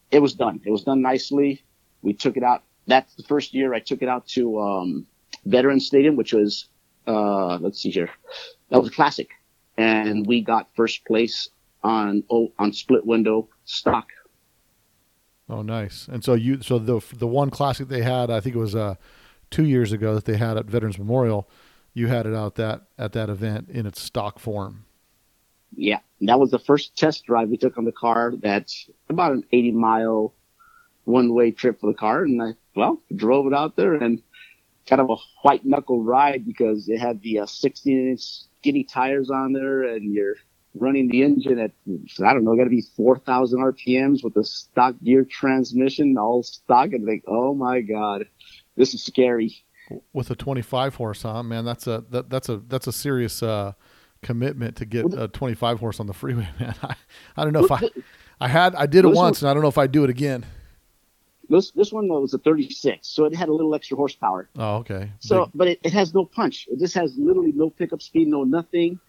it 0.09 0.19
was 0.19 0.33
done. 0.33 0.59
It 0.65 0.71
was 0.71 0.83
done 0.83 1.01
nicely. 1.01 1.63
We 2.01 2.13
took 2.13 2.35
it 2.37 2.43
out. 2.43 2.63
That's 2.87 3.13
the 3.15 3.23
first 3.23 3.53
year 3.53 3.73
I 3.73 3.79
took 3.79 4.01
it 4.01 4.09
out 4.09 4.27
to 4.29 4.59
um, 4.59 5.05
Veterans 5.45 5.85
Stadium, 5.85 6.15
which 6.15 6.33
was 6.33 6.67
uh, 7.07 7.57
let's 7.57 7.79
see 7.81 7.91
here, 7.91 8.09
that 8.69 8.79
was 8.79 8.89
a 8.89 8.93
classic, 8.99 9.29
and 9.77 10.25
we 10.25 10.41
got 10.41 10.67
first 10.75 11.05
place 11.05 11.49
on 11.83 12.23
oh, 12.29 12.51
on 12.57 12.73
split 12.73 13.05
window 13.05 13.47
stock. 13.65 14.07
Oh, 15.51 15.61
nice! 15.61 16.07
And 16.07 16.23
so 16.23 16.33
you, 16.33 16.61
so 16.61 16.79
the 16.79 17.01
the 17.13 17.27
one 17.27 17.49
classic 17.51 17.89
they 17.89 18.01
had, 18.01 18.31
I 18.31 18.39
think 18.39 18.55
it 18.55 18.59
was 18.59 18.75
uh, 18.75 18.95
two 19.51 19.65
years 19.65 19.91
ago 19.91 20.15
that 20.15 20.25
they 20.25 20.37
had 20.37 20.57
at 20.57 20.65
Veterans 20.65 20.97
Memorial 20.97 21.47
you 21.93 22.07
had 22.07 22.25
it 22.25 22.33
out 22.33 22.55
that 22.55 22.83
at 22.97 23.13
that 23.13 23.29
event 23.29 23.69
in 23.69 23.85
its 23.85 24.01
stock 24.01 24.39
form. 24.39 24.85
Yeah, 25.75 25.99
that 26.21 26.39
was 26.39 26.51
the 26.51 26.59
first 26.59 26.95
test 26.97 27.25
drive 27.25 27.49
we 27.49 27.57
took 27.57 27.77
on 27.77 27.85
the 27.85 27.91
car. 27.91 28.33
That's 28.35 28.89
about 29.09 29.33
an 29.33 29.45
80 29.51 29.71
mile 29.71 30.33
one 31.05 31.33
way 31.33 31.51
trip 31.51 31.79
for 31.79 31.87
the 31.87 31.97
car, 31.97 32.23
and 32.23 32.41
I 32.41 32.53
well 32.75 33.01
drove 33.15 33.47
it 33.47 33.53
out 33.53 33.75
there 33.75 33.93
and 33.95 34.21
kind 34.87 35.01
of 35.01 35.09
a 35.09 35.15
white 35.43 35.65
knuckle 35.65 36.03
ride 36.03 36.45
because 36.45 36.89
it 36.89 36.99
had 36.99 37.21
the 37.21 37.39
uh, 37.39 37.45
16 37.45 38.09
inch 38.09 38.21
skinny 38.59 38.83
tires 38.83 39.29
on 39.29 39.53
there, 39.53 39.83
and 39.83 40.13
you're 40.13 40.35
running 40.73 41.09
the 41.09 41.23
engine 41.23 41.59
at 41.59 41.71
I 41.87 42.33
don't 42.33 42.43
know, 42.43 42.55
got 42.55 42.65
to 42.65 42.69
be 42.69 42.83
4,000 42.95 43.59
RPMs 43.59 44.23
with 44.23 44.35
a 44.37 44.43
stock 44.43 44.95
gear 45.03 45.25
transmission, 45.25 46.17
all 46.17 46.43
stock, 46.43 46.93
and 46.93 47.05
think, 47.05 47.23
oh 47.27 47.53
my 47.53 47.81
god, 47.81 48.25
this 48.75 48.93
is 48.93 49.03
scary 49.03 49.63
with 50.13 50.29
a 50.29 50.35
25 50.35 50.95
horse, 50.95 51.23
huh? 51.23 51.43
Man, 51.43 51.65
that's 51.65 51.87
a 51.87 52.03
that, 52.09 52.29
that's 52.29 52.49
a 52.49 52.57
that's 52.57 52.87
a 52.87 52.91
serious 52.91 53.43
uh, 53.43 53.73
commitment 54.21 54.75
to 54.77 54.85
get 54.85 55.13
a 55.13 55.27
25 55.27 55.79
horse 55.79 55.99
on 55.99 56.07
the 56.07 56.13
freeway, 56.13 56.47
man. 56.59 56.75
I, 56.81 56.95
I 57.37 57.43
don't 57.43 57.53
know 57.53 57.65
if 57.65 57.71
I 57.71 57.81
I 58.39 58.47
had 58.47 58.75
I 58.75 58.85
did 58.85 59.05
it 59.05 59.09
once, 59.09 59.41
and 59.41 59.49
I 59.49 59.53
don't 59.53 59.63
know 59.63 59.69
if 59.69 59.77
I'd 59.77 59.91
do 59.91 60.03
it 60.03 60.09
again. 60.09 60.45
This 61.49 61.71
this 61.71 61.91
one 61.91 62.07
was 62.07 62.33
a 62.33 62.37
36, 62.37 63.07
so 63.07 63.25
it 63.25 63.35
had 63.35 63.49
a 63.49 63.53
little 63.53 63.75
extra 63.75 63.97
horsepower. 63.97 64.47
Oh, 64.57 64.77
okay. 64.77 65.11
So, 65.19 65.45
Big. 65.45 65.51
but 65.53 65.67
it, 65.67 65.79
it 65.83 65.93
has 65.93 66.13
no 66.13 66.23
punch. 66.23 66.67
It 66.71 66.79
just 66.79 66.93
has 66.93 67.17
literally 67.17 67.51
no 67.51 67.69
pickup 67.69 68.01
speed, 68.01 68.29
no 68.29 68.43
nothing. 68.43 68.99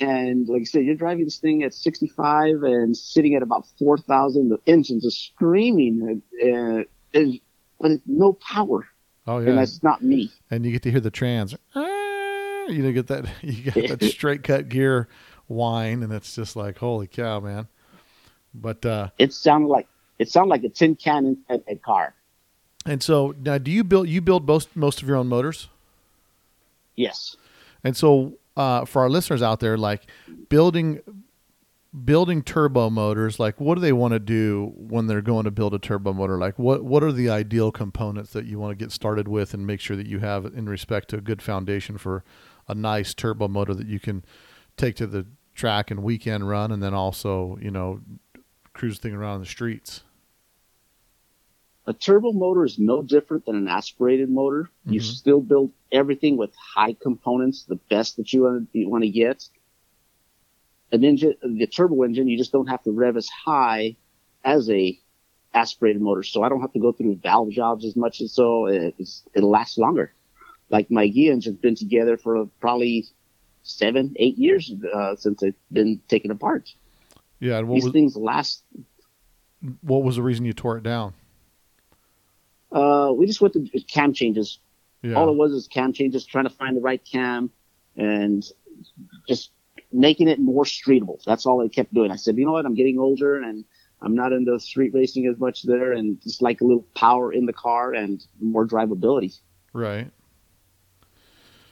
And 0.00 0.48
like 0.48 0.62
I 0.62 0.64
said, 0.64 0.84
you're 0.84 0.94
driving 0.94 1.24
this 1.24 1.38
thing 1.38 1.62
at 1.64 1.74
65 1.74 2.62
and 2.62 2.96
sitting 2.96 3.34
at 3.34 3.42
about 3.42 3.66
4,000. 3.78 4.48
The 4.48 4.58
engine's 4.66 5.02
just 5.02 5.26
screaming, 5.26 6.22
and, 6.40 6.86
and, 7.12 7.40
but 7.80 7.92
no 8.06 8.32
power. 8.34 8.86
Oh 9.26 9.40
yeah, 9.40 9.50
and 9.50 9.58
that's 9.58 9.82
not 9.82 10.02
me. 10.02 10.32
And 10.50 10.64
you 10.64 10.72
get 10.72 10.82
to 10.84 10.90
hear 10.90 11.00
the 11.00 11.10
trans. 11.10 11.54
Ah, 11.74 12.66
you 12.68 12.82
know, 12.82 12.92
get 12.92 13.08
that 13.08 13.26
you 13.42 13.70
get 13.70 13.88
that 13.88 14.02
straight 14.10 14.42
cut 14.42 14.70
gear 14.70 15.08
whine, 15.48 16.02
and 16.02 16.12
it's 16.12 16.34
just 16.34 16.56
like 16.56 16.78
holy 16.78 17.06
cow, 17.06 17.38
man. 17.40 17.68
But 18.54 18.86
uh, 18.86 19.10
it 19.18 19.34
sounded 19.34 19.68
like 19.68 19.86
it 20.18 20.30
sounded 20.30 20.48
like 20.48 20.64
a 20.64 20.70
tin 20.70 20.96
can 20.96 21.38
in 21.50 21.62
a 21.68 21.76
car. 21.76 22.14
And 22.86 23.02
so 23.02 23.34
now, 23.38 23.58
do 23.58 23.70
you 23.70 23.84
build 23.84 24.08
you 24.08 24.22
build 24.22 24.46
most 24.46 24.74
most 24.74 25.02
of 25.02 25.08
your 25.08 25.18
own 25.18 25.28
motors? 25.28 25.68
Yes. 26.96 27.36
And 27.84 27.94
so 27.94 28.38
uh, 28.58 28.84
for 28.84 29.02
our 29.02 29.08
listeners 29.08 29.40
out 29.40 29.60
there, 29.60 29.78
like 29.78 30.10
building 30.48 31.00
building 32.04 32.42
turbo 32.42 32.90
motors 32.90 33.40
like 33.40 33.58
what 33.58 33.74
do 33.74 33.80
they 33.80 33.94
want 33.94 34.12
to 34.12 34.18
do 34.18 34.74
when 34.76 35.06
they're 35.06 35.22
going 35.22 35.44
to 35.44 35.50
build 35.50 35.72
a 35.72 35.78
turbo 35.78 36.12
motor? 36.12 36.36
Like 36.36 36.58
what 36.58 36.84
what 36.84 37.02
are 37.02 37.12
the 37.12 37.30
ideal 37.30 37.72
components 37.72 38.32
that 38.32 38.44
you 38.44 38.58
want 38.58 38.78
to 38.78 38.84
get 38.84 38.92
started 38.92 39.28
with 39.28 39.54
and 39.54 39.66
make 39.66 39.80
sure 39.80 39.96
that 39.96 40.06
you 40.06 40.18
have 40.18 40.44
in 40.44 40.68
respect 40.68 41.08
to 41.10 41.16
a 41.16 41.20
good 41.20 41.40
foundation 41.40 41.96
for 41.96 42.24
a 42.66 42.74
nice 42.74 43.14
turbo 43.14 43.48
motor 43.48 43.74
that 43.74 43.86
you 43.86 44.00
can 44.00 44.24
take 44.76 44.96
to 44.96 45.06
the 45.06 45.26
track 45.54 45.90
and 45.90 46.02
weekend 46.02 46.48
run 46.48 46.70
and 46.70 46.82
then 46.82 46.94
also 46.94 47.58
you 47.60 47.70
know 47.70 48.00
cruise 48.74 48.98
thing 48.98 49.14
around 49.14 49.40
the 49.40 49.46
streets 49.46 50.02
a 51.88 51.92
turbo 51.94 52.32
motor 52.32 52.64
is 52.64 52.78
no 52.78 53.02
different 53.02 53.46
than 53.46 53.56
an 53.56 53.66
aspirated 53.66 54.28
motor 54.28 54.64
mm-hmm. 54.64 54.92
you 54.92 55.00
still 55.00 55.40
build 55.40 55.72
everything 55.90 56.36
with 56.36 56.54
high 56.54 56.94
components 57.00 57.64
the 57.64 57.80
best 57.90 58.16
that 58.16 58.32
you 58.32 58.42
want 58.42 58.72
to, 58.72 58.78
you 58.78 58.88
want 58.88 59.04
to 59.04 59.10
get 59.10 59.48
an 60.92 61.04
engine, 61.04 61.34
the 61.42 61.66
turbo 61.66 62.02
engine, 62.02 62.28
you 62.28 62.38
just 62.38 62.52
don't 62.52 62.68
have 62.68 62.82
to 62.84 62.90
rev 62.90 63.16
as 63.16 63.28
high 63.28 63.96
as 64.44 64.70
a 64.70 64.98
aspirated 65.54 66.00
motor. 66.00 66.22
So 66.22 66.42
I 66.42 66.48
don't 66.48 66.60
have 66.60 66.72
to 66.72 66.78
go 66.78 66.92
through 66.92 67.16
valve 67.16 67.50
jobs 67.50 67.84
as 67.84 67.96
much 67.96 68.20
as 68.20 68.32
so 68.32 68.66
it's, 68.66 69.22
it'll 69.34 69.50
last 69.50 69.78
longer. 69.78 70.12
Like 70.70 70.90
my 70.90 71.06
Ghia 71.08 71.32
engine's 71.32 71.58
been 71.58 71.74
together 71.74 72.16
for 72.16 72.46
probably 72.60 73.06
seven, 73.62 74.14
eight 74.16 74.38
years 74.38 74.72
uh, 74.94 75.16
since 75.16 75.42
it's 75.42 75.58
been 75.72 76.00
taken 76.08 76.30
apart. 76.30 76.74
Yeah, 77.40 77.62
these 77.62 77.84
was, 77.84 77.92
things 77.92 78.16
last. 78.16 78.62
What 79.80 80.02
was 80.02 80.16
the 80.16 80.22
reason 80.22 80.44
you 80.44 80.52
tore 80.52 80.76
it 80.76 80.82
down? 80.82 81.14
Uh, 82.70 83.12
we 83.16 83.26
just 83.26 83.40
went 83.40 83.54
to 83.54 83.80
cam 83.82 84.12
changes. 84.12 84.58
Yeah. 85.02 85.14
All 85.14 85.28
it 85.28 85.36
was 85.36 85.52
is 85.52 85.68
cam 85.68 85.92
changes, 85.92 86.26
trying 86.26 86.44
to 86.44 86.50
find 86.50 86.76
the 86.76 86.80
right 86.80 87.02
cam, 87.04 87.50
and 87.96 88.44
just 89.28 89.50
making 89.92 90.28
it 90.28 90.38
more 90.38 90.64
streetable. 90.64 91.22
That's 91.24 91.46
all 91.46 91.64
I 91.64 91.68
kept 91.68 91.94
doing. 91.94 92.10
I 92.10 92.16
said, 92.16 92.36
you 92.36 92.44
know 92.44 92.52
what? 92.52 92.66
I'm 92.66 92.74
getting 92.74 92.98
older 92.98 93.40
and 93.42 93.64
I'm 94.00 94.14
not 94.14 94.32
into 94.32 94.58
street 94.60 94.92
racing 94.94 95.26
as 95.26 95.38
much 95.38 95.62
there 95.62 95.92
and 95.92 96.20
just 96.22 96.42
like 96.42 96.60
a 96.60 96.64
little 96.64 96.86
power 96.94 97.32
in 97.32 97.46
the 97.46 97.52
car 97.52 97.92
and 97.92 98.24
more 98.40 98.66
drivability. 98.66 99.38
Right. 99.72 100.10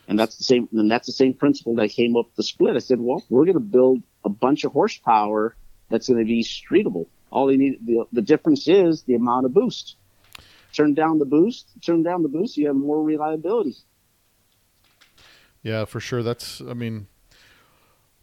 And 0.09 0.19
that's 0.19 0.37
the 0.37 0.45
same, 0.45 0.69
and 0.73 0.91
that's 0.91 1.07
the 1.07 1.13
same 1.13 1.35
principle 1.35 1.75
that 1.77 1.89
came 1.89 2.17
up 2.17 2.35
the 2.37 2.43
split. 2.43 2.77
I 2.77 2.79
said, 2.79 3.01
well, 3.01 3.25
we're 3.29 3.45
going 3.45 3.55
to 3.55 3.61
build 3.61 4.03
a 4.25 4.29
bunch 4.29 4.65
of 4.65 4.73
horsepower 4.73 5.57
that's 5.91 6.09
going 6.09 6.21
to 6.21 6.25
be 6.25 6.43
streetable. 6.43 7.07
All 7.31 7.47
they 7.47 7.57
need, 7.57 7.85
the, 7.85 8.07
the 8.13 8.23
difference 8.23 8.69
is 8.69 9.03
the 9.03 9.15
amount 9.15 9.47
of 9.47 9.55
boost. 9.55 9.97
Turn 10.77 10.93
down 10.93 11.19
the 11.19 11.25
boost, 11.25 11.71
turn 11.81 12.03
down 12.03 12.23
the 12.23 12.29
boost, 12.29 12.57
you 12.57 12.67
have 12.67 12.77
more 12.77 13.03
reliability. 13.03 13.75
Yeah, 15.63 15.87
for 15.87 16.01
sure. 16.01 16.23
That's, 16.23 16.61
I 16.61 16.75
mean, 16.75 17.07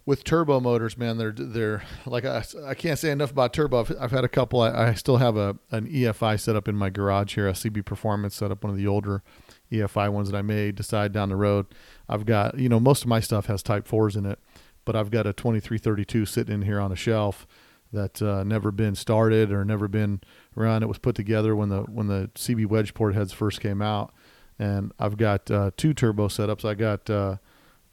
with 0.05 0.23
turbo 0.23 0.59
motors, 0.59 0.97
man, 0.97 1.17
they're 1.17 1.31
they're 1.31 1.83
like 2.05 2.25
I, 2.25 2.43
I 2.65 2.73
can't 2.73 2.99
say 2.99 3.09
enough 3.09 3.31
about 3.31 3.53
turbo. 3.53 3.79
I've, 3.79 3.95
I've 3.99 4.11
had 4.11 4.23
a 4.23 4.29
couple. 4.29 4.61
I, 4.61 4.89
I, 4.89 4.93
still 4.93 5.17
have 5.17 5.37
a 5.37 5.57
an 5.71 5.87
EFI 5.87 6.39
set 6.39 6.55
up 6.55 6.67
in 6.67 6.75
my 6.75 6.89
garage 6.89 7.35
here, 7.35 7.47
a 7.47 7.53
CB 7.53 7.85
Performance 7.85 8.35
set 8.35 8.51
up, 8.51 8.63
one 8.63 8.71
of 8.71 8.77
the 8.77 8.87
older 8.87 9.23
EFI 9.71 10.11
ones 10.11 10.29
that 10.29 10.37
I 10.37 10.41
made. 10.41 10.75
Decide 10.75 11.13
down 11.13 11.29
the 11.29 11.35
road, 11.35 11.67
I've 12.09 12.25
got 12.25 12.57
you 12.59 12.67
know 12.69 12.79
most 12.79 13.03
of 13.03 13.07
my 13.07 13.19
stuff 13.19 13.45
has 13.45 13.63
Type 13.63 13.87
fours 13.87 14.15
in 14.15 14.25
it, 14.25 14.39
but 14.83 14.95
I've 14.95 15.09
got 15.09 15.25
a 15.25 15.33
2332 15.33 16.25
sitting 16.25 16.53
in 16.53 16.61
here 16.63 16.81
on 16.81 16.91
a 16.91 16.97
shelf 16.97 17.47
that's 17.93 18.21
uh, 18.21 18.43
never 18.43 18.71
been 18.71 18.95
started 18.95 19.51
or 19.51 19.63
never 19.63 19.87
been 19.87 20.21
run. 20.55 20.83
It 20.83 20.87
was 20.87 20.97
put 20.97 21.15
together 21.15 21.55
when 21.55 21.69
the 21.69 21.81
when 21.83 22.07
the 22.07 22.29
CB 22.35 22.65
wedge 22.67 22.93
port 22.93 23.15
heads 23.15 23.31
first 23.31 23.61
came 23.61 23.81
out, 23.81 24.13
and 24.59 24.91
I've 24.99 25.17
got 25.17 25.49
uh, 25.49 25.71
two 25.77 25.93
turbo 25.93 26.27
setups. 26.27 26.65
I 26.65 26.73
got 26.73 27.09
uh, 27.09 27.37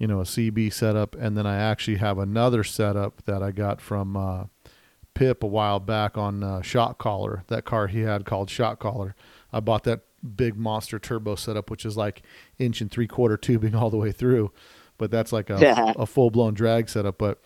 you 0.01 0.07
know, 0.07 0.21
a 0.21 0.25
CB 0.25 0.73
setup, 0.73 1.15
and 1.15 1.37
then 1.37 1.47
I 1.47 1.59
actually 1.59 1.99
have 1.99 2.19
another 2.19 2.65
setup 2.65 3.23
that 3.27 3.43
I 3.43 3.51
got 3.51 3.83
from 3.83 4.17
uh, 4.17 4.45
Pip 5.13 5.43
a 5.43 5.47
while 5.47 5.79
back 5.79 6.17
on 6.17 6.43
uh, 6.43 6.63
Shot 6.63 6.97
Caller. 6.97 7.45
That 7.49 7.67
car 7.67 7.87
he 7.87 8.01
had 8.01 8.25
called 8.25 8.49
Shot 8.49 8.79
Caller. 8.79 9.15
I 9.53 9.61
bought 9.61 9.85
that 9.85 10.01
big 10.37 10.57
monster 10.57 10.99
turbo 10.99 11.35
setup, 11.35 11.71
which 11.71 11.85
is 11.85 11.99
like 11.99 12.23
inch 12.59 12.81
and 12.81 12.91
three 12.91 13.07
quarter 13.07 13.37
tubing 13.37 13.75
all 13.77 13.91
the 13.91 13.99
way 13.99 14.11
through, 14.11 14.53
but 14.97 15.11
that's 15.11 15.33
like 15.35 15.51
a, 15.51 15.59
yeah. 15.61 15.93
a 15.99 16.07
full 16.07 16.31
blown 16.31 16.55
drag 16.55 16.89
setup. 16.89 17.19
But 17.19 17.43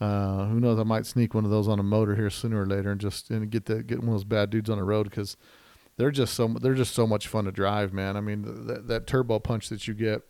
uh, 0.00 0.46
who 0.46 0.60
knows? 0.60 0.78
I 0.78 0.82
might 0.82 1.06
sneak 1.06 1.34
one 1.34 1.44
of 1.44 1.50
those 1.50 1.68
on 1.68 1.78
a 1.78 1.82
motor 1.82 2.14
here 2.14 2.28
sooner 2.30 2.62
or 2.62 2.66
later 2.66 2.90
and 2.90 3.00
just 3.00 3.30
and 3.30 3.50
get 3.50 3.64
the 3.64 3.82
get 3.82 3.98
one 3.98 4.08
of 4.08 4.14
those 4.14 4.24
bad 4.24 4.50
dudes 4.50 4.68
on 4.68 4.78
the 4.78 4.84
road 4.84 5.04
because 5.08 5.36
they're 5.96 6.10
just 6.10 6.34
so 6.34 6.48
they're 6.48 6.74
just 6.74 6.94
so 6.94 7.06
much 7.06 7.28
fun 7.28 7.46
to 7.46 7.52
drive, 7.52 7.92
man. 7.92 8.16
I 8.16 8.20
mean, 8.20 8.66
that, 8.66 8.88
that 8.88 9.06
turbo 9.06 9.38
punch 9.38 9.68
that 9.70 9.88
you 9.88 9.94
get 9.94 10.22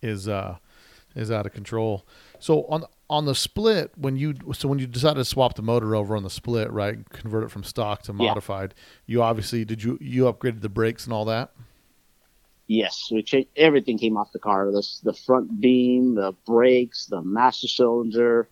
is 0.00 0.28
uh 0.28 0.56
is 1.14 1.30
out 1.30 1.46
of 1.46 1.52
control. 1.52 2.06
So 2.38 2.64
on 2.64 2.84
on 3.10 3.26
the 3.26 3.34
split, 3.34 3.92
when 3.96 4.16
you 4.16 4.34
so 4.54 4.68
when 4.68 4.78
you 4.78 4.86
decided 4.86 5.16
to 5.16 5.24
swap 5.26 5.54
the 5.54 5.62
motor 5.62 5.94
over 5.94 6.16
on 6.16 6.22
the 6.22 6.30
split, 6.30 6.70
right, 6.72 6.98
convert 7.10 7.44
it 7.44 7.50
from 7.50 7.64
stock 7.64 8.02
to 8.04 8.14
modified, 8.14 8.74
yeah. 8.76 9.12
you 9.12 9.22
obviously 9.22 9.66
did 9.66 9.82
you 9.82 9.98
you 10.00 10.24
upgraded 10.24 10.62
the 10.62 10.70
brakes 10.70 11.04
and 11.04 11.12
all 11.12 11.26
that. 11.26 11.52
Yes, 12.66 13.10
we 13.12 13.22
changed 13.22 13.50
everything 13.56 13.98
came 13.98 14.16
off 14.16 14.32
the 14.32 14.38
car. 14.38 14.72
The 14.72 14.86
the 15.02 15.12
front 15.12 15.60
beam, 15.60 16.14
the 16.14 16.32
brakes, 16.46 17.04
the 17.04 17.20
master 17.20 17.68
cylinder, 17.68 18.48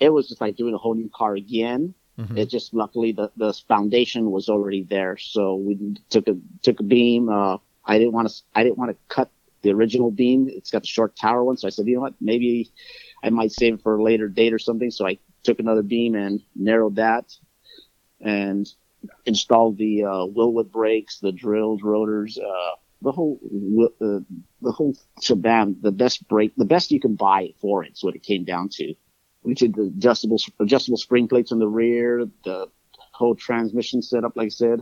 it 0.00 0.10
was 0.10 0.28
just 0.28 0.40
like 0.40 0.56
doing 0.56 0.74
a 0.74 0.78
whole 0.78 0.94
new 0.94 1.10
car 1.14 1.34
again. 1.34 1.94
Mhm. 2.18 2.38
It 2.38 2.48
just 2.50 2.72
luckily 2.74 3.12
the, 3.12 3.30
the 3.36 3.52
foundation 3.68 4.30
was 4.30 4.48
already 4.48 4.82
there, 4.82 5.16
so 5.16 5.54
we 5.56 5.96
took 6.10 6.28
a 6.28 6.36
took 6.62 6.80
a 6.80 6.82
beam. 6.82 7.28
Uh, 7.28 7.58
I 7.84 7.98
didn't 7.98 8.12
want 8.12 8.28
to 8.28 8.34
I 8.54 8.62
didn't 8.64 8.78
want 8.78 8.90
to 8.90 8.96
cut 9.14 9.30
the 9.62 9.70
original 9.72 10.10
beam. 10.10 10.48
It's 10.48 10.70
got 10.70 10.82
the 10.82 10.88
short 10.88 11.16
tower 11.16 11.44
one, 11.44 11.56
so 11.56 11.66
I 11.66 11.70
said, 11.70 11.86
you 11.86 11.94
know 11.96 12.00
what, 12.02 12.14
maybe 12.20 12.70
I 13.22 13.30
might 13.30 13.52
save 13.52 13.74
it 13.74 13.82
for 13.82 13.96
a 13.96 14.02
later 14.02 14.28
date 14.28 14.52
or 14.52 14.58
something. 14.58 14.90
So 14.90 15.06
I 15.06 15.18
took 15.42 15.58
another 15.60 15.82
beam 15.82 16.14
and 16.14 16.40
narrowed 16.54 16.96
that, 16.96 17.34
and 18.20 18.66
installed 19.26 19.76
the 19.78 20.04
uh, 20.04 20.26
Wilwood 20.26 20.70
brakes, 20.70 21.18
the 21.20 21.32
drilled 21.32 21.82
rotors, 21.82 22.38
uh, 22.38 22.76
the 23.02 23.12
whole 23.12 23.38
uh, 24.00 24.20
the 24.62 24.72
whole 24.72 24.94
shabam, 25.20 25.80
the 25.82 25.92
best 25.92 26.26
brake, 26.28 26.52
the 26.56 26.64
best 26.64 26.90
you 26.90 27.00
can 27.00 27.14
buy 27.14 27.52
for 27.60 27.84
it. 27.84 27.92
Is 27.92 28.02
what 28.02 28.14
it 28.14 28.22
came 28.22 28.44
down 28.44 28.68
to. 28.72 28.94
We 29.46 29.54
did 29.54 29.74
the 29.74 29.82
adjustable 29.82 30.38
adjustable 30.60 30.98
spring 30.98 31.28
plates 31.28 31.52
on 31.52 31.58
the 31.58 31.68
rear, 31.68 32.26
the 32.44 32.66
whole 33.12 33.34
transmission 33.34 34.02
setup, 34.02 34.36
like 34.36 34.46
I 34.46 34.48
said, 34.50 34.80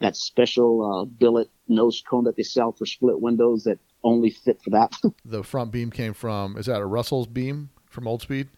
that 0.00 0.16
special 0.16 1.02
uh, 1.02 1.04
billet 1.04 1.50
nose 1.68 2.02
cone 2.08 2.24
that 2.24 2.36
they 2.36 2.42
sell 2.42 2.72
for 2.72 2.86
split 2.86 3.20
windows 3.20 3.64
that 3.64 3.78
only 4.02 4.30
fit 4.30 4.62
for 4.62 4.70
that. 4.70 4.94
The 5.24 5.42
front 5.42 5.72
beam 5.72 5.90
came 5.90 6.14
from 6.14 6.56
is 6.56 6.66
that 6.66 6.80
a 6.80 6.86
Russell's 6.86 7.26
beam 7.26 7.70
from 7.90 8.06
Old 8.06 8.22
Speed? 8.22 8.48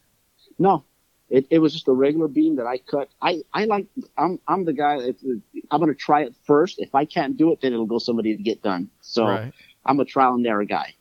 no, 0.59 0.85
it, 1.29 1.47
it 1.51 1.59
was 1.59 1.73
just 1.73 1.89
a 1.89 1.93
regular 1.93 2.29
beam 2.29 2.57
that 2.57 2.67
I 2.67 2.79
cut. 2.79 3.09
I, 3.21 3.43
I 3.53 3.65
like 3.65 3.87
I'm 4.17 4.39
I'm 4.47 4.65
the 4.65 4.73
guy. 4.73 4.99
That, 4.99 5.41
I'm 5.71 5.81
gonna 5.81 5.95
try 5.95 6.23
it 6.23 6.35
first. 6.45 6.79
If 6.79 6.95
I 6.95 7.05
can't 7.05 7.37
do 7.37 7.53
it, 7.53 7.61
then 7.61 7.73
it'll 7.73 7.87
go 7.87 7.99
somebody 7.99 8.37
to 8.37 8.43
get 8.43 8.63
done. 8.63 8.91
So 9.01 9.25
right. 9.25 9.53
I'm 9.85 9.99
a 10.01 10.05
trial 10.05 10.35
and 10.35 10.47
error 10.47 10.65
guy. 10.65 10.95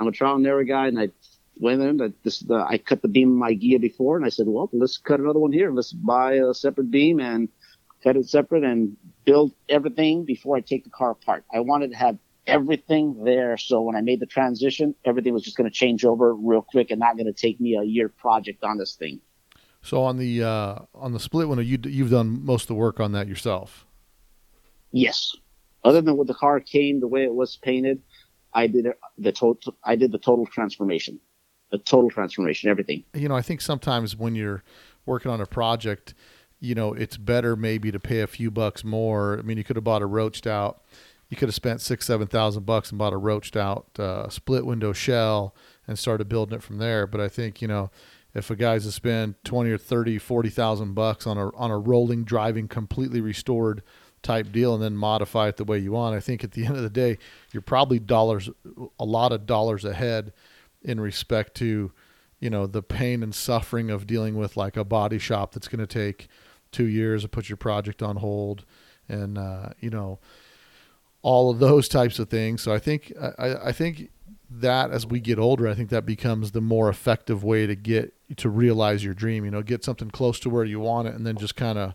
I'm 0.00 0.08
a 0.08 0.12
trial 0.12 0.36
and 0.36 0.46
error 0.46 0.64
guy, 0.64 0.88
and 0.88 0.98
I 0.98 1.10
went 1.56 1.82
in. 1.82 2.00
I, 2.00 2.12
this, 2.22 2.40
the, 2.40 2.54
I 2.56 2.78
cut 2.78 3.02
the 3.02 3.08
beam 3.08 3.28
in 3.28 3.36
my 3.36 3.52
gear 3.52 3.78
before, 3.78 4.16
and 4.16 4.24
I 4.24 4.30
said, 4.30 4.46
"Well, 4.46 4.68
let's 4.72 4.98
cut 4.98 5.20
another 5.20 5.38
one 5.38 5.52
here. 5.52 5.70
Let's 5.72 5.92
buy 5.92 6.34
a 6.34 6.54
separate 6.54 6.90
beam 6.90 7.20
and 7.20 7.48
cut 8.02 8.16
it 8.16 8.28
separate 8.28 8.64
and 8.64 8.96
build 9.24 9.52
everything 9.68 10.24
before 10.24 10.56
I 10.56 10.60
take 10.60 10.84
the 10.84 10.90
car 10.90 11.10
apart." 11.12 11.44
I 11.52 11.60
wanted 11.60 11.90
to 11.90 11.96
have 11.96 12.18
everything 12.46 13.24
there, 13.24 13.56
so 13.56 13.82
when 13.82 13.96
I 13.96 14.00
made 14.00 14.20
the 14.20 14.26
transition, 14.26 14.94
everything 15.04 15.32
was 15.32 15.42
just 15.42 15.56
going 15.56 15.68
to 15.68 15.74
change 15.74 16.04
over 16.04 16.34
real 16.34 16.62
quick 16.62 16.90
and 16.90 17.00
not 17.00 17.16
going 17.16 17.26
to 17.26 17.32
take 17.32 17.60
me 17.60 17.76
a 17.76 17.82
year 17.82 18.08
project 18.08 18.62
on 18.62 18.78
this 18.78 18.94
thing. 18.94 19.20
So 19.82 20.02
on 20.02 20.16
the 20.16 20.42
uh, 20.42 20.78
on 20.94 21.12
the 21.12 21.20
split 21.20 21.48
window, 21.48 21.62
you 21.62 21.78
you've 21.84 22.10
done 22.10 22.44
most 22.44 22.62
of 22.62 22.68
the 22.68 22.74
work 22.74 22.98
on 23.00 23.12
that 23.12 23.28
yourself. 23.28 23.86
Yes. 24.90 25.34
Other 25.84 26.00
than 26.00 26.16
what 26.16 26.26
the 26.26 26.34
car 26.34 26.58
came 26.58 26.98
the 26.98 27.06
way 27.06 27.22
it 27.22 27.32
was 27.32 27.56
painted, 27.56 28.02
I 28.52 28.66
did 28.66 28.86
the 29.18 29.30
total. 29.30 29.76
I 29.84 29.94
did 29.94 30.10
the 30.10 30.18
total 30.18 30.46
transformation, 30.46 31.20
the 31.70 31.78
total 31.78 32.10
transformation, 32.10 32.70
everything. 32.70 33.04
You 33.14 33.28
know, 33.28 33.36
I 33.36 33.42
think 33.42 33.60
sometimes 33.60 34.16
when 34.16 34.34
you're 34.34 34.62
working 35.04 35.30
on 35.30 35.40
a 35.40 35.46
project, 35.46 36.14
you 36.60 36.74
know, 36.74 36.92
it's 36.92 37.16
better 37.16 37.56
maybe 37.56 37.90
to 37.92 38.00
pay 38.00 38.20
a 38.20 38.26
few 38.26 38.50
bucks 38.50 38.84
more. 38.84 39.38
I 39.38 39.42
mean, 39.42 39.58
you 39.58 39.64
could 39.64 39.76
have 39.76 39.84
bought 39.84 40.02
a 40.02 40.06
roached 40.06 40.46
out. 40.46 40.82
You 41.28 41.36
could 41.36 41.48
have 41.48 41.54
spent 41.54 41.80
six, 41.80 42.06
seven 42.06 42.28
thousand 42.28 42.66
bucks 42.66 42.90
and 42.90 42.98
bought 42.98 43.12
a 43.12 43.16
roached 43.16 43.56
out 43.56 43.86
uh, 43.98 44.28
split 44.28 44.64
window 44.64 44.92
shell 44.92 45.54
and 45.86 45.98
started 45.98 46.28
building 46.28 46.56
it 46.56 46.62
from 46.62 46.78
there. 46.78 47.06
But 47.06 47.20
I 47.20 47.28
think 47.28 47.60
you 47.60 47.68
know, 47.68 47.90
if 48.32 48.50
a 48.50 48.56
guy's 48.56 48.84
to 48.84 48.92
spend 48.92 49.34
twenty 49.42 49.70
or 49.70 49.78
thirty, 49.78 50.18
forty 50.18 50.50
thousand 50.50 50.94
bucks 50.94 51.26
on 51.26 51.36
a 51.36 51.54
on 51.56 51.70
a 51.70 51.78
rolling, 51.78 52.24
driving, 52.24 52.68
completely 52.68 53.20
restored 53.20 53.82
type 54.22 54.50
deal 54.52 54.74
and 54.74 54.82
then 54.82 54.96
modify 54.96 55.48
it 55.48 55.56
the 55.56 55.64
way 55.64 55.78
you 55.78 55.92
want, 55.92 56.14
I 56.14 56.20
think 56.20 56.44
at 56.44 56.52
the 56.52 56.64
end 56.64 56.76
of 56.76 56.82
the 56.82 56.90
day, 56.90 57.18
you're 57.52 57.60
probably 57.60 57.98
dollars, 57.98 58.48
a 58.98 59.04
lot 59.04 59.32
of 59.32 59.46
dollars 59.46 59.84
ahead 59.84 60.32
in 60.86 61.00
respect 61.00 61.54
to, 61.56 61.92
you 62.40 62.48
know, 62.48 62.66
the 62.66 62.82
pain 62.82 63.22
and 63.22 63.34
suffering 63.34 63.90
of 63.90 64.06
dealing 64.06 64.36
with 64.36 64.56
like 64.56 64.76
a 64.76 64.84
body 64.84 65.18
shop 65.18 65.52
that's 65.52 65.68
going 65.68 65.80
to 65.80 65.86
take 65.86 66.28
two 66.72 66.86
years 66.86 67.22
to 67.22 67.28
put 67.28 67.48
your 67.48 67.56
project 67.56 68.02
on 68.02 68.16
hold, 68.16 68.64
and 69.08 69.36
uh, 69.36 69.70
you 69.80 69.90
know, 69.90 70.18
all 71.22 71.50
of 71.50 71.58
those 71.58 71.88
types 71.88 72.18
of 72.18 72.30
things. 72.30 72.62
So 72.62 72.72
I 72.72 72.78
think 72.78 73.12
I, 73.38 73.56
I 73.66 73.72
think 73.72 74.10
that 74.48 74.92
as 74.92 75.04
we 75.04 75.18
get 75.18 75.38
older, 75.38 75.66
I 75.66 75.74
think 75.74 75.90
that 75.90 76.06
becomes 76.06 76.52
the 76.52 76.60
more 76.60 76.88
effective 76.88 77.42
way 77.42 77.66
to 77.66 77.74
get 77.74 78.14
to 78.36 78.48
realize 78.48 79.04
your 79.04 79.14
dream. 79.14 79.44
You 79.44 79.50
know, 79.50 79.62
get 79.62 79.84
something 79.84 80.10
close 80.10 80.38
to 80.40 80.50
where 80.50 80.64
you 80.64 80.78
want 80.78 81.08
it, 81.08 81.14
and 81.14 81.26
then 81.26 81.36
just 81.36 81.56
kind 81.56 81.78
of 81.78 81.94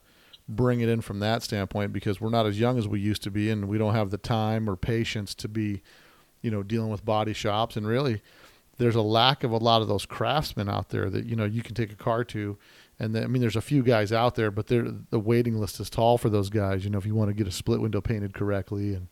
bring 0.49 0.81
it 0.81 0.89
in 0.89 0.99
from 0.99 1.19
that 1.19 1.43
standpoint 1.43 1.93
because 1.93 2.19
we're 2.19 2.29
not 2.29 2.45
as 2.45 2.59
young 2.59 2.77
as 2.77 2.87
we 2.87 2.99
used 2.99 3.23
to 3.23 3.31
be, 3.31 3.49
and 3.49 3.69
we 3.69 3.77
don't 3.77 3.95
have 3.95 4.09
the 4.09 4.17
time 4.17 4.69
or 4.69 4.75
patience 4.75 5.33
to 5.35 5.47
be, 5.47 5.81
you 6.41 6.51
know, 6.51 6.61
dealing 6.61 6.89
with 6.89 7.05
body 7.05 7.33
shops. 7.33 7.77
And 7.77 7.87
really, 7.87 8.21
there's 8.77 8.95
a 8.95 9.01
lack 9.01 9.43
of 9.43 9.51
a 9.51 9.57
lot 9.57 9.81
of 9.81 9.87
those 9.87 10.05
craftsmen 10.05 10.69
out 10.69 10.89
there 10.89 11.09
that 11.09 11.25
you 11.25 11.35
know 11.35 11.45
you 11.45 11.61
can 11.61 11.75
take 11.75 11.91
a 11.91 11.95
car 11.95 12.23
to. 12.25 12.57
And 12.99 13.17
I 13.17 13.25
mean, 13.27 13.41
there's 13.41 13.55
a 13.55 13.61
few 13.61 13.81
guys 13.81 14.11
out 14.11 14.35
there, 14.35 14.51
but 14.51 14.67
the 14.67 15.19
waiting 15.19 15.57
list 15.57 15.79
is 15.79 15.89
tall 15.89 16.17
for 16.17 16.29
those 16.29 16.49
guys. 16.49 16.83
You 16.83 16.91
know, 16.91 16.99
if 16.99 17.05
you 17.05 17.15
want 17.15 17.29
to 17.29 17.33
get 17.33 17.47
a 17.47 17.51
split 17.51 17.81
window 17.81 17.99
painted 17.99 18.35
correctly 18.35 18.93
and, 18.93 19.07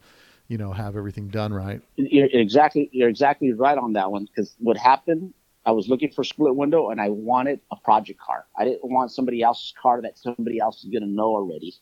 you 0.47 0.59
know, 0.59 0.71
have 0.71 0.95
everything 0.95 1.27
done 1.27 1.51
right. 1.53 1.81
You're 1.95 2.27
exactly 2.31 2.89
you're 2.91 3.09
exactly 3.09 3.51
right 3.53 3.77
on 3.77 3.93
that 3.93 4.11
one 4.11 4.25
because 4.25 4.55
what 4.59 4.77
happened 4.77 5.33
I 5.65 5.71
was 5.71 5.87
looking 5.87 6.11
for 6.11 6.23
split 6.23 6.55
window 6.55 6.89
and 6.89 6.99
I 7.01 7.09
wanted 7.09 7.59
a 7.71 7.75
project 7.75 8.19
car. 8.19 8.45
I 8.57 8.65
didn't 8.65 8.89
want 8.89 9.11
somebody 9.11 9.41
else's 9.41 9.73
car 9.79 10.01
that 10.01 10.17
somebody 10.17 10.59
else 10.59 10.83
is 10.83 10.89
going 10.89 11.03
to 11.03 11.09
know 11.09 11.35
already. 11.35 11.75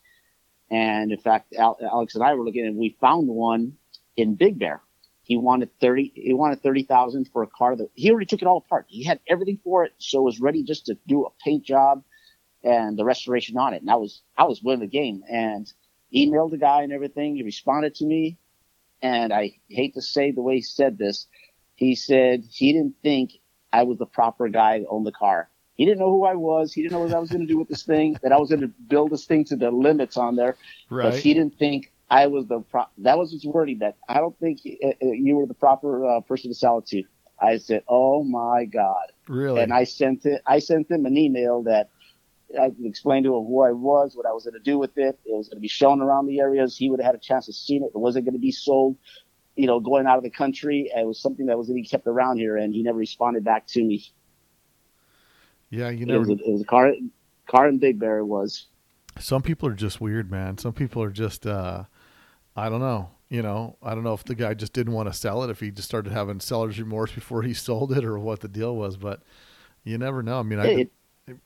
And 0.69 1.11
in 1.11 1.19
fact, 1.19 1.53
Al- 1.55 1.77
Alex 1.81 2.15
and 2.15 2.23
I 2.23 2.33
were 2.33 2.43
looking 2.43 2.65
and 2.65 2.75
we 2.75 2.97
found 2.99 3.27
one 3.27 3.73
in 4.17 4.35
Big 4.35 4.59
Bear. 4.59 4.81
He 5.27 5.35
wanted 5.35 5.69
30, 5.81 6.13
he 6.15 6.33
wanted 6.33 6.63
30,000 6.63 7.27
for 7.33 7.43
a 7.43 7.47
car 7.47 7.75
that 7.75 7.89
he 7.95 8.09
already 8.09 8.25
took 8.25 8.41
it 8.41 8.47
all 8.47 8.59
apart. 8.59 8.85
He 8.87 9.03
had 9.03 9.19
everything 9.27 9.59
for 9.61 9.83
it. 9.83 9.91
So 9.97 10.19
it 10.19 10.23
was 10.23 10.39
ready 10.39 10.63
just 10.63 10.85
to 10.85 10.97
do 11.05 11.25
a 11.25 11.29
paint 11.43 11.65
job 11.65 12.03
and 12.63 12.97
the 12.97 13.03
restoration 13.03 13.57
on 13.57 13.73
it. 13.73 13.81
And 13.81 13.91
I 13.91 13.97
was, 13.97 14.21
I 14.37 14.45
was 14.45 14.63
winning 14.63 14.79
the 14.79 14.87
game 14.87 15.23
and 15.29 15.69
emailed 16.15 16.51
the 16.51 16.57
guy 16.57 16.83
and 16.83 16.93
everything. 16.93 17.35
He 17.35 17.43
responded 17.43 17.95
to 17.95 18.05
me. 18.05 18.37
And 19.01 19.33
I 19.33 19.57
hate 19.67 19.95
to 19.95 20.01
say 20.01 20.31
the 20.31 20.41
way 20.41 20.55
he 20.55 20.61
said 20.61 20.97
this. 20.97 21.27
He 21.75 21.93
said 21.95 22.45
he 22.49 22.71
didn't 22.71 22.95
think 23.03 23.33
I 23.73 23.83
was 23.83 23.97
the 23.97 24.05
proper 24.05 24.47
guy 24.47 24.79
to 24.79 24.87
own 24.87 25.03
the 25.03 25.11
car. 25.11 25.49
He 25.73 25.83
didn't 25.83 25.99
know 25.99 26.09
who 26.09 26.23
I 26.23 26.35
was. 26.35 26.71
He 26.71 26.83
didn't 26.83 26.93
know 26.93 27.03
what 27.03 27.13
I 27.13 27.19
was 27.19 27.29
going 27.29 27.45
to 27.45 27.53
do 27.53 27.59
with 27.59 27.67
this 27.67 27.83
thing. 27.83 28.17
That 28.23 28.31
I 28.31 28.37
was 28.37 28.47
going 28.47 28.61
to 28.61 28.69
build 28.69 29.11
this 29.11 29.25
thing 29.25 29.43
to 29.45 29.57
the 29.57 29.71
limits 29.71 30.15
on 30.15 30.37
there. 30.37 30.55
But 31.11 31.19
he 31.19 31.33
didn't 31.33 31.59
think 31.59 31.91
I 32.09 32.27
was 32.27 32.47
the 32.47 32.61
pro- 32.61 32.87
that 32.99 33.17
was 33.17 33.31
his 33.31 33.45
wording. 33.45 33.79
That 33.79 33.97
I 34.07 34.19
don't 34.19 34.37
think 34.39 34.59
uh, 34.65 34.87
uh, 34.87 35.11
you 35.11 35.35
were 35.35 35.45
the 35.45 35.53
proper 35.53 36.05
uh, 36.05 36.21
person 36.21 36.51
to 36.51 36.55
sell 36.55 36.79
it 36.79 36.87
to. 36.87 37.03
I 37.39 37.57
said, 37.57 37.83
"Oh 37.87 38.23
my 38.23 38.65
god!" 38.65 39.11
Really? 39.27 39.61
And 39.61 39.73
I 39.73 39.83
sent 39.83 40.25
it. 40.25 40.41
I 40.45 40.59
sent 40.59 40.89
him 40.89 41.05
an 41.05 41.17
email 41.17 41.63
that 41.63 41.89
I 42.59 42.71
explained 42.83 43.25
to 43.25 43.35
him 43.35 43.45
who 43.45 43.61
I 43.61 43.71
was, 43.71 44.15
what 44.15 44.25
I 44.25 44.31
was 44.31 44.45
going 44.45 44.53
to 44.53 44.59
do 44.59 44.77
with 44.77 44.97
it. 44.97 45.19
It 45.25 45.35
was 45.35 45.49
going 45.49 45.57
to 45.57 45.61
be 45.61 45.67
shown 45.67 46.01
around 46.01 46.27
the 46.27 46.39
areas. 46.39 46.77
He 46.77 46.89
would 46.89 46.99
have 46.99 47.07
had 47.07 47.15
a 47.15 47.19
chance 47.19 47.45
to 47.47 47.53
see 47.53 47.75
it. 47.75 47.83
It 47.83 47.97
wasn't 47.97 48.25
going 48.25 48.35
to 48.35 48.39
be 48.39 48.51
sold, 48.51 48.95
you 49.55 49.67
know, 49.67 49.79
going 49.79 50.07
out 50.07 50.17
of 50.17 50.23
the 50.23 50.29
country. 50.29 50.89
It 50.95 51.05
was 51.05 51.21
something 51.21 51.47
that 51.47 51.57
was 51.57 51.67
going 51.67 51.77
to 51.77 51.83
be 51.83 51.89
kept 51.89 52.07
around 52.07 52.37
here, 52.37 52.55
and 52.55 52.73
he 52.73 52.83
never 52.83 52.97
responded 52.97 53.43
back 53.43 53.67
to 53.67 53.83
me. 53.83 54.05
yeah, 55.69 55.89
you 55.89 56.05
It 56.07 56.17
was, 56.17 56.29
a, 56.29 56.33
it 56.33 56.51
was 56.51 56.61
a 56.61 56.65
car, 56.65 56.93
car 57.47 57.67
in 57.67 57.79
Big 57.79 57.99
Bear. 57.99 58.19
It 58.19 58.25
was. 58.25 58.67
some 59.19 59.41
people 59.41 59.67
are 59.67 59.75
just 59.75 59.99
weird, 59.99 60.31
man. 60.31 60.57
Some 60.57 60.73
people 60.73 61.03
are 61.03 61.11
just, 61.11 61.45
uh, 61.45 61.83
I 62.57 62.69
don't 62.69 62.81
know. 62.81 63.11
You 63.29 63.41
know, 63.41 63.77
I 63.83 63.93
don't 63.93 64.03
know 64.03 64.13
if 64.13 64.23
the 64.23 64.35
guy 64.35 64.53
just 64.53 64.73
didn't 64.73 64.93
want 64.93 65.09
to 65.09 65.13
sell 65.13 65.43
it, 65.43 65.49
if 65.49 65.59
he 65.59 65.69
just 65.69 65.87
started 65.87 66.11
having 66.11 66.39
seller's 66.39 66.79
remorse 66.79 67.11
before 67.11 67.43
he 67.43 67.53
sold 67.53 67.95
it, 67.95 68.03
or 68.03 68.17
what 68.17 68.39
the 68.39 68.47
deal 68.47 68.75
was. 68.75 68.97
But 68.97 69.21
you 69.83 69.97
never 69.97 70.23
know. 70.23 70.39
I 70.39 70.43
mean, 70.43 70.59
I, 70.59 70.65
It, 70.65 70.91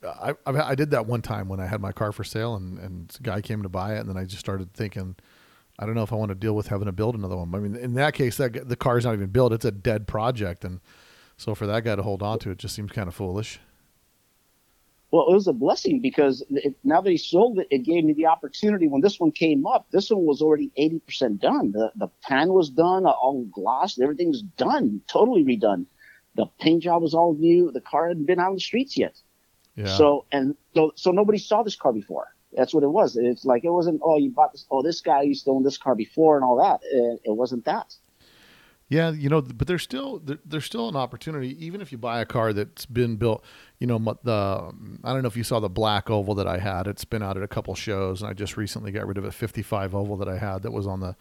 I, 0.03 0.33
I, 0.45 0.69
I 0.69 0.75
did 0.75 0.91
that 0.91 1.07
one 1.07 1.21
time 1.23 1.49
when 1.49 1.59
I 1.59 1.65
had 1.65 1.81
my 1.81 1.91
car 1.91 2.11
for 2.11 2.23
sale, 2.23 2.55
and 2.55 2.79
and 2.79 3.15
a 3.19 3.23
guy 3.23 3.41
came 3.41 3.63
to 3.63 3.69
buy 3.69 3.95
it, 3.95 3.99
and 3.99 4.09
then 4.09 4.17
I 4.17 4.23
just 4.23 4.39
started 4.39 4.73
thinking, 4.73 5.15
I 5.79 5.85
don't 5.85 5.95
know 5.95 6.03
if 6.03 6.13
I 6.13 6.15
want 6.15 6.29
to 6.29 6.35
deal 6.35 6.55
with 6.55 6.67
having 6.67 6.85
to 6.85 6.91
build 6.91 7.15
another 7.15 7.35
one. 7.35 7.53
I 7.53 7.59
mean, 7.59 7.75
in 7.75 7.95
that 7.95 8.13
case, 8.13 8.37
that 8.37 8.69
the 8.69 8.75
car's 8.75 9.03
not 9.03 9.15
even 9.15 9.29
built; 9.29 9.51
it's 9.51 9.65
a 9.65 9.71
dead 9.71 10.07
project, 10.07 10.63
and 10.63 10.79
so 11.35 11.55
for 11.55 11.65
that 11.65 11.83
guy 11.83 11.95
to 11.95 12.03
hold 12.03 12.21
on 12.21 12.37
to 12.39 12.51
it 12.51 12.59
just 12.59 12.75
seems 12.75 12.91
kind 12.91 13.07
of 13.07 13.15
foolish. 13.15 13.59
Well, 15.11 15.27
it 15.29 15.33
was 15.33 15.47
a 15.47 15.53
blessing 15.53 15.99
because 15.99 16.41
it, 16.49 16.75
now 16.85 17.01
that 17.01 17.09
he 17.09 17.17
sold 17.17 17.59
it, 17.59 17.67
it 17.69 17.79
gave 17.79 18.05
me 18.05 18.13
the 18.13 18.27
opportunity. 18.27 18.87
When 18.87 19.01
this 19.01 19.19
one 19.19 19.31
came 19.31 19.67
up, 19.67 19.87
this 19.91 20.09
one 20.09 20.25
was 20.25 20.41
already 20.41 20.71
80% 20.79 21.39
done. 21.39 21.73
The, 21.73 21.91
the 21.95 22.07
pan 22.23 22.53
was 22.53 22.69
done, 22.69 23.05
all 23.05 23.43
glossed, 23.51 23.99
everything's 23.99 24.41
done, 24.41 25.01
totally 25.07 25.43
redone. 25.43 25.85
The 26.35 26.45
paint 26.61 26.83
job 26.83 27.01
was 27.01 27.13
all 27.13 27.33
new. 27.33 27.71
The 27.71 27.81
car 27.81 28.07
hadn't 28.07 28.25
been 28.25 28.39
out 28.39 28.49
on 28.49 28.55
the 28.55 28.61
streets 28.61 28.97
yet. 28.97 29.19
Yeah. 29.75 29.97
So, 29.97 30.25
and 30.31 30.55
so, 30.73 30.93
so 30.95 31.11
nobody 31.11 31.37
saw 31.37 31.61
this 31.61 31.75
car 31.75 31.91
before. 31.91 32.33
That's 32.53 32.73
what 32.73 32.83
it 32.83 32.89
was. 32.89 33.17
It's 33.17 33.43
like, 33.43 33.65
it 33.65 33.69
wasn't, 33.69 33.99
oh, 34.03 34.17
you 34.17 34.29
bought 34.29 34.53
this, 34.53 34.65
oh, 34.71 34.81
this 34.81 35.01
guy 35.01 35.23
used 35.23 35.43
to 35.45 35.51
own 35.51 35.63
this 35.63 35.77
car 35.77 35.95
before 35.95 36.37
and 36.37 36.45
all 36.45 36.57
that. 36.57 36.79
It, 36.83 37.21
it 37.25 37.35
wasn't 37.35 37.65
that. 37.65 37.95
Yeah, 38.91 39.11
you 39.11 39.29
know, 39.29 39.41
but 39.41 39.67
there's 39.67 39.83
still 39.83 40.19
there, 40.19 40.39
there's 40.43 40.65
still 40.65 40.89
an 40.89 40.97
opportunity, 40.97 41.65
even 41.65 41.79
if 41.79 41.93
you 41.93 41.97
buy 41.97 42.19
a 42.19 42.25
car 42.25 42.51
that's 42.51 42.85
been 42.85 43.15
built. 43.15 43.41
You 43.81 43.87
know, 43.87 43.97
the 44.23 44.71
I 45.03 45.11
don't 45.11 45.23
know 45.23 45.27
if 45.27 45.35
you 45.35 45.43
saw 45.43 45.59
the 45.59 45.67
black 45.67 46.11
oval 46.11 46.35
that 46.35 46.45
I 46.45 46.59
had. 46.59 46.85
It's 46.85 47.03
been 47.03 47.23
out 47.23 47.35
at 47.35 47.41
a 47.41 47.47
couple 47.47 47.73
shows, 47.73 48.21
and 48.21 48.29
I 48.29 48.33
just 48.33 48.55
recently 48.55 48.91
got 48.91 49.07
rid 49.07 49.17
of 49.17 49.25
a 49.25 49.31
55 49.31 49.95
oval 49.95 50.17
that 50.17 50.29
I 50.29 50.37
had 50.37 50.61
that 50.61 50.71
was 50.71 50.85
on 50.85 50.99
the 50.99 51.15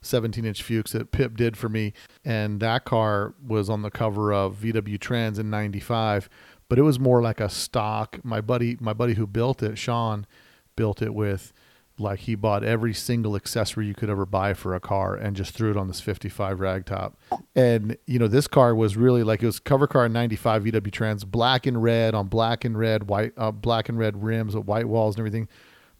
17 0.00 0.46
inch 0.46 0.62
Fuchs 0.62 0.92
that 0.92 1.12
Pip 1.12 1.36
did 1.36 1.58
for 1.58 1.68
me. 1.68 1.92
And 2.24 2.58
that 2.60 2.86
car 2.86 3.34
was 3.46 3.68
on 3.68 3.82
the 3.82 3.90
cover 3.90 4.32
of 4.32 4.56
VW 4.56 4.98
Trends 4.98 5.38
in 5.38 5.50
95, 5.50 6.30
but 6.70 6.78
it 6.78 6.82
was 6.82 6.98
more 6.98 7.20
like 7.20 7.38
a 7.38 7.50
stock. 7.50 8.24
My 8.24 8.40
buddy, 8.40 8.78
my 8.80 8.94
buddy 8.94 9.12
who 9.12 9.26
built 9.26 9.62
it, 9.62 9.76
Sean, 9.76 10.26
built 10.74 11.02
it 11.02 11.12
with 11.12 11.52
like 11.98 12.20
he 12.20 12.34
bought 12.34 12.62
every 12.62 12.92
single 12.92 13.36
accessory 13.36 13.86
you 13.86 13.94
could 13.94 14.10
ever 14.10 14.26
buy 14.26 14.52
for 14.52 14.74
a 14.74 14.80
car 14.80 15.14
and 15.14 15.34
just 15.34 15.52
threw 15.52 15.70
it 15.70 15.76
on 15.76 15.88
this 15.88 16.00
55 16.00 16.58
ragtop. 16.58 17.14
And 17.54 17.96
you 18.06 18.18
know, 18.18 18.28
this 18.28 18.46
car 18.46 18.74
was 18.74 18.96
really 18.96 19.22
like 19.22 19.42
it 19.42 19.46
was 19.46 19.58
cover 19.58 19.86
car 19.86 20.08
95 20.08 20.64
VW 20.64 20.92
Trends, 20.92 21.24
black 21.24 21.66
and 21.66 21.82
red 21.82 22.14
on 22.14 22.28
black 22.28 22.64
and 22.64 22.78
red, 22.78 23.08
white, 23.08 23.32
uh, 23.36 23.50
black 23.50 23.88
and 23.88 23.98
red 23.98 24.22
rims 24.22 24.54
with 24.54 24.66
white 24.66 24.88
walls 24.88 25.14
and 25.14 25.20
everything. 25.20 25.48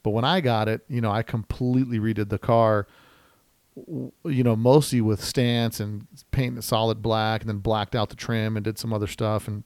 But 0.02 0.10
when 0.10 0.24
I 0.24 0.40
got 0.40 0.68
it, 0.68 0.82
you 0.88 1.00
know, 1.00 1.10
I 1.10 1.22
completely 1.22 1.98
redid 1.98 2.28
the 2.28 2.38
car. 2.38 2.86
You 3.76 4.42
know, 4.42 4.56
mostly 4.56 5.02
with 5.02 5.22
stance 5.22 5.80
and 5.80 6.06
painting 6.30 6.62
solid 6.62 7.02
black, 7.02 7.42
and 7.42 7.48
then 7.48 7.58
blacked 7.58 7.94
out 7.94 8.08
the 8.08 8.16
trim 8.16 8.56
and 8.56 8.64
did 8.64 8.78
some 8.78 8.92
other 8.92 9.06
stuff. 9.06 9.48
And 9.48 9.64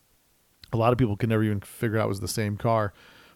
a 0.72 0.76
lot 0.76 0.92
of 0.92 0.98
people 0.98 1.16
could 1.16 1.28
never 1.28 1.44
even 1.44 1.60
figure 1.60 1.98
out 1.98 2.06
it 2.06 2.08
was 2.08 2.20
the 2.20 2.28
same 2.28 2.56
car. 2.56 2.92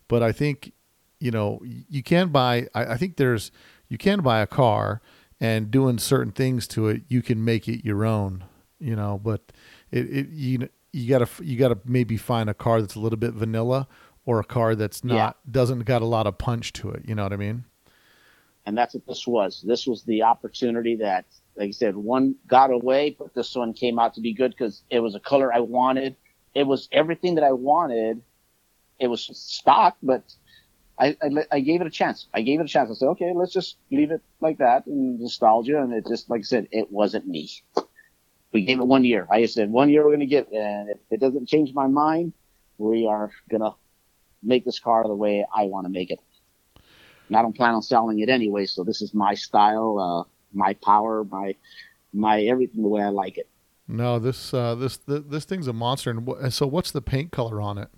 But 0.09 0.22
I 0.22 0.32
think 0.32 0.72
you 1.21 1.31
know, 1.31 1.61
you 1.65 2.03
can 2.03 2.29
buy. 2.29 2.69
I, 2.75 2.87
I, 2.93 2.97
think 2.97 3.17
there's 3.17 3.51
you 3.89 3.99
can 3.99 4.21
buy 4.21 4.41
a 4.41 4.47
car 4.47 5.01
and 5.41 5.71
doing 5.71 5.99
certain 5.99 6.33
things 6.33 6.67
to 6.69 6.89
it, 6.89 7.03
you 7.09 7.23
can 7.23 7.45
make 7.45 7.69
it 7.69 7.85
your 7.85 8.05
own. 8.05 8.45
You 8.79 8.97
know, 8.97 9.21
but 9.23 9.53
it, 9.91 10.07
it 10.11 10.29
you 10.31 10.69
you 10.93 11.09
gotta 11.09 11.29
you 11.43 11.59
gotta 11.59 11.79
maybe 11.85 12.17
find 12.17 12.51
a 12.51 12.55
car 12.55 12.81
that's 12.81 12.95
a 12.95 13.01
little 13.01 13.19
bit 13.19 13.33
vanilla 13.33 13.89
or 14.27 14.41
a 14.41 14.45
car 14.45 14.75
that's 14.75 15.05
not 15.05 15.15
yeah. 15.15 15.51
doesn't 15.51 15.81
got 15.81 16.03
a 16.03 16.07
lot 16.07 16.27
of 16.27 16.39
punch 16.39 16.73
to 16.75 16.91
it. 16.91 17.03
You 17.07 17.15
know 17.15 17.23
what 17.23 17.33
I 17.33 17.37
mean? 17.37 17.65
And 18.67 18.77
that's 18.77 18.95
what 18.95 19.07
this 19.07 19.27
was. 19.27 19.62
This 19.67 19.87
was 19.87 20.05
the 20.05 20.23
opportunity 20.23 20.97
that, 20.97 21.27
like 21.57 21.69
I 21.69 21.73
said, 21.73 21.97
one 21.97 22.35
got 22.47 22.71
away, 22.71 23.15
but 23.19 23.35
this 23.35 23.55
one 23.55 23.75
came 23.75 23.99
out 23.99 24.15
to 24.15 24.23
be 24.23 24.33
good 24.33 24.53
because 24.53 24.83
it 24.89 25.01
was 25.01 25.15
a 25.15 25.21
color 25.21 25.53
I 25.53 25.61
wanted. 25.61 26.17
It 26.55 26.67
was 26.67 26.89
everything 26.91 27.35
that 27.35 27.45
I 27.45 27.53
wanted. 27.53 28.23
It 28.99 29.09
was 29.09 29.29
stock, 29.33 29.97
but 30.03 30.23
I, 30.99 31.16
I, 31.20 31.28
I, 31.51 31.61
gave 31.61 31.80
it 31.80 31.86
a 31.86 31.90
chance. 31.90 32.28
I 32.32 32.42
gave 32.42 32.61
it 32.61 32.64
a 32.64 32.68
chance. 32.68 32.90
I 32.90 32.95
said, 32.95 33.09
okay, 33.09 33.32
let's 33.34 33.53
just 33.53 33.76
leave 33.90 34.11
it 34.11 34.22
like 34.40 34.59
that 34.59 34.86
and 34.86 35.18
nostalgia. 35.18 35.80
And 35.80 35.92
it 35.92 36.07
just, 36.07 36.30
like 36.30 36.40
I 36.40 36.45
said, 36.45 36.68
it 36.70 36.90
wasn't 36.90 37.26
me. 37.26 37.51
We 38.53 38.64
gave 38.64 38.78
it 38.78 38.86
one 38.86 39.05
year. 39.05 39.26
I 39.30 39.47
said, 39.47 39.70
one 39.70 39.90
year 39.90 40.05
we're 40.05 40.11
going 40.11 40.20
to 40.20 40.26
get, 40.26 40.53
and 40.53 40.90
if 40.90 40.99
it 41.11 41.18
doesn't 41.18 41.49
change 41.49 41.74
my 41.74 41.88
mind, 41.88 42.32
we 42.78 43.07
are 43.07 43.30
going 43.51 43.62
to 43.62 43.72
make 44.42 44.64
this 44.64 44.78
car 44.78 45.03
the 45.05 45.14
way 45.14 45.45
I 45.55 45.64
want 45.64 45.86
to 45.86 45.90
make 45.90 46.11
it. 46.11 46.20
And 47.28 47.36
I 47.36 47.42
don't 47.42 47.57
plan 47.57 47.74
on 47.74 47.82
selling 47.82 48.20
it 48.20 48.28
anyway. 48.28 48.66
So 48.66 48.84
this 48.84 49.03
is 49.03 49.12
my 49.12 49.34
style, 49.34 49.99
uh, 49.99 50.30
my 50.53 50.74
power, 50.74 51.24
my, 51.24 51.57
my 52.12 52.42
everything 52.42 52.82
the 52.82 52.88
way 52.88 53.03
I 53.03 53.09
like 53.09 53.38
it. 53.38 53.49
No, 53.88 54.20
this, 54.20 54.55
uh, 54.55 54.76
this, 54.76 54.99
this 55.07 55.45
thing's 55.45 55.66
a 55.66 55.72
monster. 55.72 56.11
And 56.11 56.55
so 56.55 56.66
what's 56.68 56.92
the 56.92 57.03
paint 57.03 57.32
color 57.32 57.61
on 57.61 57.78
it? 57.78 57.88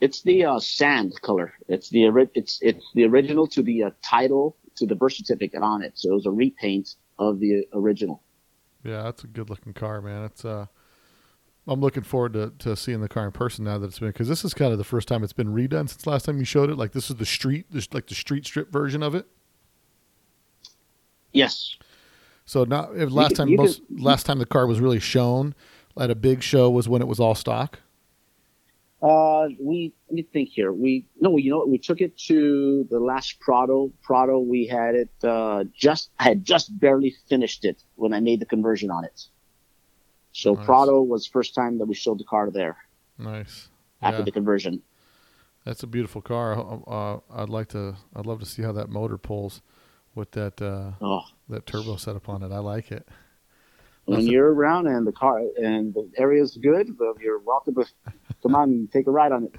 It's 0.00 0.22
the 0.22 0.44
uh, 0.44 0.60
sand 0.60 1.20
color. 1.20 1.52
It's 1.68 1.90
the 1.90 2.06
it's 2.34 2.58
it's 2.62 2.84
the 2.94 3.04
original 3.04 3.46
to 3.48 3.62
the 3.62 3.84
uh, 3.84 3.90
title 4.02 4.56
to 4.76 4.86
the 4.86 4.94
birth 4.94 5.14
certificate 5.14 5.62
on 5.62 5.82
it. 5.82 5.92
So 5.98 6.10
it 6.10 6.14
was 6.14 6.26
a 6.26 6.30
repaint 6.30 6.94
of 7.18 7.38
the 7.38 7.66
original. 7.74 8.22
Yeah, 8.82 9.02
that's 9.02 9.24
a 9.24 9.26
good 9.26 9.50
looking 9.50 9.74
car, 9.74 10.00
man. 10.00 10.24
It's 10.24 10.44
uh, 10.44 10.66
I'm 11.66 11.80
looking 11.80 12.02
forward 12.02 12.32
to, 12.32 12.52
to 12.60 12.76
seeing 12.76 13.00
the 13.00 13.08
car 13.08 13.26
in 13.26 13.32
person 13.32 13.64
now 13.64 13.78
that 13.78 13.86
it's 13.86 13.98
been 13.98 14.08
because 14.08 14.28
this 14.28 14.44
is 14.44 14.54
kind 14.54 14.72
of 14.72 14.78
the 14.78 14.84
first 14.84 15.06
time 15.06 15.22
it's 15.22 15.34
been 15.34 15.52
redone 15.52 15.88
since 15.88 16.06
last 16.06 16.24
time 16.24 16.38
you 16.38 16.44
showed 16.44 16.70
it. 16.70 16.76
Like 16.76 16.92
this 16.92 17.10
is 17.10 17.16
the 17.16 17.26
street, 17.26 17.66
this 17.70 17.92
like 17.92 18.06
the 18.06 18.14
street 18.14 18.46
strip 18.46 18.72
version 18.72 19.02
of 19.02 19.14
it. 19.14 19.26
Yes. 21.32 21.76
So 22.46 22.64
now, 22.64 22.90
last 22.90 23.36
time, 23.36 23.54
most 23.54 23.82
last 23.90 24.26
time 24.26 24.38
the 24.38 24.46
car 24.46 24.66
was 24.66 24.80
really 24.80 24.98
shown 24.98 25.54
at 25.96 26.10
a 26.10 26.16
big 26.16 26.42
show 26.42 26.70
was 26.70 26.88
when 26.88 27.02
it 27.02 27.06
was 27.06 27.20
all 27.20 27.34
stock. 27.34 27.78
Uh, 29.02 29.48
we 29.58 29.94
let 30.08 30.14
me 30.14 30.22
think 30.22 30.50
here. 30.50 30.72
We 30.72 31.06
no, 31.20 31.38
you 31.38 31.50
know? 31.50 31.64
We 31.66 31.78
took 31.78 32.00
it 32.00 32.18
to 32.28 32.86
the 32.90 33.00
last 33.00 33.40
Prado. 33.40 33.90
Prado, 34.02 34.38
we 34.40 34.66
had 34.66 34.94
it 34.94 35.10
uh, 35.24 35.64
just. 35.74 36.10
I 36.18 36.24
had 36.24 36.44
just 36.44 36.78
barely 36.78 37.14
finished 37.28 37.64
it 37.64 37.82
when 37.94 38.12
I 38.12 38.20
made 38.20 38.40
the 38.40 38.46
conversion 38.46 38.90
on 38.90 39.04
it. 39.04 39.26
So 40.32 40.52
nice. 40.52 40.66
Prado 40.66 41.00
was 41.00 41.26
first 41.26 41.54
time 41.54 41.78
that 41.78 41.86
we 41.86 41.94
showed 41.94 42.18
the 42.18 42.24
car 42.24 42.50
there. 42.50 42.76
Nice. 43.16 43.68
After 44.02 44.18
yeah. 44.18 44.24
the 44.24 44.32
conversion. 44.32 44.82
That's 45.64 45.82
a 45.82 45.86
beautiful 45.86 46.20
car. 46.20 46.58
Uh, 46.86 47.20
I'd 47.34 47.48
like 47.48 47.68
to. 47.68 47.96
I'd 48.14 48.26
love 48.26 48.40
to 48.40 48.46
see 48.46 48.62
how 48.62 48.72
that 48.72 48.90
motor 48.90 49.16
pulls 49.16 49.62
with 50.14 50.32
that 50.32 50.60
uh, 50.60 50.92
oh. 51.00 51.22
that 51.48 51.64
turbo 51.64 51.96
setup 51.96 52.28
on 52.28 52.42
it. 52.42 52.52
I 52.52 52.58
like 52.58 52.92
it 52.92 53.08
when 54.10 54.26
you're 54.26 54.52
around 54.52 54.86
and 54.86 55.06
the 55.06 55.12
car 55.12 55.40
and 55.56 55.94
the 55.94 56.10
area 56.16 56.42
is 56.42 56.56
good, 56.56 56.96
you're 57.20 57.38
welcome 57.38 57.74
to 57.74 57.84
come 58.42 58.54
on 58.54 58.88
take 58.92 59.06
a 59.06 59.10
ride 59.10 59.32
on 59.32 59.44
it. 59.44 59.54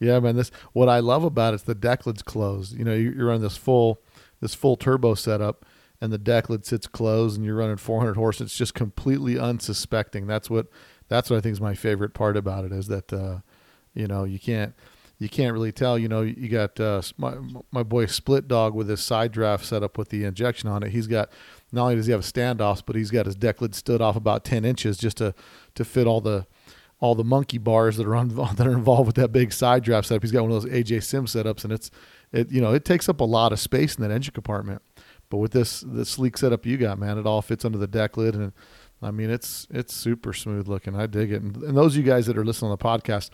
Yeah, 0.00 0.20
man. 0.20 0.36
This 0.36 0.50
what 0.72 0.88
I 0.88 1.00
love 1.00 1.24
about 1.24 1.54
it 1.54 1.56
is 1.56 1.62
the 1.62 1.74
deck 1.74 2.06
lid's 2.06 2.22
closed. 2.22 2.76
You 2.76 2.84
know, 2.84 2.94
you're 2.94 3.32
on 3.32 3.40
this 3.40 3.56
full 3.56 4.00
this 4.40 4.54
full 4.54 4.76
turbo 4.76 5.14
setup, 5.14 5.64
and 6.00 6.12
the 6.12 6.18
deck 6.18 6.50
lid 6.50 6.66
sits 6.66 6.86
closed, 6.86 7.36
and 7.36 7.46
you're 7.46 7.56
running 7.56 7.76
400 7.76 8.14
horse. 8.14 8.40
It's 8.40 8.56
just 8.56 8.74
completely 8.74 9.38
unsuspecting. 9.38 10.26
That's 10.26 10.50
what 10.50 10.66
that's 11.08 11.30
what 11.30 11.36
I 11.36 11.40
think 11.40 11.54
is 11.54 11.60
my 11.60 11.74
favorite 11.74 12.14
part 12.14 12.36
about 12.36 12.64
it 12.64 12.72
is 12.72 12.88
that 12.88 13.12
uh, 13.12 13.38
you 13.94 14.06
know 14.06 14.24
you 14.24 14.38
can't 14.38 14.74
you 15.18 15.28
can't 15.28 15.52
really 15.52 15.72
tell. 15.72 15.98
You 15.98 16.08
know, 16.08 16.22
you 16.22 16.48
got 16.48 16.78
uh, 16.80 17.02
my 17.16 17.36
my 17.70 17.82
boy 17.82 18.06
Split 18.06 18.48
Dog 18.48 18.74
with 18.74 18.88
his 18.88 19.00
side 19.00 19.32
draft 19.32 19.64
set 19.64 19.82
up 19.82 19.96
with 19.96 20.08
the 20.08 20.24
injection 20.24 20.68
on 20.68 20.82
it. 20.82 20.90
He's 20.90 21.06
got 21.06 21.30
not 21.72 21.84
only 21.84 21.96
does 21.96 22.06
he 22.06 22.12
have 22.12 22.22
standoffs, 22.22 22.82
but 22.84 22.96
he's 22.96 23.10
got 23.10 23.26
his 23.26 23.36
deck 23.36 23.60
lid 23.60 23.74
stood 23.74 24.02
off 24.02 24.16
about 24.16 24.44
ten 24.44 24.64
inches 24.64 24.98
just 24.98 25.18
to 25.18 25.34
to 25.74 25.84
fit 25.84 26.06
all 26.06 26.20
the 26.20 26.46
all 27.04 27.14
the 27.14 27.22
monkey 27.22 27.58
bars 27.58 27.98
that 27.98 28.06
are 28.06 28.16
on 28.16 28.28
that 28.56 28.66
are 28.66 28.72
involved 28.72 29.06
with 29.06 29.16
that 29.16 29.30
big 29.30 29.52
side 29.52 29.84
draft 29.84 30.08
setup. 30.08 30.22
He's 30.22 30.32
got 30.32 30.42
one 30.42 30.50
of 30.50 30.62
those 30.62 30.72
AJ 30.72 31.02
Sim 31.04 31.26
setups, 31.26 31.62
and 31.62 31.72
it's 31.72 31.90
it 32.32 32.50
you 32.50 32.62
know 32.62 32.72
it 32.72 32.86
takes 32.86 33.10
up 33.10 33.20
a 33.20 33.24
lot 33.24 33.52
of 33.52 33.60
space 33.60 33.94
in 33.96 34.02
that 34.02 34.10
engine 34.10 34.32
compartment. 34.32 34.80
But 35.28 35.36
with 35.36 35.52
this 35.52 35.80
the 35.80 36.06
sleek 36.06 36.38
setup 36.38 36.64
you 36.64 36.78
got, 36.78 36.98
man, 36.98 37.18
it 37.18 37.26
all 37.26 37.42
fits 37.42 37.64
under 37.66 37.76
the 37.76 37.86
deck 37.86 38.16
lid, 38.16 38.34
and 38.34 38.52
I 39.02 39.10
mean 39.10 39.28
it's 39.28 39.66
it's 39.70 39.92
super 39.92 40.32
smooth 40.32 40.66
looking. 40.66 40.96
I 40.96 41.06
dig 41.06 41.30
it. 41.30 41.42
And, 41.42 41.56
and 41.58 41.76
those 41.76 41.94
of 41.94 41.98
you 41.98 42.10
guys 42.10 42.24
that 42.24 42.38
are 42.38 42.44
listening 42.44 42.70
on 42.70 42.78
the 42.78 42.84
podcast, 42.84 43.28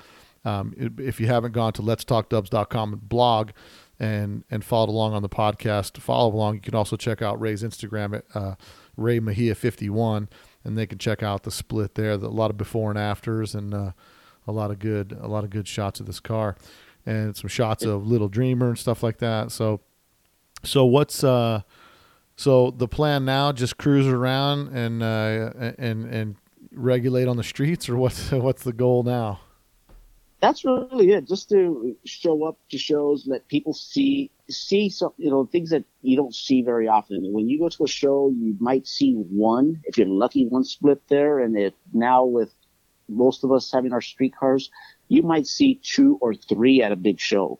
um, 0.44 0.74
if 0.98 1.20
you 1.20 1.28
haven't 1.28 1.52
gone 1.52 1.72
to 1.74 1.82
let's 1.82 2.04
talk 2.04 2.28
dubs.com 2.28 3.00
blog, 3.04 3.50
and 4.00 4.42
and 4.50 4.64
followed 4.64 4.88
along 4.88 5.14
on 5.14 5.22
the 5.22 5.28
podcast, 5.28 5.98
follow 6.00 6.34
along. 6.34 6.56
You 6.56 6.60
can 6.60 6.74
also 6.74 6.96
check 6.96 7.22
out 7.22 7.40
Ray's 7.40 7.62
Instagram 7.62 8.16
at 8.16 8.24
uh, 8.34 8.56
Ray 8.96 9.20
Mejia 9.20 9.54
fifty 9.54 9.88
one, 9.88 10.28
and 10.64 10.76
they 10.76 10.86
can 10.86 10.98
check 10.98 11.22
out 11.22 11.42
the 11.42 11.50
split 11.50 11.94
there. 11.94 12.12
A 12.12 12.16
lot 12.16 12.50
of 12.50 12.56
before 12.56 12.90
and 12.90 12.98
afters, 12.98 13.54
and 13.54 13.74
uh, 13.74 13.92
a 14.46 14.52
lot 14.52 14.70
of 14.70 14.78
good 14.78 15.16
a 15.20 15.28
lot 15.28 15.44
of 15.44 15.50
good 15.50 15.68
shots 15.68 16.00
of 16.00 16.06
this 16.06 16.20
car, 16.20 16.56
and 17.06 17.36
some 17.36 17.48
shots 17.48 17.84
of 17.84 18.06
Little 18.06 18.28
Dreamer 18.28 18.68
and 18.68 18.78
stuff 18.78 19.02
like 19.02 19.18
that. 19.18 19.52
So, 19.52 19.80
so 20.62 20.84
what's 20.84 21.24
uh, 21.24 21.62
so 22.36 22.70
the 22.70 22.88
plan 22.88 23.24
now? 23.24 23.52
Just 23.52 23.78
cruise 23.78 24.06
around 24.06 24.76
and 24.76 25.02
uh, 25.02 25.72
and 25.78 26.04
and 26.06 26.36
regulate 26.72 27.28
on 27.28 27.36
the 27.36 27.44
streets, 27.44 27.88
or 27.88 27.96
what's 27.96 28.30
what's 28.32 28.62
the 28.62 28.72
goal 28.72 29.02
now? 29.02 29.40
that's 30.40 30.64
really 30.64 31.10
it. 31.10 31.28
Just 31.28 31.48
to 31.50 31.96
show 32.04 32.44
up 32.44 32.58
to 32.70 32.78
shows, 32.78 33.26
let 33.26 33.46
people 33.48 33.72
see 33.72 34.30
see 34.50 34.88
some 34.88 35.12
you 35.16 35.30
know 35.30 35.46
things 35.46 35.70
that 35.70 35.84
you 36.02 36.16
don't 36.16 36.34
see 36.34 36.62
very 36.62 36.88
often. 36.88 37.32
When 37.32 37.48
you 37.48 37.58
go 37.58 37.68
to 37.68 37.84
a 37.84 37.88
show, 37.88 38.30
you 38.34 38.56
might 38.60 38.86
see 38.86 39.14
one 39.14 39.80
if 39.84 39.98
you're 39.98 40.06
lucky, 40.06 40.46
one 40.46 40.64
split 40.64 41.06
there, 41.08 41.40
and 41.40 41.56
if 41.56 41.74
now 41.92 42.24
with 42.24 42.52
most 43.08 43.44
of 43.44 43.52
us 43.52 43.70
having 43.72 43.92
our 43.92 44.00
street 44.00 44.34
cars, 44.38 44.70
you 45.08 45.22
might 45.22 45.46
see 45.46 45.80
two 45.82 46.18
or 46.20 46.34
three 46.34 46.82
at 46.82 46.92
a 46.92 46.96
big 46.96 47.18
show. 47.18 47.58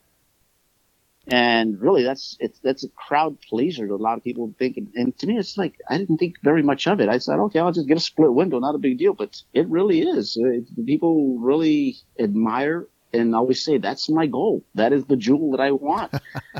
And 1.26 1.80
really 1.80 2.02
that's 2.02 2.36
it's 2.40 2.58
that's 2.60 2.84
a 2.84 2.88
crowd 2.88 3.40
pleaser 3.42 3.86
a 3.86 3.96
lot 3.96 4.16
of 4.16 4.24
people 4.24 4.52
think. 4.58 4.78
And 4.94 5.16
to 5.18 5.26
me 5.26 5.36
it's 5.38 5.56
like 5.56 5.74
i 5.88 5.98
didn't 5.98 6.16
think 6.18 6.36
very 6.42 6.62
much 6.62 6.86
of 6.86 7.00
it. 7.00 7.08
I 7.08 7.18
said 7.18 7.38
okay 7.38 7.60
i'll 7.60 7.72
just 7.72 7.86
get 7.86 7.98
a 7.98 8.00
split 8.00 8.32
window 8.32 8.58
not 8.58 8.74
a 8.74 8.78
big 8.78 8.98
deal. 8.98 9.14
But 9.14 9.42
it 9.52 9.68
really 9.68 10.00
is. 10.00 10.36
It, 10.40 10.86
people 10.86 11.38
really 11.38 11.96
admire 12.18 12.88
and 13.12 13.34
always 13.34 13.64
say 13.64 13.78
that's 13.78 14.08
my 14.08 14.26
goal 14.26 14.64
that 14.74 14.92
is 14.92 15.04
the 15.06 15.16
jewel 15.16 15.52
that 15.52 15.60
i 15.60 15.70
want 15.70 16.12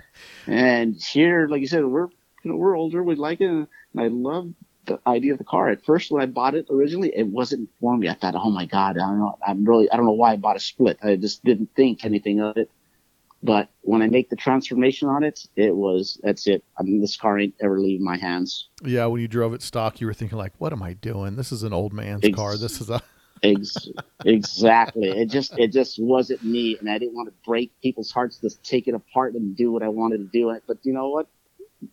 and 0.46 0.96
here 0.96 1.48
like 1.48 1.60
you 1.60 1.66
said 1.66 1.84
we're 1.84 2.08
you 2.42 2.50
know 2.50 2.56
we're 2.56 2.76
older 2.76 3.02
we 3.02 3.14
like 3.14 3.40
it 3.40 3.48
and 3.48 3.68
i 3.98 4.08
love 4.08 4.52
the 4.90 4.98
idea 5.06 5.32
of 5.32 5.38
the 5.38 5.44
car. 5.44 5.68
At 5.68 5.84
first, 5.84 6.10
when 6.10 6.22
I 6.22 6.26
bought 6.26 6.54
it 6.54 6.66
originally, 6.70 7.12
it 7.14 7.26
wasn't 7.26 7.68
for 7.80 7.96
me. 7.96 8.08
I 8.08 8.14
thought, 8.14 8.34
oh 8.34 8.50
my 8.50 8.66
god, 8.66 8.96
I 8.96 9.00
don't 9.00 9.18
know. 9.18 9.38
I'm 9.46 9.64
really, 9.64 9.90
I 9.90 9.96
don't 9.96 10.06
know 10.06 10.12
why 10.12 10.32
I 10.32 10.36
bought 10.36 10.56
a 10.56 10.60
split. 10.60 10.98
I 11.02 11.16
just 11.16 11.44
didn't 11.44 11.70
think 11.74 12.04
anything 12.04 12.40
of 12.40 12.56
it. 12.56 12.70
But 13.42 13.70
when 13.82 14.02
I 14.02 14.08
make 14.08 14.28
the 14.28 14.36
transformation 14.36 15.08
on 15.08 15.22
it, 15.22 15.46
it 15.56 15.74
was 15.74 16.20
that's 16.22 16.46
it. 16.46 16.62
I 16.78 16.82
mean, 16.82 17.00
this 17.00 17.16
car 17.16 17.38
ain't 17.38 17.54
ever 17.60 17.80
leaving 17.80 18.04
my 18.04 18.18
hands. 18.18 18.68
Yeah, 18.84 19.06
when 19.06 19.22
you 19.22 19.28
drove 19.28 19.54
it 19.54 19.62
stock, 19.62 20.00
you 20.00 20.06
were 20.06 20.12
thinking 20.12 20.36
like, 20.36 20.52
"What 20.58 20.74
am 20.74 20.82
I 20.82 20.92
doing? 20.92 21.36
This 21.36 21.50
is 21.50 21.62
an 21.62 21.72
old 21.72 21.94
man's 21.94 22.24
Ex- 22.24 22.36
car. 22.36 22.58
This 22.58 22.80
is 22.82 22.90
a." 22.90 23.00
Ex- 23.42 23.88
exactly. 24.24 25.08
It 25.08 25.30
just 25.30 25.58
it 25.58 25.72
just 25.72 25.98
wasn't 25.98 26.44
me, 26.44 26.76
and 26.78 26.90
I 26.90 26.98
didn't 26.98 27.14
want 27.14 27.28
to 27.28 27.34
break 27.46 27.72
people's 27.80 28.10
hearts 28.10 28.38
to 28.38 28.50
take 28.62 28.86
it 28.88 28.94
apart 28.94 29.34
and 29.34 29.56
do 29.56 29.72
what 29.72 29.82
I 29.82 29.88
wanted 29.88 30.18
to 30.18 30.24
do. 30.26 30.58
But 30.66 30.78
you 30.82 30.92
know 30.92 31.08
what? 31.08 31.28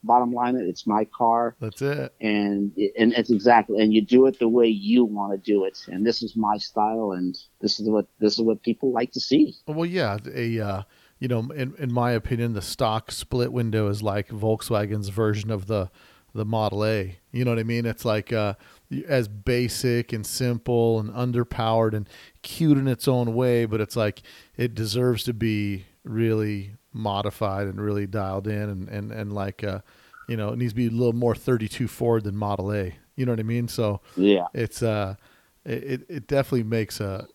bottom 0.04 0.32
line, 0.34 0.56
it's 0.58 0.86
my 0.86 1.06
car, 1.06 1.56
That's 1.60 1.82
it. 1.82 2.14
and 2.20 2.72
and 2.98 3.14
it's 3.14 3.30
exactly, 3.30 3.82
and 3.82 3.94
you 3.94 4.02
do 4.02 4.26
it 4.26 4.40
the 4.40 4.50
way 4.50 4.68
you 4.68 5.06
want 5.06 5.32
to 5.32 5.38
do 5.38 5.64
it, 5.66 5.80
and 5.88 6.06
this 6.06 6.22
is 6.22 6.36
my 6.36 6.58
style, 6.58 7.14
and 7.14 7.38
this 7.62 7.80
is 7.80 7.90
what 7.90 8.08
this 8.20 8.34
is 8.34 8.42
what 8.42 8.62
people 8.64 8.92
like 8.92 9.12
to 9.14 9.20
see. 9.20 9.56
Well, 9.68 9.86
yeah, 9.86 10.18
a 10.34 10.60
uh, 10.60 10.82
you 11.20 11.28
know, 11.28 11.50
in 11.52 11.74
in 11.78 11.92
my 11.92 12.12
opinion, 12.12 12.54
the 12.54 12.62
stock 12.62 13.12
split 13.12 13.52
window 13.52 13.88
is 13.88 14.04
like 14.04 14.30
Volkswagen's 14.30 15.10
version 15.10 15.52
of 15.52 15.68
the 15.68 15.90
the 16.34 16.46
Model 16.46 16.86
A. 16.86 17.18
You 17.32 17.46
know 17.46 17.52
what 17.52 17.60
I 17.60 17.64
mean? 17.64 17.86
It's 17.86 18.06
like 18.06 18.34
uh, 18.34 18.56
as 19.08 19.28
basic 19.28 20.14
and 20.14 20.26
simple 20.26 21.00
and 21.00 21.10
underpowered 21.12 21.94
and 21.94 22.08
cute 22.42 22.78
in 22.78 22.88
its 22.88 23.08
own 23.08 23.34
way, 23.34 23.66
but 23.66 23.82
it's 23.82 23.96
like 23.96 24.22
it 24.56 24.74
deserves 24.76 25.24
to 25.26 25.34
be 25.34 25.86
really 26.04 26.74
modified 26.94 27.68
and 27.68 27.82
really 27.82 28.08
dialed 28.08 28.48
in 28.48 28.70
and 28.70 28.90
and 28.90 29.12
and 29.12 29.34
like 29.34 29.64
uh, 29.64 29.80
you 30.28 30.38
know, 30.38 30.50
it 30.50 30.58
needs 30.58 30.74
to 30.74 30.78
be 30.78 30.88
a 30.88 30.92
little 30.92 31.14
more 31.14 31.36
32 31.36 31.88
Ford 31.88 32.24
than 32.24 32.36
Model 32.36 32.74
A. 32.74 32.96
You 33.16 33.26
know 33.26 33.32
what 33.32 33.40
I 33.40 33.44
mean? 33.44 33.68
So 33.68 34.02
Yeah, 34.16 34.46
it's 34.54 34.82
uh 34.84 35.16
it, 35.66 36.06
it 36.08 36.28
definitely 36.28 36.64
makes 36.64 37.00
a 37.00 37.28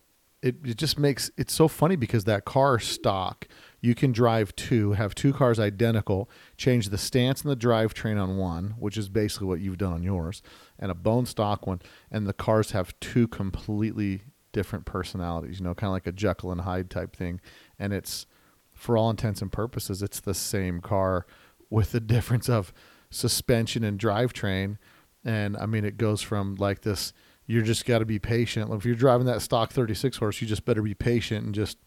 it, 0.42 0.56
it 0.64 0.76
just 0.76 0.98
makes 0.98 1.30
it's 1.36 1.52
so 1.52 1.68
funny 1.68 1.96
because 1.96 2.24
that 2.24 2.44
car 2.44 2.78
stock 2.78 3.46
you 3.82 3.94
can 3.94 4.10
drive 4.12 4.56
two 4.56 4.92
have 4.92 5.14
two 5.14 5.34
cars 5.34 5.60
identical 5.60 6.30
change 6.56 6.88
the 6.88 6.96
stance 6.96 7.42
and 7.42 7.50
the 7.50 7.56
drivetrain 7.56 8.20
on 8.20 8.38
one 8.38 8.74
which 8.78 8.96
is 8.96 9.10
basically 9.10 9.46
what 9.46 9.60
you've 9.60 9.76
done 9.76 9.92
on 9.92 10.02
yours 10.02 10.42
and 10.78 10.90
a 10.90 10.94
bone 10.94 11.26
stock 11.26 11.66
one 11.66 11.82
and 12.10 12.26
the 12.26 12.32
cars 12.32 12.70
have 12.70 12.98
two 13.00 13.28
completely 13.28 14.22
different 14.52 14.86
personalities 14.86 15.58
you 15.58 15.64
know 15.64 15.74
kind 15.74 15.88
of 15.88 15.92
like 15.92 16.06
a 16.06 16.12
jekyll 16.12 16.50
and 16.50 16.62
hyde 16.62 16.88
type 16.88 17.14
thing 17.14 17.40
and 17.78 17.92
it's 17.92 18.26
for 18.72 18.96
all 18.96 19.10
intents 19.10 19.42
and 19.42 19.52
purposes 19.52 20.02
it's 20.02 20.20
the 20.20 20.34
same 20.34 20.80
car 20.80 21.26
with 21.68 21.92
the 21.92 22.00
difference 22.16 22.48
of 22.48 22.72
suspension 23.10 23.84
and 23.84 24.00
drivetrain 24.00 24.78
and 25.24 25.56
I 25.56 25.66
mean, 25.66 25.84
it 25.84 25.96
goes 25.96 26.22
from 26.22 26.56
like 26.56 26.82
this. 26.82 27.12
You're 27.46 27.62
just 27.62 27.84
got 27.84 27.98
to 27.98 28.04
be 28.04 28.18
patient. 28.18 28.72
If 28.72 28.84
you're 28.84 28.94
driving 28.94 29.26
that 29.26 29.42
stock 29.42 29.72
36 29.72 30.16
horse, 30.16 30.40
you 30.40 30.46
just 30.46 30.64
better 30.64 30.82
be 30.82 30.94
patient 30.94 31.44
and 31.44 31.54
just 31.54 31.78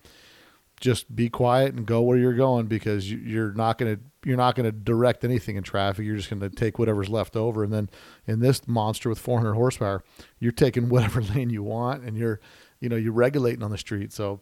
just 0.79 1.15
be 1.15 1.29
quiet 1.29 1.73
and 1.73 1.85
go 1.85 2.01
where 2.01 2.17
you're 2.17 2.33
going 2.33 2.67
because 2.67 3.09
you, 3.09 3.17
you're 3.17 3.53
not 3.53 3.77
gonna 3.77 3.97
you're 4.23 4.37
not 4.37 4.55
gonna 4.55 4.71
direct 4.71 5.23
anything 5.23 5.55
in 5.55 5.63
traffic. 5.63 6.05
You're 6.05 6.17
just 6.17 6.29
gonna 6.29 6.49
take 6.49 6.77
whatever's 6.77 7.09
left 7.09 7.35
over. 7.35 7.63
And 7.63 7.71
then 7.71 7.89
in 8.27 8.39
this 8.39 8.67
monster 8.67 9.09
with 9.09 9.19
400 9.19 9.53
horsepower, 9.53 10.03
you're 10.39 10.51
taking 10.51 10.89
whatever 10.89 11.21
lane 11.21 11.49
you 11.49 11.63
want 11.63 12.03
and 12.03 12.17
you're 12.17 12.39
you 12.79 12.89
know 12.89 12.95
you're 12.95 13.13
regulating 13.13 13.63
on 13.63 13.71
the 13.71 13.77
street. 13.77 14.11
So 14.11 14.41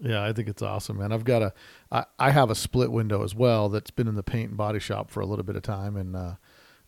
yeah, 0.00 0.24
I 0.24 0.32
think 0.32 0.48
it's 0.48 0.62
awesome, 0.62 0.98
man. 0.98 1.12
I've 1.12 1.24
got 1.24 1.42
a 1.42 1.52
I, 1.92 2.04
I 2.18 2.30
have 2.30 2.50
a 2.50 2.54
split 2.54 2.90
window 2.90 3.22
as 3.22 3.34
well 3.34 3.68
that's 3.68 3.90
been 3.90 4.08
in 4.08 4.14
the 4.14 4.22
paint 4.22 4.50
and 4.50 4.56
body 4.56 4.80
shop 4.80 5.10
for 5.10 5.20
a 5.20 5.26
little 5.26 5.44
bit 5.44 5.56
of 5.56 5.62
time, 5.62 5.96
and 5.96 6.16
uh, 6.16 6.34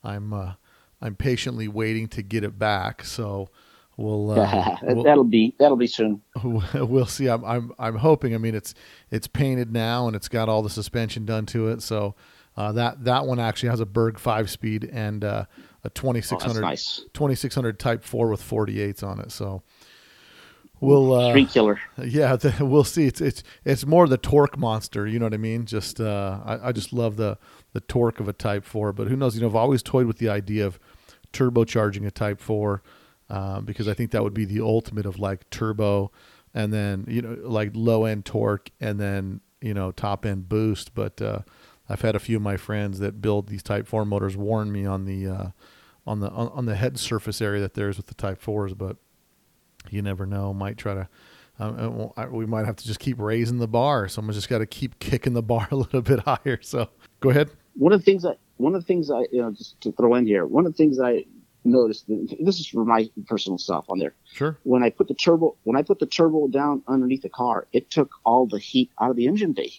I'm 0.03 0.32
uh, 0.32 0.53
I'm 1.01 1.14
patiently 1.14 1.68
waiting 1.68 2.09
to 2.09 2.22
get 2.22 2.44
it 2.44 2.59
back. 2.59 3.05
So 3.05 3.51
we'll, 3.99 4.30
uh, 4.40 4.76
we'll 4.82 5.03
that'll 5.03 5.24
be 5.24 5.55
that'll 5.59 5.76
be 5.76 5.86
soon. 5.86 6.22
we'll 6.42 7.05
see. 7.07 7.28
I'm 7.28 7.44
I'm 7.44 7.72
I'm 7.78 7.96
hoping. 7.96 8.34
I 8.34 8.38
mean, 8.38 8.55
it's 8.55 8.72
it's 9.11 9.26
painted 9.26 9.70
now 9.72 10.07
and 10.07 10.16
it's 10.16 10.28
got 10.28 10.49
all 10.49 10.62
the 10.62 10.70
suspension 10.70 11.26
done 11.26 11.44
to 11.46 11.68
it. 11.68 11.82
So 11.82 12.14
uh, 12.57 12.72
that 12.72 13.05
that 13.05 13.26
one 13.26 13.38
actually 13.38 13.68
has 13.68 13.80
a 13.80 13.86
Berg 13.86 14.18
five 14.18 14.49
speed 14.49 14.88
and 14.90 15.22
uh, 15.22 15.44
a 15.84 15.88
Oh, 15.88 15.90
2600 15.94 16.55
that's 16.55 16.61
nice. 16.61 16.96
2600 17.14 17.78
Type 17.78 18.03
Four 18.05 18.28
with 18.30 18.42
48s 18.42 19.03
on 19.03 19.20
it. 19.20 19.30
So 19.30 19.62
we'll 20.80 21.12
uh, 21.12 21.30
Street 21.30 21.51
killer. 21.51 21.80
yeah, 22.03 22.36
the, 22.36 22.55
we'll 22.64 22.84
see. 22.84 23.07
It's 23.07 23.20
it's 23.20 23.42
it's 23.64 23.86
more 23.86 24.07
the 24.09 24.18
torque 24.18 24.59
monster. 24.59 25.07
You 25.07 25.18
know 25.18 25.26
what 25.26 25.34
I 25.34 25.38
mean? 25.38 25.66
Just 25.66 26.01
uh, 26.01 26.40
I, 26.44 26.68
I 26.68 26.72
just 26.72 26.92
love 26.92 27.16
the 27.16 27.38
the 27.74 27.80
torque 27.80 28.20
of 28.20 28.28
a 28.28 28.32
Type 28.32 28.64
Four. 28.64 28.92
But 28.92 29.09
who 29.09 29.16
knows? 29.16 29.34
You 29.34 29.42
know, 29.42 29.49
I've 29.49 29.55
always 29.55 29.82
toyed 29.82 30.07
with 30.07 30.18
the 30.18 30.28
idea 30.28 30.66
of 30.66 30.78
turbocharging 31.32 32.07
a 32.07 32.11
Type 32.11 32.40
Four 32.40 32.82
uh, 33.31 33.61
because 33.61 33.89
I 33.89 33.95
think 33.95 34.11
that 34.12 34.22
would 34.22 34.35
be 34.35 34.45
the 34.45 34.61
ultimate 34.61 35.07
of 35.07 35.18
like 35.18 35.49
turbo, 35.51 36.11
and 36.55 36.72
then 36.72 37.05
you 37.09 37.22
know 37.22 37.37
like 37.43 37.70
low 37.74 38.05
end 38.05 38.24
torque, 38.24 38.70
and 38.81 38.99
then 38.99 39.41
you 39.61 39.74
know 39.74 39.91
top 39.93 40.24
end 40.24 40.49
boost. 40.49 40.95
But 40.95 41.20
uh, 41.20 41.41
I've 41.89 42.01
had 42.01 42.14
a 42.16 42.18
few 42.18 42.37
of 42.37 42.43
my 42.43 42.57
friends 42.57 42.99
that 43.01 43.20
build 43.20 43.49
these 43.49 43.62
Type 43.62 43.87
Four 43.87 44.05
motors 44.05 44.37
warn 44.37 44.72
me 44.72 44.87
on 44.87 45.05
the 45.05 45.29
uh, 45.29 45.49
on 46.07 46.20
the 46.20 46.31
on, 46.31 46.49
on 46.49 46.66
the 46.66 46.76
head 46.76 46.99
surface 46.99 47.41
area 47.41 47.61
that 47.61 47.74
there 47.74 47.89
is 47.89 47.97
with 47.97 48.07
the 48.07 48.14
Type 48.14 48.41
Fours, 48.41 48.74
but 48.74 48.97
you 49.91 50.03
never 50.03 50.26
know. 50.26 50.53
Might 50.53 50.76
try 50.76 50.95
to. 50.95 51.09
Um, 51.61 52.12
we 52.31 52.47
might 52.47 52.66
have 52.66 52.76
to 52.76 52.87
just 52.87 53.01
keep 53.01 53.18
raising 53.18 53.59
the 53.59 53.66
bar. 53.66 54.07
Someone's 54.07 54.37
just 54.37 54.49
got 54.49 54.59
to 54.59 54.66
keep 54.66 54.99
kicking 55.01 55.33
the 55.33 55.43
bar 55.43 55.68
a 55.70 55.76
little 55.76 56.03
bit 56.03 56.20
higher. 56.20 56.61
So 56.62 56.89
go 57.20 57.31
ahead. 57.31 57.51
one 57.74 57.93
of 57.93 58.01
the 58.01 58.05
things 58.05 58.22
that 58.22 58.39
one 58.59 58.74
of 58.74 58.81
the 58.81 58.87
things 58.87 59.11
I 59.11 59.26
you 59.33 59.43
know 59.43 59.53
just 59.53 59.81
to 59.83 59.93
throw 59.93 60.14
in 60.14 60.26
here, 60.26 60.47
one 60.47 60.66
of 60.66 60.72
the 60.72 60.76
things 60.76 61.01
I 61.01 61.24
noticed 61.68 62.06
this 62.08 62.58
is 62.58 62.66
for 62.66 62.84
my 62.84 63.08
personal 63.26 63.58
stuff 63.58 63.84
on 63.88 63.98
there. 63.98 64.14
Sure. 64.32 64.58
When 64.64 64.82
I 64.82 64.90
put 64.90 65.08
the 65.08 65.14
turbo 65.14 65.56
when 65.64 65.76
I 65.76 65.82
put 65.82 65.98
the 65.98 66.06
turbo 66.06 66.48
down 66.48 66.82
underneath 66.88 67.22
the 67.22 67.28
car, 67.28 67.66
it 67.72 67.90
took 67.90 68.10
all 68.24 68.46
the 68.46 68.58
heat 68.58 68.90
out 69.00 69.10
of 69.10 69.16
the 69.16 69.26
engine 69.26 69.52
bay. 69.52 69.72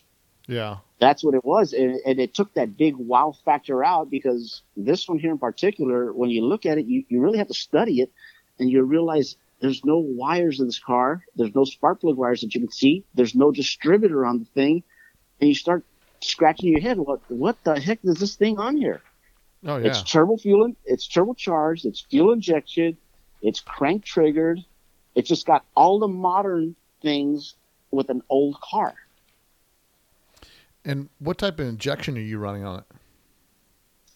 Yeah. 0.48 0.78
That's 1.00 1.24
what 1.24 1.36
it 1.36 1.46
was, 1.46 1.74
and, 1.74 2.00
and 2.06 2.20
it 2.20 2.34
took 2.34 2.54
that 2.56 2.76
big 2.76 2.96
wow 2.98 3.34
factor 3.46 3.86
out 3.86 4.10
because 4.10 4.64
this 4.76 5.08
one 5.08 5.20
here 5.20 5.32
in 5.32 5.38
particular, 5.38 6.12
when 6.12 6.30
you 6.30 6.44
look 6.44 6.66
at 6.66 6.78
it, 6.78 6.88
you, 6.88 7.06
you 7.08 7.22
really 7.22 7.38
have 7.38 7.48
to 7.48 7.54
study 7.54 8.02
it, 8.02 8.12
and 8.58 8.70
you 8.70 8.84
realize 8.84 9.38
there's 9.62 9.86
no 9.86 9.98
wires 10.00 10.60
in 10.60 10.66
this 10.66 10.80
car. 10.80 11.24
There's 11.36 11.56
no 11.56 11.64
spark 11.64 12.02
plug 12.02 12.18
wires 12.18 12.42
that 12.42 12.54
you 12.54 12.62
can 12.62 12.72
see. 12.72 13.06
There's 13.14 13.36
no 13.36 13.52
distributor 13.52 14.26
on 14.26 14.40
the 14.40 14.46
thing, 14.46 14.84
and 15.40 15.48
you 15.48 15.56
start 15.56 15.86
scratching 16.22 16.70
your 16.70 16.82
head. 16.82 16.98
What 16.98 17.22
what 17.30 17.64
the 17.64 17.80
heck 17.80 18.00
is 18.04 18.20
this 18.20 18.36
thing 18.36 18.60
on 18.60 18.76
here? 18.76 19.02
Oh 19.66 19.78
yeah. 19.78 19.88
It's 19.88 20.04
turbo 20.04 20.38
fuel. 20.38 20.72
It's 20.86 21.08
turbocharged. 21.08 21.86
It's 21.86 22.02
fuel 22.02 22.32
injection. 22.32 22.98
It's 23.42 23.60
crank 23.60 24.06
triggered. 24.06 24.60
It's 25.16 25.28
just 25.28 25.46
got 25.46 25.66
all 25.76 26.00
the 26.00 26.08
modern 26.08 26.76
things 27.02 27.56
with 27.92 28.10
an 28.10 28.22
old 28.30 28.60
car. 28.62 28.94
and 30.86 31.10
what 31.20 31.38
type 31.38 31.60
of 31.60 31.68
injection 31.68 32.18
are 32.18 32.22
you 32.22 32.38
running 32.38 32.64
on 32.64 32.80
it? 32.80 32.86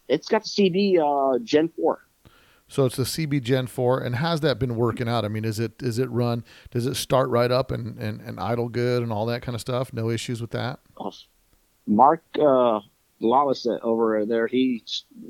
It's 0.07 0.27
got 0.27 0.43
the 0.43 0.49
CB 0.49 0.99
uh, 0.99 1.39
Gen 1.43 1.69
Four. 1.69 1.99
So 2.67 2.85
it's 2.85 2.95
the 2.95 3.03
CB 3.03 3.43
Gen 3.43 3.67
4, 3.67 3.99
and 3.99 4.15
how's 4.15 4.39
that 4.39 4.57
been 4.57 4.75
working 4.75 5.07
out? 5.07 5.25
I 5.25 5.27
mean, 5.27 5.45
is 5.45 5.59
it 5.59 5.83
is 5.83 5.99
it 5.99 6.09
run? 6.09 6.43
Does 6.71 6.85
it 6.87 6.95
start 6.95 7.29
right 7.29 7.51
up 7.51 7.69
and, 7.71 7.99
and, 7.99 8.19
and 8.21 8.39
idle 8.39 8.67
good 8.69 9.03
and 9.03 9.11
all 9.11 9.25
that 9.27 9.41
kind 9.43 9.53
of 9.53 9.61
stuff? 9.61 9.93
No 9.93 10.09
issues 10.09 10.41
with 10.41 10.51
that. 10.51 10.79
Mark 11.85 12.23
uh, 12.41 12.79
Lawless 13.23 13.65
uh, 13.65 13.79
over 13.81 14.25
there, 14.25 14.47
he 14.47 14.83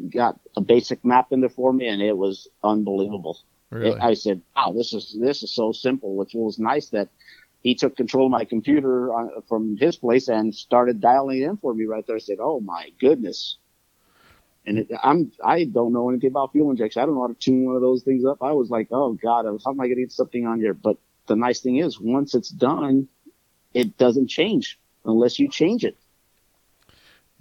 got 0.09 0.39
a 0.57 0.61
basic 0.61 1.05
map 1.05 1.31
in 1.31 1.41
there 1.41 1.49
for 1.49 1.71
me, 1.71 1.87
and 1.87 2.01
it 2.01 2.17
was 2.17 2.47
unbelievable. 2.63 3.39
Really? 3.69 3.99
I 3.99 4.13
said, 4.13 4.41
"Wow, 4.55 4.73
this 4.75 4.93
is 4.93 5.17
this 5.19 5.43
is 5.43 5.53
so 5.53 5.71
simple." 5.71 6.15
Which 6.15 6.33
was 6.33 6.59
nice 6.59 6.89
that 6.89 7.09
he 7.61 7.75
took 7.75 7.95
control 7.95 8.25
of 8.25 8.31
my 8.31 8.45
computer 8.45 9.13
on, 9.13 9.41
from 9.47 9.77
his 9.77 9.95
place 9.95 10.27
and 10.27 10.53
started 10.53 10.99
dialing 10.99 11.41
it 11.41 11.45
in 11.45 11.57
for 11.57 11.73
me 11.73 11.85
right 11.85 12.05
there. 12.05 12.17
I 12.17 12.19
said, 12.19 12.37
"Oh 12.39 12.59
my 12.59 12.91
goodness!" 12.99 13.57
And 14.65 14.79
it, 14.79 14.91
I'm 15.01 15.31
I 15.43 15.65
don't 15.65 15.93
know 15.93 16.09
anything 16.09 16.29
about 16.29 16.51
fuel 16.51 16.71
injection. 16.71 17.01
I 17.01 17.05
don't 17.05 17.15
know 17.15 17.21
how 17.21 17.27
to 17.27 17.33
tune 17.33 17.65
one 17.65 17.75
of 17.75 17.81
those 17.81 18.03
things 18.03 18.25
up. 18.25 18.37
I 18.41 18.51
was 18.51 18.69
like, 18.69 18.87
"Oh 18.91 19.13
God, 19.13 19.45
how 19.45 19.71
am 19.71 19.79
I 19.79 19.87
going 19.87 19.97
to 19.97 20.03
get 20.03 20.11
something 20.11 20.45
on 20.45 20.59
here?" 20.59 20.73
But 20.73 20.97
the 21.27 21.35
nice 21.35 21.61
thing 21.61 21.77
is, 21.77 21.99
once 21.99 22.35
it's 22.35 22.49
done, 22.49 23.07
it 23.73 23.97
doesn't 23.97 24.27
change 24.27 24.79
unless 25.05 25.39
you 25.39 25.47
change 25.49 25.83
it. 25.83 25.97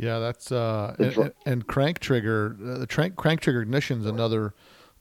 Yeah, 0.03 0.19
that's 0.19 0.51
uh, 0.51 0.97
and, 0.99 1.17
and- 1.17 1.33
and 1.47 1.67
crank 1.69 2.01
trigger. 2.01 2.57
Uh, 2.61 2.79
the 2.79 2.87
crank 2.89 3.15
crank 3.15 3.41
trigger 3.41 3.63
ignition 3.63 4.01
is 4.01 4.07
another 4.07 4.53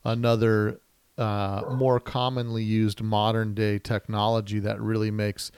another 0.06 0.80
uh, 1.18 1.76
more 1.76 2.00
commonly 2.00 2.64
used 2.64 3.02
modern 3.02 3.56
day 3.56 3.80
technology 3.80 4.60
that 4.60 4.80
really 4.80 5.10
makes 5.10 5.52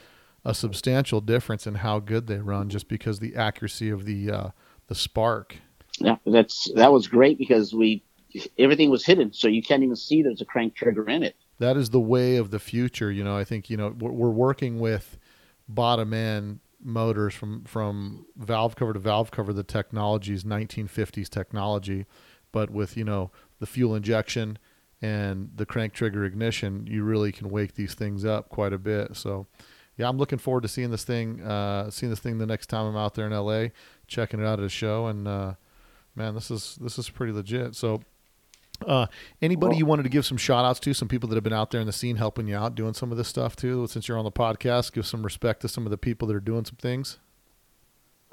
a 0.45 0.53
substantial 0.53 1.19
difference 1.19 1.67
in 1.67 1.75
how 1.75 1.99
good 1.99 2.27
they 2.27 2.37
run, 2.37 2.69
just 2.69 2.87
because 2.87 3.19
the 3.19 3.35
accuracy 3.35 3.89
of 3.89 4.05
the 4.05 4.31
uh, 4.31 4.49
the 4.87 4.95
spark. 4.95 5.57
Yeah, 5.99 6.15
that's 6.25 6.71
that 6.75 6.93
was 6.93 7.07
great 7.07 7.37
because 7.37 7.73
we 7.73 8.01
everything 8.57 8.89
was 8.89 9.05
hidden, 9.05 9.33
so 9.33 9.49
you 9.49 9.61
can't 9.61 9.83
even 9.83 9.97
see 9.97 10.21
there's 10.23 10.39
a 10.39 10.45
crank 10.45 10.73
trigger 10.73 11.09
in 11.09 11.21
it. 11.21 11.35
that 11.59 11.75
is 11.75 11.89
the 11.89 11.99
way 11.99 12.37
of 12.37 12.49
the 12.49 12.59
future. 12.59 13.11
You 13.11 13.25
know, 13.25 13.35
I 13.35 13.43
think 13.43 13.69
you 13.69 13.75
know 13.75 13.89
we're, 13.99 14.11
we're 14.11 14.29
working 14.29 14.79
with 14.79 15.17
bottom 15.67 16.13
end 16.13 16.59
motors 16.83 17.33
from 17.33 17.63
from 17.65 18.25
valve 18.35 18.75
cover 18.75 18.93
to 18.93 18.99
valve 18.99 19.31
cover. 19.31 19.53
The 19.53 19.63
technology 19.63 20.33
is 20.33 20.43
1950s 20.43 21.29
technology, 21.29 22.05
but 22.51 22.69
with 22.69 22.97
you 22.97 23.03
know 23.03 23.31
the 23.59 23.65
fuel 23.65 23.95
injection 23.95 24.57
and 25.01 25.51
the 25.55 25.65
crank 25.65 25.93
trigger 25.93 26.23
ignition, 26.23 26.87
you 26.87 27.03
really 27.03 27.31
can 27.31 27.49
wake 27.49 27.75
these 27.75 27.93
things 27.93 28.25
up 28.25 28.49
quite 28.49 28.73
a 28.73 28.79
bit. 28.79 29.15
So. 29.15 29.47
Yeah, 29.95 30.09
I'm 30.09 30.17
looking 30.17 30.39
forward 30.39 30.63
to 30.63 30.67
seeing 30.67 30.89
this 30.89 31.03
thing, 31.03 31.39
uh, 31.43 31.91
seeing 31.91 32.09
this 32.09 32.17
thing 32.17 32.39
the 32.39 32.47
next 32.47 32.65
time 32.65 32.87
I'm 32.87 32.97
out 32.97 33.13
there 33.13 33.27
in 33.27 33.31
LA, 33.31 33.67
checking 34.07 34.39
it 34.39 34.43
out 34.43 34.57
at 34.57 34.65
a 34.65 34.69
show, 34.69 35.05
and 35.05 35.27
uh, 35.27 35.53
man, 36.15 36.33
this 36.33 36.49
is 36.49 36.79
this 36.81 36.97
is 36.97 37.11
pretty 37.11 37.31
legit. 37.31 37.75
So, 37.75 38.01
uh, 38.85 39.07
anybody 39.41 39.71
Well- 39.71 39.79
you 39.79 39.85
wanted 39.85 40.03
to 40.03 40.09
give 40.09 40.25
some 40.25 40.37
shout 40.37 40.65
outs 40.65 40.79
to, 40.81 40.93
some 40.93 41.07
people 41.07 41.29
that 41.29 41.35
have 41.35 41.43
been 41.43 41.53
out 41.53 41.71
there 41.71 41.81
in 41.81 41.87
the 41.87 41.93
scene 41.93 42.17
helping 42.17 42.47
you 42.47 42.55
out, 42.55 42.75
doing 42.75 42.93
some 42.93 43.11
of 43.11 43.17
this 43.17 43.27
stuff 43.27 43.55
too, 43.55 43.87
since 43.87 44.07
you're 44.07 44.17
on 44.17 44.25
the 44.25 44.31
podcast, 44.31 44.93
give 44.93 45.05
some 45.05 45.23
respect 45.23 45.61
to 45.61 45.67
some 45.67 45.85
of 45.85 45.91
the 45.91 45.97
people 45.97 46.27
that 46.27 46.35
are 46.35 46.41
doing 46.41 46.65
some 46.65 46.77
things. 46.77 47.19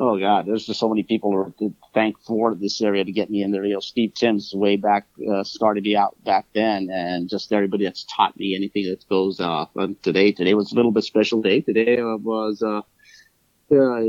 Oh 0.03 0.18
God, 0.18 0.47
there's 0.47 0.64
just 0.64 0.80
so 0.80 0.88
many 0.88 1.03
people 1.03 1.53
to 1.59 1.74
thank 1.93 2.18
for 2.22 2.55
this 2.55 2.80
area 2.80 3.05
to 3.05 3.12
get 3.12 3.28
me 3.28 3.43
in 3.43 3.51
there. 3.51 3.66
You 3.66 3.74
know, 3.74 3.80
Steve 3.80 4.14
Timms 4.14 4.55
way 4.55 4.76
back 4.76 5.07
uh, 5.30 5.45
started 5.45 5.84
me 5.84 5.95
out 5.95 6.16
back 6.24 6.47
then, 6.55 6.88
and 6.91 7.28
just 7.28 7.53
everybody 7.53 7.84
that's 7.84 8.05
taught 8.05 8.34
me 8.38 8.57
anything 8.57 8.84
that 8.88 9.07
goes. 9.11 9.41
Uh, 9.41 9.66
today, 10.03 10.32
today 10.32 10.55
was 10.55 10.72
a 10.72 10.74
little 10.74 10.91
bit 10.91 11.05
special 11.05 11.43
day. 11.43 11.61
Today 11.61 11.99
uh, 11.99 12.16
was 12.16 12.62
uh, 12.62 12.80
uh, 13.73 14.01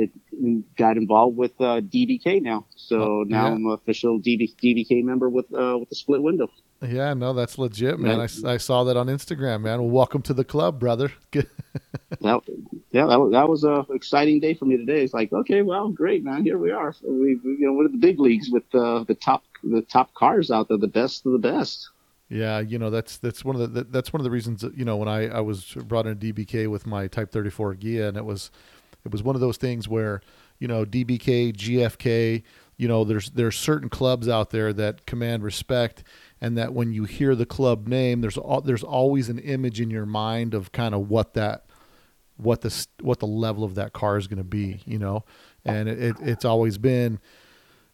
got 0.78 0.97
involved 0.97 1.38
with 1.38 1.51
uh, 1.59 1.82
DBK 1.82 2.41
now, 2.41 2.66
so 2.76 3.24
now 3.28 3.47
Yeah. 3.47 3.53
I'm 3.53 3.66
an 3.66 3.72
official 3.72 4.20
DB, 4.20 4.53
DBK 4.62 5.03
member 5.03 5.30
with 5.30 5.45
uh, 5.53 5.78
with 5.80 5.89
the 5.89 5.95
split 5.95 6.22
window. 6.22 6.49
Yeah, 6.84 7.14
no, 7.14 7.34
that's 7.34 7.59
legit, 7.59 7.99
man. 7.99 8.20
I, 8.20 8.53
I 8.53 8.57
saw 8.57 8.84
that 8.86 8.97
on 8.97 9.05
Instagram, 9.05 9.62
man. 9.62 9.80
Well, 9.82 9.89
welcome 9.89 10.24
to 10.24 10.34
the 10.34 10.43
club, 10.43 10.80
brother. 10.80 11.12
That, 12.20 12.41
yeah, 12.91 13.05
that, 13.07 13.18
was- 13.20 13.32
that 13.32 13.47
was 13.47 13.64
a 13.64 13.86
exciting 13.93 14.41
day 14.41 14.53
for 14.53 14.66
me 14.66 14.76
today. 14.76 15.01
It's 15.03 15.14
like, 15.14 15.32
okay, 15.32 15.62
well, 15.62 15.88
great, 15.89 16.24
man. 16.26 16.43
Here 16.43 16.57
we 16.57 16.70
are. 16.72 16.93
We, 17.01 17.39
you 17.43 17.57
know, 17.62 17.72
we're 17.74 17.86
in 17.86 17.93
the 17.93 17.97
big 17.97 18.20
leagues 18.20 18.49
with 18.51 18.64
uh, 18.76 19.05
the 19.05 19.16
top 19.16 19.43
the 19.64 19.82
top 19.84 20.14
cars 20.14 20.51
out 20.51 20.68
there, 20.68 20.78
the 20.78 20.88
best 20.88 21.26
of 21.26 21.32
the 21.32 21.38
best. 21.38 21.89
Yeah, 22.28 22.59
you 22.59 22.78
know 22.78 22.89
that's 22.89 23.18
that's 23.18 23.45
one 23.45 23.55
of 23.55 23.62
the 23.62 23.68
that- 23.68 23.91
that's 23.93 24.12
one 24.12 24.20
of 24.20 24.26
the 24.26 24.32
reasons 24.32 24.62
that, 24.62 24.78
you 24.78 24.84
know 24.84 24.97
when 24.97 25.07
I 25.07 25.28
I 25.30 25.39
was 25.39 25.74
brought 25.86 26.05
in 26.05 26.18
DBK 26.18 26.68
with 26.70 26.86
my 26.86 27.07
Type 27.07 27.32
34 27.32 27.76
Ghia 27.76 28.09
and 28.09 28.18
it 28.18 28.26
was 28.26 28.51
it 29.05 29.11
was 29.11 29.23
one 29.23 29.35
of 29.35 29.41
those 29.41 29.57
things 29.57 29.87
where 29.87 30.21
you 30.59 30.67
know 30.67 30.85
DBK 30.85 31.55
GFK 31.55 32.43
you 32.77 32.87
know 32.87 33.03
there's 33.03 33.31
there's 33.31 33.57
certain 33.57 33.89
clubs 33.89 34.27
out 34.27 34.49
there 34.49 34.73
that 34.73 35.05
command 35.05 35.43
respect 35.43 36.03
and 36.39 36.57
that 36.57 36.73
when 36.73 36.91
you 36.93 37.05
hear 37.05 37.35
the 37.35 37.45
club 37.45 37.87
name 37.87 38.21
there's 38.21 38.37
al- 38.37 38.61
there's 38.61 38.83
always 38.83 39.29
an 39.29 39.39
image 39.39 39.79
in 39.79 39.89
your 39.89 40.05
mind 40.05 40.53
of 40.53 40.71
kind 40.71 40.95
of 40.95 41.09
what 41.09 41.33
that 41.33 41.65
what 42.37 42.61
the 42.61 42.87
what 43.01 43.19
the 43.19 43.27
level 43.27 43.63
of 43.63 43.75
that 43.75 43.93
car 43.93 44.17
is 44.17 44.27
going 44.27 44.37
to 44.37 44.43
be 44.43 44.81
you 44.85 44.97
know 44.97 45.23
and 45.63 45.87
it, 45.87 45.99
it 45.99 46.15
it's 46.21 46.45
always 46.45 46.77
been 46.77 47.19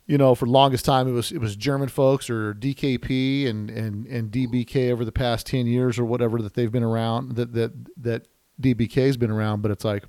you 0.08 0.18
know, 0.18 0.36
for 0.36 0.46
longest 0.46 0.86
time 0.86 1.08
it 1.08 1.12
was 1.12 1.32
it 1.32 1.40
was 1.40 1.56
German 1.56 1.92
Looks 1.96 2.30
or 2.30 2.54
DKP 2.54 3.48
and 3.48 3.70
and 3.70 4.08
and 4.08 4.32
DBK 4.32 4.90
over 4.90 5.04
the 5.04 5.12
past 5.12 5.46
ten 5.46 5.68
years 5.68 6.00
or 6.00 6.06
whatever 6.06 6.42
that 6.42 6.54
they've 6.54 6.72
been 6.72 6.84
around 6.84 7.36
that 7.36 7.54
that 7.54 7.74
that 7.98 8.28
DBK's 8.60 9.18
been 9.18 9.30
around. 9.30 9.62
But 9.62 9.72
it's 9.72 9.84
like 9.84 10.06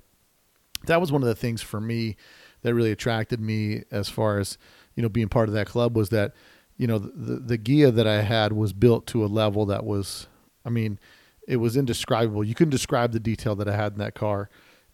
that 0.85 1.01
was 1.01 1.11
one 1.11 1.21
of 1.21 1.27
the 1.27 1.35
things 1.35 1.61
for 1.61 1.79
me 1.79 2.15
that 2.61 2.73
really 2.73 2.91
attracted 2.91 3.39
me 3.39 3.83
as 3.91 4.09
far 4.09 4.39
as 4.39 4.57
you 4.95 5.03
know 5.03 5.09
being 5.09 5.29
part 5.29 5.49
of 5.49 5.55
that 5.55 5.67
club 5.67 5.95
was 5.95 6.09
that 6.09 6.33
you 6.77 6.87
know 6.87 6.97
the 6.97 7.35
the 7.35 7.57
Ghia 7.57 7.93
that 7.93 8.07
I 8.07 8.21
had 8.21 8.53
was 8.53 8.73
built 8.73 9.05
to 9.07 9.23
a 9.23 9.27
level 9.27 9.65
that 9.67 9.85
was 9.85 10.27
I 10.65 10.69
mean 10.69 10.99
it 11.47 11.57
was 11.57 11.75
indescribable. 11.75 12.43
You 12.43 12.53
couldn't 12.53 12.71
describe 12.71 13.11
the 13.11 13.19
detail 13.19 13.55
that 13.55 13.67
I 13.67 13.75
had 13.75 13.93
in 13.93 13.97
that 13.97 14.13
car, 14.13 14.49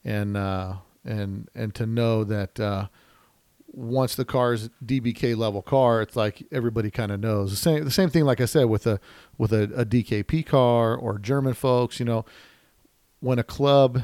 and 0.06 0.38
uh, 0.38 0.76
and 1.04 1.50
and 1.54 1.76
to 1.76 1.86
know 1.86 2.24
that. 2.24 2.60
Uh, 2.60 2.88
once 3.78 4.16
the 4.16 4.24
car's 4.24 4.70
DBK 4.86 5.36
level 5.36 5.62
car, 5.62 6.02
it's 6.02 6.16
like 6.16 6.48
everybody 6.50 6.90
kind 6.90 7.12
of 7.12 7.20
knows 7.20 7.52
the 7.52 7.58
same. 7.58 7.84
The 7.84 7.92
same 7.92 8.10
thing, 8.10 8.24
like 8.24 8.40
I 8.40 8.46
said, 8.46 8.68
with 8.68 8.88
a 8.88 9.02
with 9.38 9.52
a, 9.52 9.64
a 9.76 9.86
DKP 9.86 10.46
car 10.46 10.96
or 10.96 11.20
German 11.20 11.58
Looks. 11.62 12.00
You 12.00 12.06
know, 12.06 12.24
when 13.20 13.38
a 13.38 13.44
club 13.44 14.04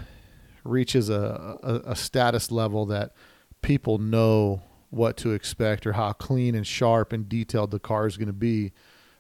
reaches 0.64 1.10
a, 1.10 1.58
a, 1.64 1.92
a 1.92 1.96
status 1.96 2.52
level 2.52 2.86
that 2.88 3.14
people 3.62 3.98
know 3.98 4.62
what 4.90 5.18
to 5.18 5.32
expect 5.32 5.88
or 5.88 5.94
how 5.94 6.12
clean 6.14 6.54
and 6.54 6.68
sharp 6.68 7.14
and 7.14 7.30
detailed 7.30 7.72
the 7.72 7.80
car 7.80 8.08
is 8.08 8.18
going 8.18 8.28
to 8.28 8.34
be, 8.34 8.74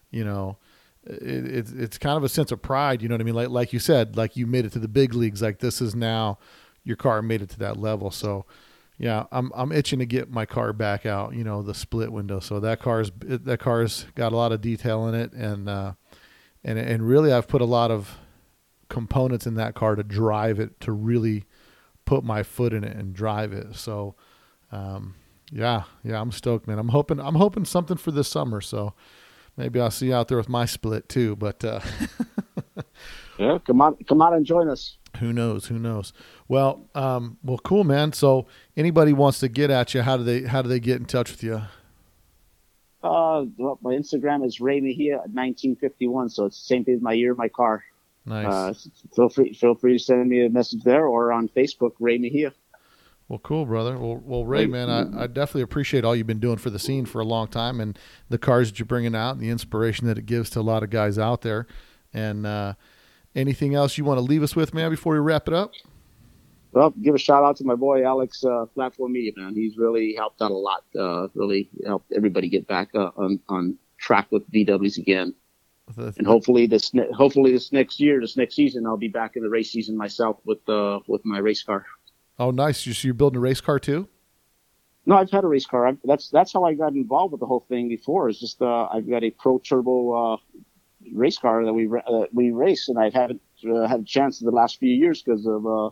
you 0.10 0.24
know, 0.24 0.58
it, 1.06 1.46
it's 1.46 1.72
it's 1.72 1.98
kind 1.98 2.18
of 2.18 2.24
a 2.24 2.30
sense 2.30 2.52
of 2.52 2.62
pride. 2.62 3.02
You 3.02 3.10
know 3.10 3.16
what 3.16 3.22
I 3.22 3.24
mean? 3.24 3.36
Like 3.36 3.50
like 3.50 3.74
you 3.74 3.80
said, 3.80 4.16
like 4.16 4.36
you 4.38 4.46
made 4.46 4.66
it 4.66 4.74
to 4.74 4.80
the 4.80 4.88
big 4.88 5.14
leagues. 5.14 5.42
Like 5.42 5.60
this 5.60 5.82
is 5.82 5.96
now 5.96 6.38
your 6.84 6.98
car 6.98 7.22
made 7.22 7.42
it 7.42 7.50
to 7.52 7.60
that 7.60 7.78
level. 7.78 8.12
So 8.12 8.46
yeah, 8.98 9.26
I'm 9.32 9.52
I'm 9.56 9.72
itching 9.72 10.00
to 10.00 10.06
get 10.06 10.30
my 10.30 10.46
car 10.46 10.74
back 10.74 11.06
out. 11.06 11.34
You 11.34 11.44
know, 11.44 11.64
the 11.64 11.74
split 11.74 12.12
window. 12.12 12.39
So 12.39 12.60
that 12.60 12.80
car's 12.80 13.12
that 13.20 13.60
car's 13.60 14.06
got 14.14 14.32
a 14.32 14.36
lot 14.36 14.52
of 14.52 14.62
detail 14.62 15.08
in 15.08 15.16
it, 15.16 15.34
and 15.34 15.68
uh, 15.68 15.94
and 16.64 16.78
and 16.78 17.08
really 17.08 17.34
I've 17.34 17.48
put 17.48 17.62
a 17.62 17.66
lot 17.66 17.89
of 17.89 18.20
components 18.92 19.48
in 19.48 19.56
that 19.56 19.74
car 19.74 19.96
to 19.96 20.04
drive 20.04 20.60
it 20.60 20.80
to 20.82 20.92
really 20.92 21.46
put 22.06 22.24
my 22.24 22.44
foot 22.44 22.74
in 22.74 22.84
it 22.84 22.96
and 22.96 23.14
drive 23.14 23.54
it. 23.54 23.76
So 23.76 24.16
um, 24.72 25.16
yeah, 25.52 25.84
yeah, 26.04 26.22
I'm 26.22 26.32
stoked, 26.32 26.68
man. 26.68 26.78
I'm 26.78 26.89
hoping 26.89 27.20
I'm 27.20 27.36
hoping 27.36 27.66
something 27.66 27.98
for 27.98 28.12
this 28.12 28.28
summer. 28.28 28.62
So 28.62 28.94
maybe 29.58 29.80
I'll 29.80 29.89
see 29.92 30.08
you 30.08 30.14
out 30.16 30.28
there 30.28 30.38
with 30.38 30.50
my 30.50 30.66
split 30.66 31.10
too. 31.10 31.36
But 31.38 31.64
uh, 31.66 31.80
Yeah, 33.39 33.58
come 33.66 33.82
on, 33.82 33.96
come 34.08 34.22
out 34.22 34.34
and 34.34 34.46
join 34.46 34.70
us. 34.70 34.98
who 35.18 35.34
knows? 35.34 35.66
Who 35.68 35.80
knows? 35.80 36.14
Well, 36.48 36.88
um, 36.94 37.38
well, 37.44 37.58
cool, 37.58 37.84
man. 37.84 38.14
So 38.14 38.46
anybody 38.78 39.14
wants 39.14 39.39
to 39.39 39.48
get 39.50 39.72
at 39.72 39.94
you, 39.96 40.02
how 40.04 40.18
do 40.18 40.24
they 40.24 40.44
how 40.44 40.62
do 40.62 40.70
they 40.70 40.80
get 40.80 40.98
in 40.98 41.06
touch 41.06 41.32
with 41.32 41.42
you? 41.42 41.62
Uh, 43.04 43.46
well, 43.58 43.80
my 43.82 43.94
Instagram 43.94 44.46
is 44.46 44.62
Ray 44.62 44.80
Mejia 44.80 45.14
at 45.14 45.32
1951, 45.32 46.30
so 46.30 46.46
it's 46.46 46.60
the 46.62 46.66
same 46.66 46.86
thing 46.86 46.94
as 46.96 47.02
my 47.02 47.14
year, 47.14 47.34
my 47.34 47.50
car. 47.50 47.84
Nice. 48.26 48.45
Uh, 48.45 48.74
feel 49.15 49.30
free, 49.30 49.53
feel 49.53 49.76
free 49.76 49.93
to 49.93 50.03
send 50.03 50.30
me 50.30 50.45
a 50.45 50.49
message 50.49 50.84
there 50.84 51.07
or 51.07 51.32
on 51.32 51.47
Facebook, 51.49 51.91
Ray 51.99 52.17
Mejia. 52.17 52.53
Well, 53.28 53.39
cool, 53.39 53.65
brother. 53.65 53.97
Well, 53.97 54.22
well, 54.26 54.45
Ray, 54.45 54.65
man, 54.65 54.89
I, 54.89 55.24
I 55.24 55.28
definitely 55.28 55.61
appreciate 55.61 56.03
all 56.03 56.13
you've 56.13 56.28
been 56.28 56.41
doing 56.41 56.57
for 56.57 56.69
the 56.69 56.78
scene 56.78 57.05
for 57.05 57.22
a 57.22 57.24
long 57.24 57.47
time, 57.47 57.80
and 57.80 57.97
the 58.28 58.38
cars 58.38 58.69
that 58.69 58.78
you're 58.78 58.86
bringing 58.86 59.15
out, 59.15 59.32
and 59.32 59.39
the 59.39 59.49
inspiration 59.49 60.05
that 60.07 60.17
it 60.17 60.26
gives 60.26 60.49
to 60.49 60.59
a 60.59 60.61
lot 60.61 60.84
of 60.84 60.89
guys 60.89 61.17
out 61.17 61.41
there. 61.41 61.65
And 62.13 62.45
uh, 62.45 62.74
anything 63.34 63.74
else 63.74 63.97
you 63.97 64.03
want 64.03 64.17
to 64.17 64.22
leave 64.22 64.43
us 64.43 64.53
with, 64.53 64.74
man, 64.74 64.89
before 64.89 65.13
we 65.13 65.19
wrap 65.19 65.47
it 65.47 65.53
up? 65.53 65.72
Well, 66.74 66.89
give 67.01 67.15
a 67.15 67.17
shout 67.17 67.43
out 67.43 67.55
to 67.57 67.63
my 67.63 67.76
boy 67.76 68.05
Alex 68.05 68.43
uh, 68.43 68.65
Platform 68.65 69.13
Media, 69.13 69.32
man. 69.38 69.55
He's 69.55 69.78
really 69.78 70.13
helped 70.13 70.41
out 70.41 70.51
a 70.51 70.53
lot. 70.53 70.84
Uh, 70.97 71.28
really 71.34 71.69
helped 71.86 72.11
everybody 72.11 72.49
get 72.49 72.67
back 72.67 72.89
uh, 72.93 73.11
on 73.15 73.39
on 73.49 73.78
track 73.97 74.28
with 74.32 74.49
VWs 74.51 74.97
again. 74.97 75.34
The- 75.95 76.13
And 76.17 76.25
hopefully 76.27 76.67
this 76.67 76.93
ne- 76.93 77.11
hopefully 77.11 77.51
this 77.51 77.71
next 77.71 77.99
year, 77.99 78.21
this 78.21 78.38
next 78.38 78.55
season, 78.55 78.86
I'll 78.86 78.97
be 78.97 79.07
back 79.09 79.36
in 79.36 79.43
the 79.43 79.49
race 79.49 79.71
season 79.71 79.97
myself 79.97 80.38
with 80.45 80.67
uh 80.69 80.99
with 81.07 81.25
my 81.25 81.39
race 81.39 81.63
car. 81.63 81.86
oh, 82.39 82.51
nice. 82.51 82.86
You, 82.86 82.93
so 82.93 83.07
you're 83.07 83.13
building 83.13 83.38
a 83.38 83.41
race 83.41 83.61
car 83.61 83.79
too? 83.79 84.07
No, 85.05 85.15
I've 85.17 85.32
had 85.32 85.43
a 85.43 85.47
race 85.47 85.65
car. 85.65 85.88
i 85.88 85.97
that's 86.05 86.29
that's 86.29 86.53
how 86.53 86.63
I 86.63 86.75
got 86.75 86.93
involved 86.93 87.32
with 87.34 87.39
the 87.41 87.47
whole 87.47 87.65
thing 87.67 87.89
before. 87.89 88.29
Is 88.29 88.39
just 88.39 88.61
uh, 88.61 88.88
I've 88.93 89.09
got 89.09 89.23
a 89.23 89.32
pro 89.32 89.57
turbo 89.59 90.34
uh, 90.34 90.38
race 91.13 91.38
car 91.39 91.65
that 91.65 91.73
we 91.73 91.88
ra- 91.88 92.07
uh, 92.07 92.25
we 92.32 92.51
race, 92.51 92.88
and 92.88 92.97
I 92.99 93.09
haven't 93.09 93.41
uh, 93.67 93.88
had 93.88 93.99
a 94.01 94.03
chance 94.03 94.39
in 94.41 94.45
the 94.45 94.51
last 94.51 94.77
few 94.79 94.93
years 94.93 95.21
because 95.23 95.45
of 95.45 95.65
uh, 95.65 95.89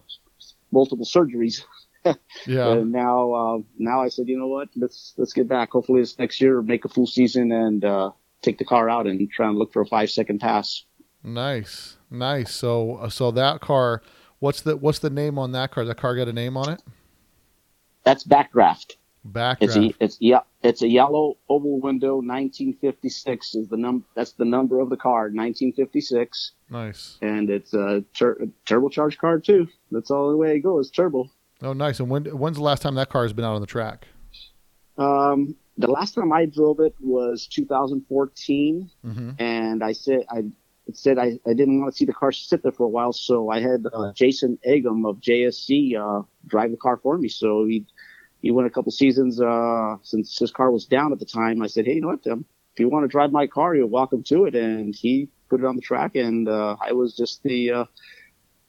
multiple 0.72 1.06
surgeries. 1.06 1.64
Yeah. 2.48 2.70
And 2.72 2.94
now 2.94 3.34
uh, 3.34 3.58
now 3.78 4.02
I 4.02 4.08
said, 4.08 4.30
you 4.30 4.40
know 4.40 4.48
what? 4.48 4.70
Let's 4.76 5.14
let's 5.18 5.34
get 5.34 5.50
back. 5.50 5.72
Hopefully 5.72 6.00
this 6.00 6.18
next 6.18 6.40
year, 6.40 6.62
make 6.62 6.86
a 6.86 6.88
full 6.90 7.06
season 7.06 7.52
and 7.52 7.84
uh, 7.84 8.12
take 8.42 8.58
the 8.58 8.66
car 8.66 8.90
out 8.90 9.08
and 9.08 9.30
try 9.32 9.48
and 9.48 9.58
look 9.58 9.72
for 9.74 9.82
a 9.82 9.86
five 9.86 10.10
second 10.10 10.40
pass. 10.40 10.84
Nice, 11.24 11.98
nice. 12.10 12.54
So, 12.54 12.96
uh, 12.96 13.10
so 13.10 13.32
that 13.32 13.60
car, 13.62 14.02
what's 14.40 14.62
the 14.62 14.78
what's 14.78 15.00
the 15.00 15.10
name 15.10 15.38
on 15.38 15.52
that 15.54 15.72
car? 15.72 15.84
That 15.86 15.98
car 15.98 16.16
got 16.16 16.28
a 16.28 16.34
name 16.34 16.56
on 16.58 16.70
it? 16.70 16.82
That's 18.04 18.24
backdraft. 18.24 18.96
It's 19.26 19.76
a 19.76 19.80
Backdraft. 19.80 19.96
it's 20.00 20.18
yeah 20.22 20.40
it's 20.64 20.82
a 20.82 20.88
yellow 20.88 21.36
oval 21.50 21.82
window 21.82 22.16
1956 22.22 23.56
is 23.56 23.68
the 23.68 23.76
num 23.76 24.06
that's 24.16 24.32
the 24.32 24.46
number 24.46 24.80
of 24.80 24.90
the 24.90 24.96
car 24.96 25.24
1956 25.24 26.54
Nice. 26.70 27.18
and 27.22 27.50
it's 27.50 27.74
a 27.74 28.04
tur- 28.14 28.48
turbocharged 28.66 29.18
car 29.18 29.40
too. 29.40 29.68
That's 29.92 30.10
all 30.10 30.32
the 30.32 30.38
way 30.38 30.56
it 30.56 30.60
goes 30.62 30.90
turbo. 30.90 31.30
Oh, 31.62 31.74
nice. 31.74 32.00
And 32.00 32.10
when 32.10 32.26
when's 32.26 32.56
the 32.56 32.64
last 32.64 32.82
time 32.82 32.96
that 32.96 33.10
car 33.10 33.24
has 33.24 33.34
been 33.34 33.44
out 33.44 33.56
on 33.56 33.62
the 33.62 33.68
track? 33.68 34.08
Um, 35.00 35.56
the 35.78 35.90
last 35.90 36.14
time 36.16 36.32
I 36.34 36.46
drove 36.46 36.80
it 36.82 36.96
was 37.00 37.48
2014, 37.48 38.90
Mm-hmm. 39.06 39.32
and 39.40 39.84
I 39.84 39.94
said 39.94 40.26
I 40.30 40.40
it 40.88 40.98
said 40.98 41.20
I, 41.20 41.40
I 41.48 41.54
didn't 41.54 41.80
want 41.82 41.94
to 41.94 41.98
see 41.98 42.06
the 42.06 42.14
car 42.14 42.32
sit 42.32 42.64
there 42.64 42.72
for 42.72 42.86
a 42.86 42.90
while, 42.90 43.14
so 43.14 43.50
I 43.50 43.60
had 43.62 43.86
uh, 43.94 44.12
Jason 44.14 44.58
Egum 44.68 45.08
of 45.10 45.18
JSC 45.22 45.96
uh, 45.96 46.24
drive 46.48 46.72
the 46.72 46.78
car 46.78 46.98
for 46.98 47.18
me. 47.18 47.30
So 47.30 47.66
he 47.66 47.86
he 48.42 48.52
went 48.52 48.68
a 48.68 48.72
couple 48.72 48.92
seasons 48.92 49.40
uh, 49.42 49.98
since 50.04 50.38
his 50.38 50.52
car 50.52 50.72
was 50.72 50.86
down 50.86 51.12
at 51.14 51.20
the 51.20 51.26
time. 51.26 51.62
I 51.62 51.68
said, 51.68 51.86
hey, 51.86 51.96
you 51.96 52.02
know 52.02 52.10
what? 52.10 52.28
Um, 52.28 52.46
if 52.74 52.80
you 52.80 52.90
want 52.90 53.04
to 53.04 53.08
drive 53.10 53.32
my 53.32 53.48
car, 53.48 53.76
you're 53.76 53.88
welcome 53.88 54.24
to 54.24 54.46
it. 54.46 54.56
And 54.56 54.96
he 54.96 55.30
put 55.50 55.60
it 55.62 55.66
on 55.66 55.76
the 55.76 55.82
track, 55.82 56.16
and 56.16 56.48
uh, 56.50 56.76
I 56.82 56.94
was 56.94 57.16
just 57.16 57.44
the 57.44 57.72
uh, 57.72 57.86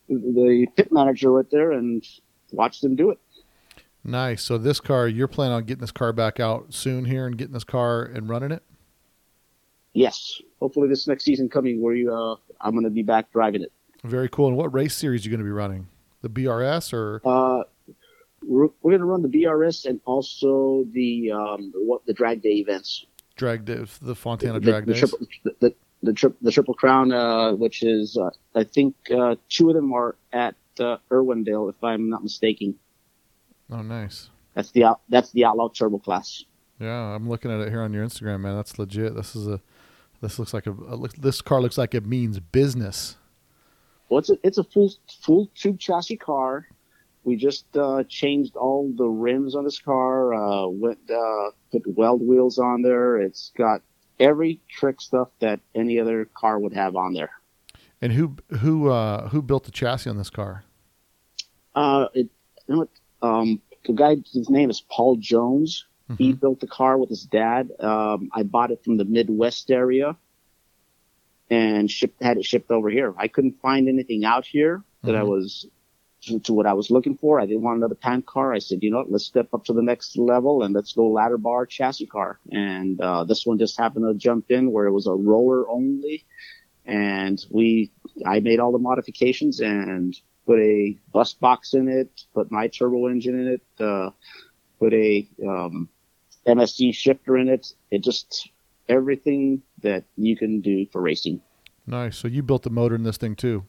the 0.09 0.67
pit 0.77 0.93
manager 0.93 1.31
right 1.33 1.51
there 1.51 1.73
and 1.73 2.05
watched 2.53 2.83
him 2.85 2.97
do 2.97 3.11
it. 3.11 3.19
Nice. 4.05 4.43
So 4.43 4.59
this 4.59 4.81
car, 4.81 5.07
you're 5.07 5.29
planning 5.29 5.55
on 5.55 5.65
getting 5.65 5.81
this 5.81 5.93
car 5.93 6.13
back 6.13 6.41
out 6.41 6.73
soon 6.73 7.05
here 7.05 7.27
and 7.27 7.37
getting 7.37 7.53
this 7.53 7.65
car 7.65 8.03
and 8.03 8.29
running 8.29 8.51
it? 8.51 8.63
Yes, 9.93 10.41
hopefully 10.61 10.89
this 10.89 11.07
next 11.07 11.25
season 11.25 11.49
coming, 11.49 11.83
where 11.83 11.95
you 11.95 12.15
uh, 12.15 12.37
I'm 12.61 12.73
going 12.73 12.85
to 12.85 12.91
be 12.91 13.03
back 13.03 13.31
driving 13.33 13.63
it. 13.63 13.73
Very 14.05 14.29
cool. 14.29 14.49
And 14.49 14.57
what 14.57 14.73
race 14.73 14.97
series 14.97 15.23
are 15.23 15.29
you 15.29 15.31
going 15.31 15.45
to 15.45 15.45
be 15.45 15.51
running? 15.51 15.89
The 16.23 16.29
BRS 16.29 16.93
or 16.93 17.21
Uh, 17.25 17.65
we're, 18.43 18.69
we're 18.83 18.93
going 18.93 19.01
to 19.01 19.07
run 19.07 19.23
the 19.23 19.29
BRS 19.29 19.85
and 19.87 20.01
also 20.05 20.85
the 20.93 21.33
um, 21.33 21.73
what 21.75 22.07
the 22.07 22.13
drag 22.13 22.43
day 22.43 22.55
events. 22.55 23.05
drag 23.37 23.65
day, 23.65 23.85
the 24.01 24.15
Fontana 24.15 24.61
the, 24.61 24.71
drag 24.71 24.87
the 24.87 24.93
days? 24.93 25.01
triple, 25.01 25.27
the, 25.45 25.55
the, 25.61 25.75
the, 26.03 26.13
tri- 26.13 26.31
the 26.41 26.51
triple 26.51 26.75
crown, 26.75 27.13
uh, 27.13 27.53
which 27.53 27.83
is 27.83 28.17
uh, 28.17 28.31
I 28.55 28.65
think 28.65 28.95
uh, 29.15 29.37
two 29.49 29.69
of 29.69 29.75
them 29.75 29.93
are 29.93 30.17
at 30.33 30.55
uh, 30.79 30.97
Irwindale, 31.11 31.69
if 31.69 31.83
I'm 31.83 32.09
not 32.09 32.23
mistaken. 32.23 32.77
Oh, 33.71 33.83
nice. 33.83 34.31
That's 34.55 34.71
the 34.73 34.97
that's 35.09 35.31
the 35.33 35.45
Outlaw 35.45 35.69
Turbo 35.69 35.99
class. 35.99 36.45
Yeah, 36.81 37.15
I'm 37.15 37.29
looking 37.29 37.51
at 37.51 37.61
it 37.61 37.69
here 37.69 37.83
on 37.83 37.93
your 37.93 38.05
Instagram, 38.05 38.41
man. 38.41 38.57
That's 38.57 38.79
legit. 38.79 39.15
This 39.15 39.37
is 39.37 39.47
a 39.47 39.61
this 40.21 40.39
looks 40.39 40.53
like 40.53 40.67
a, 40.67 40.73
a 40.73 41.09
this 41.19 41.41
car 41.41 41.61
looks 41.61 41.79
like 41.79 41.95
it 41.95 42.07
means 42.07 42.41
business. 42.41 43.17
Well, 44.09 44.19
it's 44.19 44.31
a, 44.31 44.37
it's 44.43 44.59
a 44.59 44.65
full 44.65 44.93
full 45.23 45.51
tube 45.55 45.79
chassis 45.79 46.17
car. 46.17 46.67
We 47.23 47.37
just 47.37 47.65
uh, 47.77 48.05
changed 48.09 48.57
all 48.57 48.93
the 48.97 49.07
rims 49.07 49.55
on 49.55 49.65
this 49.65 49.79
car. 49.79 50.35
Uh, 50.35 50.69
went 50.69 50.99
uh, 51.11 51.51
put 51.71 51.87
weld 51.87 52.27
wheels 52.27 52.59
on 52.59 52.83
there. 52.83 53.19
It's 53.19 53.53
got 53.57 53.83
every 54.19 54.61
trick 54.69 55.01
stuff 55.01 55.29
that 55.41 55.61
any 55.75 56.01
other 56.01 56.25
car 56.25 56.59
would 56.59 56.75
have 56.75 56.97
on 56.97 57.13
there. 57.13 57.31
And 58.03 58.13
who 58.13 58.37
who 58.61 58.89
uh 58.89 59.29
who 59.29 59.43
built 59.43 59.65
the 59.65 59.71
chassis 59.71 60.09
on 60.09 60.17
this 60.17 60.31
car? 60.31 60.65
Uh, 61.75 62.07
it, 62.15 62.29
you 62.67 62.77
know? 62.77 62.89
Um, 63.23 63.61
the 63.85 63.93
guy, 63.93 64.17
his 64.33 64.51
name 64.51 64.71
is 64.71 64.81
Paul 64.81 65.17
Jones. 65.17 65.87
He 66.19 66.33
Mhm. 66.33 66.41
built 66.41 66.61
the 66.61 66.67
car 66.67 66.99
with 66.99 67.09
his 67.09 67.25
dad. 67.25 67.71
Um, 67.81 68.31
I 68.33 68.43
bought 68.43 68.71
it 68.71 68.83
from 68.85 68.97
the 68.97 69.05
Midwest 69.05 69.71
area 69.71 70.17
and 71.51 71.91
shipped, 71.91 72.23
had 72.23 72.37
it 72.39 72.45
shipped 72.45 72.71
over 72.71 72.91
here. 72.91 73.15
I 73.17 73.29
couldn't 73.29 73.61
find 73.61 73.89
anything 73.89 74.25
out 74.25 74.47
here 74.47 74.85
that 75.05 75.15
I 75.17 75.23
Mhm. 75.23 75.29
was 75.29 75.67
to, 76.23 76.39
to 76.41 76.53
what 76.53 76.67
I 76.67 76.75
was 76.75 76.91
looking 76.91 77.17
for. 77.17 77.41
I 77.41 77.47
didn't 77.47 77.63
want 77.63 77.79
another 77.79 77.95
pan 77.95 78.23
car. 78.23 78.53
I 78.53 78.59
said, 78.59 78.83
you 78.83 78.91
know 78.91 78.99
what, 78.99 79.11
let's 79.11 79.25
step 79.25 79.55
up 79.55 79.65
to 79.65 79.73
the 79.73 79.83
next 79.83 80.19
level 80.19 80.63
and 80.63 80.75
let's 80.75 80.93
go 80.93 81.09
ladder 81.09 81.39
bar 81.39 81.65
chassis 81.67 82.07
car. 82.07 82.39
And, 82.53 83.01
uh, 83.01 83.25
this 83.25 83.47
one 83.47 83.59
just 83.59 83.79
happened 83.79 84.05
to 84.07 84.15
jump 84.15 84.51
in 84.51 84.71
where 84.71 84.87
it 84.87 84.93
was 84.93 85.07
a 85.07 85.15
roller 85.15 85.69
only. 85.69 86.25
And 86.85 87.45
we, 87.51 87.91
I 88.27 88.41
made 88.41 88.61
all 88.61 88.73
the 88.73 88.79
modifications 88.79 89.61
and 89.61 90.15
put 90.51 90.59
a 90.59 90.99
bus 91.13 91.33
box 91.33 91.75
in 91.75 91.89
it, 91.89 92.25
put 92.35 92.51
my 92.51 92.67
turbo 92.67 93.07
engine 93.07 93.39
in 93.39 93.47
it, 93.47 93.63
uh, 93.79 94.11
put 94.81 94.93
a, 94.93 95.29
um, 95.47 95.89
MSC 96.45 96.93
shifter 96.93 97.37
in 97.37 97.49
it. 97.49 97.73
It 97.93 98.03
just, 98.03 98.51
everything 98.89 99.63
that 99.83 100.03
you 100.17 100.37
can 100.37 100.61
do 100.61 100.87
for 100.87 101.01
racing. 101.01 101.41
Nice. 101.87 102.17
So 102.17 102.27
you 102.27 102.43
built 102.43 102.65
the 102.65 102.71
motor 102.71 102.97
in 102.97 103.05
this 103.05 103.17
thing 103.17 103.37
too. 103.37 103.65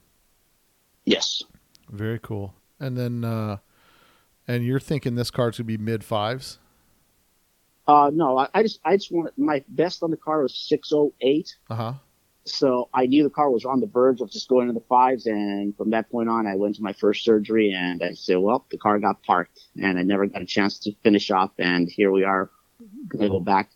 Yes. 1.05 1.43
Very 1.87 2.17
cool. 2.17 2.55
And 2.79 2.97
then 2.97 3.23
uh 3.23 3.57
and 4.47 4.65
you're 4.65 4.79
thinking 4.79 5.13
this 5.13 5.29
car's 5.29 5.57
gonna 5.57 5.65
be 5.65 5.77
mid 5.77 6.03
fives? 6.03 6.57
Uh, 7.87 8.09
no, 8.11 8.39
I, 8.39 8.47
I 8.55 8.63
just, 8.63 8.79
I 8.85 8.95
just 8.95 9.11
want 9.11 9.37
my 9.37 9.63
best 9.67 10.01
on 10.01 10.09
the 10.09 10.17
car 10.17 10.41
was 10.41 10.55
608. 10.67 11.55
Uh 11.69 11.75
huh. 11.75 11.93
So 12.45 12.89
I 12.93 13.05
knew 13.05 13.23
the 13.23 13.29
car 13.29 13.51
was 13.51 13.65
on 13.65 13.81
the 13.81 13.87
verge 13.87 14.19
of 14.21 14.31
just 14.31 14.47
going 14.49 14.67
to 14.67 14.73
the 14.73 14.83
fives. 14.89 15.27
And 15.27 15.75
from 15.77 15.91
that 15.91 16.09
point 16.09 16.27
on, 16.29 16.47
I 16.47 16.55
went 16.55 16.75
to 16.77 16.81
my 16.83 16.93
first 16.93 17.23
surgery 17.23 17.71
and 17.71 18.01
I 18.01 18.13
said, 18.13 18.37
well, 18.37 18.65
the 18.71 18.77
car 18.79 18.97
got 18.99 19.21
parked 19.23 19.59
and 19.75 19.99
I 19.99 20.01
never 20.03 20.25
got 20.25 20.41
a 20.41 20.45
chance 20.45 20.79
to 20.79 20.91
finish 21.03 21.29
off. 21.29 21.51
And 21.59 21.87
here 21.87 22.11
we 22.11 22.23
are 22.23 22.49
going 23.09 23.21
to 23.23 23.29
go 23.29 23.39
back 23.39 23.69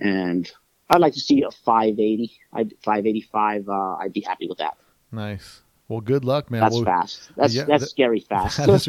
and 0.00 0.50
I'd 0.88 1.00
like 1.00 1.12
to 1.14 1.20
see 1.20 1.42
a 1.42 1.50
580. 1.52 2.32
I 2.52 2.64
585. 2.82 3.68
Uh, 3.68 3.94
I'd 3.96 4.12
be 4.12 4.22
happy 4.22 4.48
with 4.48 4.58
that. 4.58 4.76
Nice. 5.12 5.60
Well, 5.86 6.00
good 6.00 6.24
luck, 6.24 6.50
man. 6.52 6.60
That's 6.60 6.74
well, 6.76 6.84
fast. 6.84 7.30
That's, 7.36 7.52
yeah, 7.54 7.64
that's 7.64 7.82
that- 7.84 7.90
scary 7.90 8.20
fast. 8.28 8.58
that 8.58 8.68
is 8.70 8.88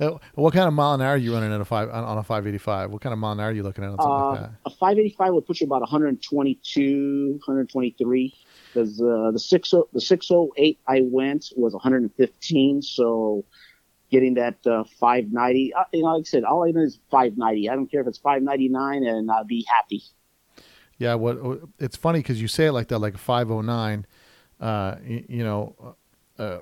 uh, 0.00 0.18
what 0.34 0.52
kind 0.54 0.68
of 0.68 0.74
mile 0.74 0.94
an 0.94 1.00
hour 1.00 1.08
are 1.14 1.16
you 1.16 1.32
running 1.34 1.52
at 1.52 1.60
a 1.60 1.64
five 1.64 1.88
on 1.90 2.18
a 2.18 2.22
five 2.22 2.46
eighty 2.46 2.58
five? 2.58 2.90
What 2.90 3.00
kind 3.02 3.12
of 3.14 3.18
mile 3.18 3.32
an 3.32 3.40
hour 3.40 3.48
are 3.48 3.52
you 3.52 3.62
looking 3.62 3.84
at 3.84 3.90
on 3.90 3.96
something 3.96 4.12
like 4.12 4.38
Uh, 4.38 4.42
that? 4.42 4.50
a 4.66 4.70
585 4.70 5.34
would 5.34 5.46
put 5.46 5.60
you 5.60 5.66
about 5.66 5.80
122, 5.80 7.32
123. 7.44 8.34
Because 8.72 9.00
uh, 9.00 9.30
the 9.32 9.38
60, 9.38 9.82
the 9.92 10.00
608 10.00 10.80
I 10.88 11.02
went 11.04 11.46
was 11.56 11.74
115. 11.74 12.82
So 12.82 13.44
getting 14.10 14.34
that 14.34 14.66
uh, 14.66 14.84
590, 15.00 15.74
uh, 15.74 15.84
you 15.92 16.02
know, 16.02 16.14
like 16.16 16.22
I 16.22 16.24
said, 16.24 16.44
all 16.44 16.64
I 16.66 16.70
know 16.70 16.82
is 16.82 17.00
590. 17.10 17.68
I 17.70 17.74
don't 17.74 17.90
care 17.90 18.00
if 18.02 18.06
it's 18.06 18.18
599, 18.18 19.04
and 19.04 19.30
I'll 19.30 19.44
be 19.44 19.64
happy. 19.68 20.02
Yeah, 20.98 21.14
what 21.14 21.38
it's 21.78 21.96
funny 21.96 22.20
because 22.20 22.40
you 22.40 22.48
say 22.48 22.66
it 22.66 22.72
like 22.72 22.88
that, 22.88 22.98
like 22.98 23.14
a 23.14 23.18
five 23.18 23.50
oh 23.50 23.60
nine. 23.60 24.06
Uh, 24.60 24.96
you, 25.04 25.24
you 25.28 25.44
know, 25.44 25.96
uh, 26.38 26.58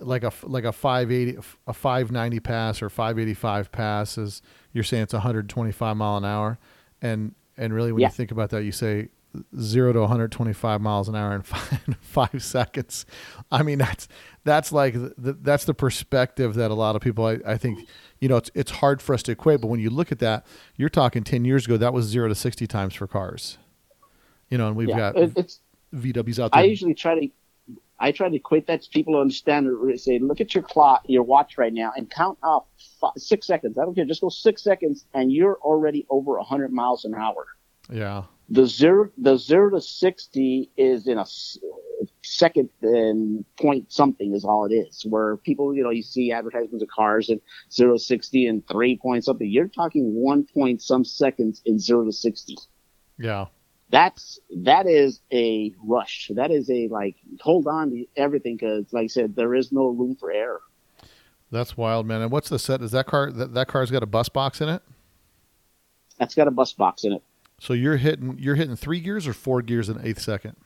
like 0.00 0.24
a 0.24 0.32
like 0.42 0.64
a 0.64 0.72
five 0.72 1.10
eighty, 1.10 1.38
a 1.66 1.72
five 1.72 2.10
ninety 2.10 2.40
pass 2.40 2.82
or 2.82 2.90
five 2.90 3.18
eighty 3.18 3.34
five 3.34 3.70
pass 3.72 4.18
is 4.18 4.42
you're 4.72 4.84
saying 4.84 5.04
it's 5.04 5.12
one 5.12 5.22
hundred 5.22 5.48
twenty 5.48 5.72
five 5.72 5.96
mile 5.96 6.16
an 6.16 6.24
hour, 6.24 6.58
and 7.00 7.34
and 7.56 7.72
really 7.72 7.92
when 7.92 8.00
Yeah. 8.02 8.08
you 8.08 8.12
think 8.12 8.30
about 8.30 8.50
that, 8.50 8.64
you 8.64 8.72
say 8.72 9.08
zero 9.58 9.92
to 9.92 10.00
one 10.00 10.08
hundred 10.08 10.32
twenty 10.32 10.52
five 10.52 10.80
miles 10.80 11.08
an 11.08 11.14
hour 11.14 11.34
in 11.34 11.42
five, 11.42 11.96
five 12.00 12.42
seconds. 12.42 13.06
I 13.50 13.62
mean 13.62 13.78
that's 13.78 14.08
that's 14.44 14.72
like 14.72 14.94
the, 14.94 15.36
that's 15.40 15.64
the 15.64 15.74
perspective 15.74 16.54
that 16.54 16.70
a 16.70 16.74
lot 16.74 16.96
of 16.96 17.02
people 17.02 17.26
I, 17.26 17.38
I 17.46 17.56
think 17.56 17.88
you 18.20 18.28
know 18.28 18.36
it's 18.36 18.50
it's 18.54 18.70
hard 18.70 19.02
for 19.02 19.14
us 19.14 19.22
to 19.24 19.32
equate 19.32 19.60
but 19.60 19.68
when 19.68 19.80
you 19.80 19.90
look 19.90 20.10
at 20.10 20.18
that 20.20 20.46
you're 20.76 20.88
talking 20.88 21.24
10 21.24 21.44
years 21.44 21.66
ago 21.66 21.76
that 21.76 21.92
was 21.92 22.06
0 22.06 22.28
to 22.28 22.34
60 22.34 22.66
times 22.66 22.94
for 22.94 23.06
cars 23.06 23.58
you 24.48 24.58
know 24.58 24.68
and 24.68 24.76
we've 24.76 24.88
yeah, 24.88 25.12
got 25.12 25.16
it's. 25.16 25.60
VWs 25.94 26.38
out 26.38 26.52
there 26.52 26.62
I 26.62 26.64
usually 26.64 26.94
try 26.94 27.18
to. 27.18 27.28
I 28.02 28.12
try 28.12 28.30
to 28.30 28.36
equate 28.36 28.66
that 28.68 28.82
to 28.82 28.88
people 28.90 29.12
to 29.14 29.20
understand. 29.20 29.68
Or 29.68 29.94
say, 29.98 30.18
look 30.18 30.40
at 30.40 30.54
your 30.54 30.62
clock, 30.62 31.02
your 31.06 31.22
watch 31.22 31.58
right 31.58 31.72
now, 31.72 31.92
and 31.94 32.10
count 32.10 32.38
off 32.42 32.64
five, 32.98 33.12
six 33.16 33.46
seconds. 33.46 33.76
I 33.76 33.84
don't 33.84 33.94
care. 33.94 34.06
Just 34.06 34.22
go 34.22 34.30
six 34.30 34.62
seconds, 34.62 35.04
and 35.12 35.30
you're 35.30 35.58
already 35.60 36.06
over 36.08 36.38
100 36.38 36.72
miles 36.72 37.04
an 37.04 37.14
hour. 37.14 37.46
yeah 37.92 38.22
the 38.50 38.66
zero 38.66 39.10
the 39.16 39.36
zero 39.36 39.70
to 39.70 39.80
sixty 39.80 40.70
is 40.76 41.06
in 41.06 41.18
a 41.18 41.26
second 42.22 42.68
and 42.82 43.44
point 43.60 43.92
something 43.92 44.34
is 44.34 44.44
all 44.44 44.64
it 44.66 44.74
is. 44.74 45.04
Where 45.08 45.36
people, 45.38 45.74
you 45.74 45.82
know, 45.82 45.90
you 45.90 46.02
see 46.02 46.32
advertisements 46.32 46.82
of 46.82 46.88
cars 46.88 47.28
and 47.28 47.40
zero 47.72 47.94
to 47.94 47.98
sixty 47.98 48.46
and 48.46 48.66
three 48.68 48.96
point 48.96 49.24
something. 49.24 49.48
You're 49.48 49.68
talking 49.68 50.14
one 50.14 50.44
point 50.52 50.82
some 50.82 51.04
seconds 51.04 51.62
in 51.64 51.78
zero 51.78 52.04
to 52.04 52.12
sixty. 52.12 52.56
yeah 53.18 53.46
That's 53.90 54.40
that 54.64 54.86
is 54.86 55.20
a 55.32 55.72
rush. 55.84 56.30
That 56.34 56.50
is 56.50 56.68
a 56.70 56.88
like 56.88 57.16
hold 57.40 57.66
on 57.66 57.90
to 57.90 58.06
everything 58.16 58.56
because, 58.56 58.86
like 58.92 59.04
I 59.04 59.06
said, 59.08 59.36
there 59.36 59.54
is 59.54 59.70
no 59.72 59.86
room 59.88 60.16
for 60.18 60.30
error. 60.32 60.62
that's 61.52 61.76
wild 61.76 62.06
man 62.06 62.22
and 62.22 62.30
what's 62.30 62.48
the 62.48 62.58
set 62.58 62.80
is 62.82 62.90
that 62.92 63.06
car 63.06 63.30
that, 63.32 63.54
that 63.54 63.68
car's 63.68 63.90
got 63.90 64.02
a 64.02 64.06
bus 64.06 64.28
box 64.28 64.60
in 64.60 64.68
it 64.68 64.82
That's 66.18 66.34
got 66.34 66.48
a 66.48 66.50
bus 66.50 66.72
box 66.72 67.04
in 67.04 67.12
it. 67.12 67.22
So 67.60 67.74
you're 67.74 67.98
hitting 67.98 68.36
you're 68.38 68.54
hitting 68.54 68.74
three 68.74 69.00
gears 69.00 69.28
or 69.28 69.34
four 69.34 69.60
gears 69.60 69.90
in 69.90 70.00
eighth 70.04 70.20
second 70.20 70.56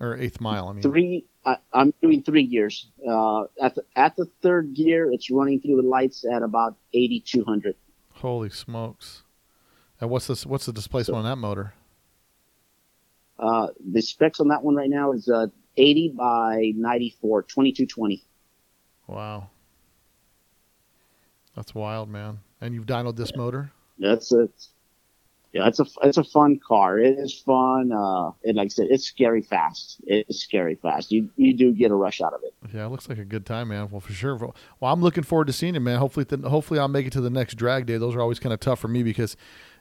or 0.00 0.16
eighth 0.16 0.40
mile? 0.40 0.68
I 0.68 0.72
mean 0.72 0.82
three 0.82 1.24
I, 1.46 1.56
i'm 1.72 1.94
doing 2.02 2.22
three 2.22 2.46
gears. 2.46 2.88
Uh 3.08 3.44
at 3.62 3.76
the 3.76 3.84
at 3.94 4.16
the 4.16 4.26
third 4.42 4.74
gear 4.74 5.10
it's 5.10 5.30
running 5.30 5.60
through 5.60 5.80
the 5.80 5.88
lights 5.88 6.24
at 6.30 6.42
about 6.42 6.76
8200 6.92 7.76
holy 8.14 8.50
smokes. 8.50 9.22
And 10.00 10.10
what's 10.10 10.26
this 10.26 10.44
what's 10.44 10.66
the 10.66 10.72
displacement 10.72 11.18
on 11.18 11.24
that 11.24 11.36
motor? 11.36 11.72
Uh 13.38 13.68
the 13.92 14.02
specs 14.02 14.40
on 14.40 14.48
that 14.48 14.64
one 14.64 14.74
right 14.74 14.90
now 14.90 15.12
is 15.12 15.28
uh 15.28 15.46
80 15.76 16.14
by 16.18 16.72
94 16.74 17.42
2220 17.42 18.24
wow. 19.06 19.50
That's 21.54 21.74
wild 21.74 22.08
man. 22.08 22.40
And 22.60 22.74
you've 22.74 22.86
dynoed 22.86 23.16
this 23.16 23.36
motor? 23.36 23.70
That's 23.98 24.32
yeah 25.52 25.66
it's 25.66 25.80
a 25.80 25.86
it's 26.02 26.18
a 26.18 26.24
fun 26.24 26.58
car 26.66 26.98
it 26.98 27.18
is 27.18 27.34
fun 27.34 27.90
uh 27.92 28.30
and 28.44 28.56
like 28.56 28.66
i 28.66 28.68
said 28.68 28.86
it's 28.90 29.04
scary 29.04 29.42
fast 29.42 30.00
it's 30.06 30.40
scary 30.40 30.76
fast 30.76 31.10
you 31.10 31.28
you 31.36 31.54
do 31.56 31.72
get 31.72 31.90
a 31.90 31.94
rush 31.94 32.20
out 32.20 32.32
of 32.32 32.40
it 32.44 32.54
Yeah, 32.72 32.86
it 32.86 32.88
looks 32.90 33.08
like 33.08 33.18
a 33.18 33.24
good 33.24 33.44
time, 33.46 33.68
man. 33.68 33.88
Well, 33.90 34.00
for 34.00 34.12
sure. 34.12 34.36
Well, 34.36 34.54
I'm 34.82 35.00
looking 35.00 35.24
forward 35.24 35.46
to 35.48 35.52
seeing 35.52 35.74
it, 35.74 35.80
man. 35.80 35.98
Hopefully, 35.98 36.24
th- 36.24 36.42
hopefully 36.42 36.78
I'll 36.78 36.88
make 36.88 37.06
it 37.06 37.12
to 37.14 37.20
the 37.20 37.30
next 37.30 37.54
drag 37.54 37.86
day. 37.86 37.96
Those 37.96 38.14
are 38.14 38.20
always 38.20 38.38
kind 38.38 38.52
of 38.52 38.60
tough 38.60 38.78
for 38.78 38.86
me 38.88 39.02
because 39.02 39.36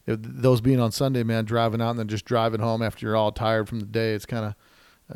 if 0.07 0.17
those 0.21 0.59
being 0.61 0.79
on 0.79 0.91
Sunday, 0.91 1.21
man, 1.23 1.45
driving 1.45 1.81
out 1.81 1.91
and 1.91 1.99
then 1.99 2.07
just 2.07 2.25
driving 2.25 2.61
home 2.61 2.81
after 2.81 3.05
you're 3.05 3.15
all 3.15 3.31
tired 3.31 3.67
from 3.69 3.79
the 3.81 3.85
day, 3.85 4.13
it's 4.13 4.25
kind 4.25 4.45
of, 4.45 4.55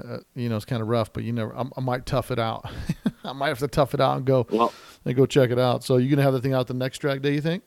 uh, 0.06 0.18
you 0.36 0.50
know, 0.50 0.56
it's 0.58 0.66
kind 0.66 0.82
of 0.84 0.88
rough. 0.88 1.12
But 1.14 1.24
you 1.24 1.32
never, 1.34 1.56
I, 1.56 1.64
I 1.78 1.82
might 1.82 2.06
tough 2.06 2.30
it 2.30 2.38
out. 2.38 2.70
I 3.24 3.34
might 3.34 3.48
have 3.48 3.60
to 3.60 3.68
tough 3.68 3.94
it 3.96 4.02
out 4.02 4.18
and 4.18 4.26
go 4.26 4.46
well 4.52 4.72
and 5.06 5.16
go 5.16 5.26
check 5.26 5.50
it 5.50 5.58
out. 5.58 5.84
So 5.84 5.98
you're 5.98 6.10
gonna 6.12 6.22
have 6.22 6.34
the 6.34 6.42
thing 6.42 6.54
out 6.54 6.68
the 6.68 6.74
next 6.76 7.00
drag 7.00 7.22
day? 7.24 7.34
You 7.34 7.42
think? 7.42 7.64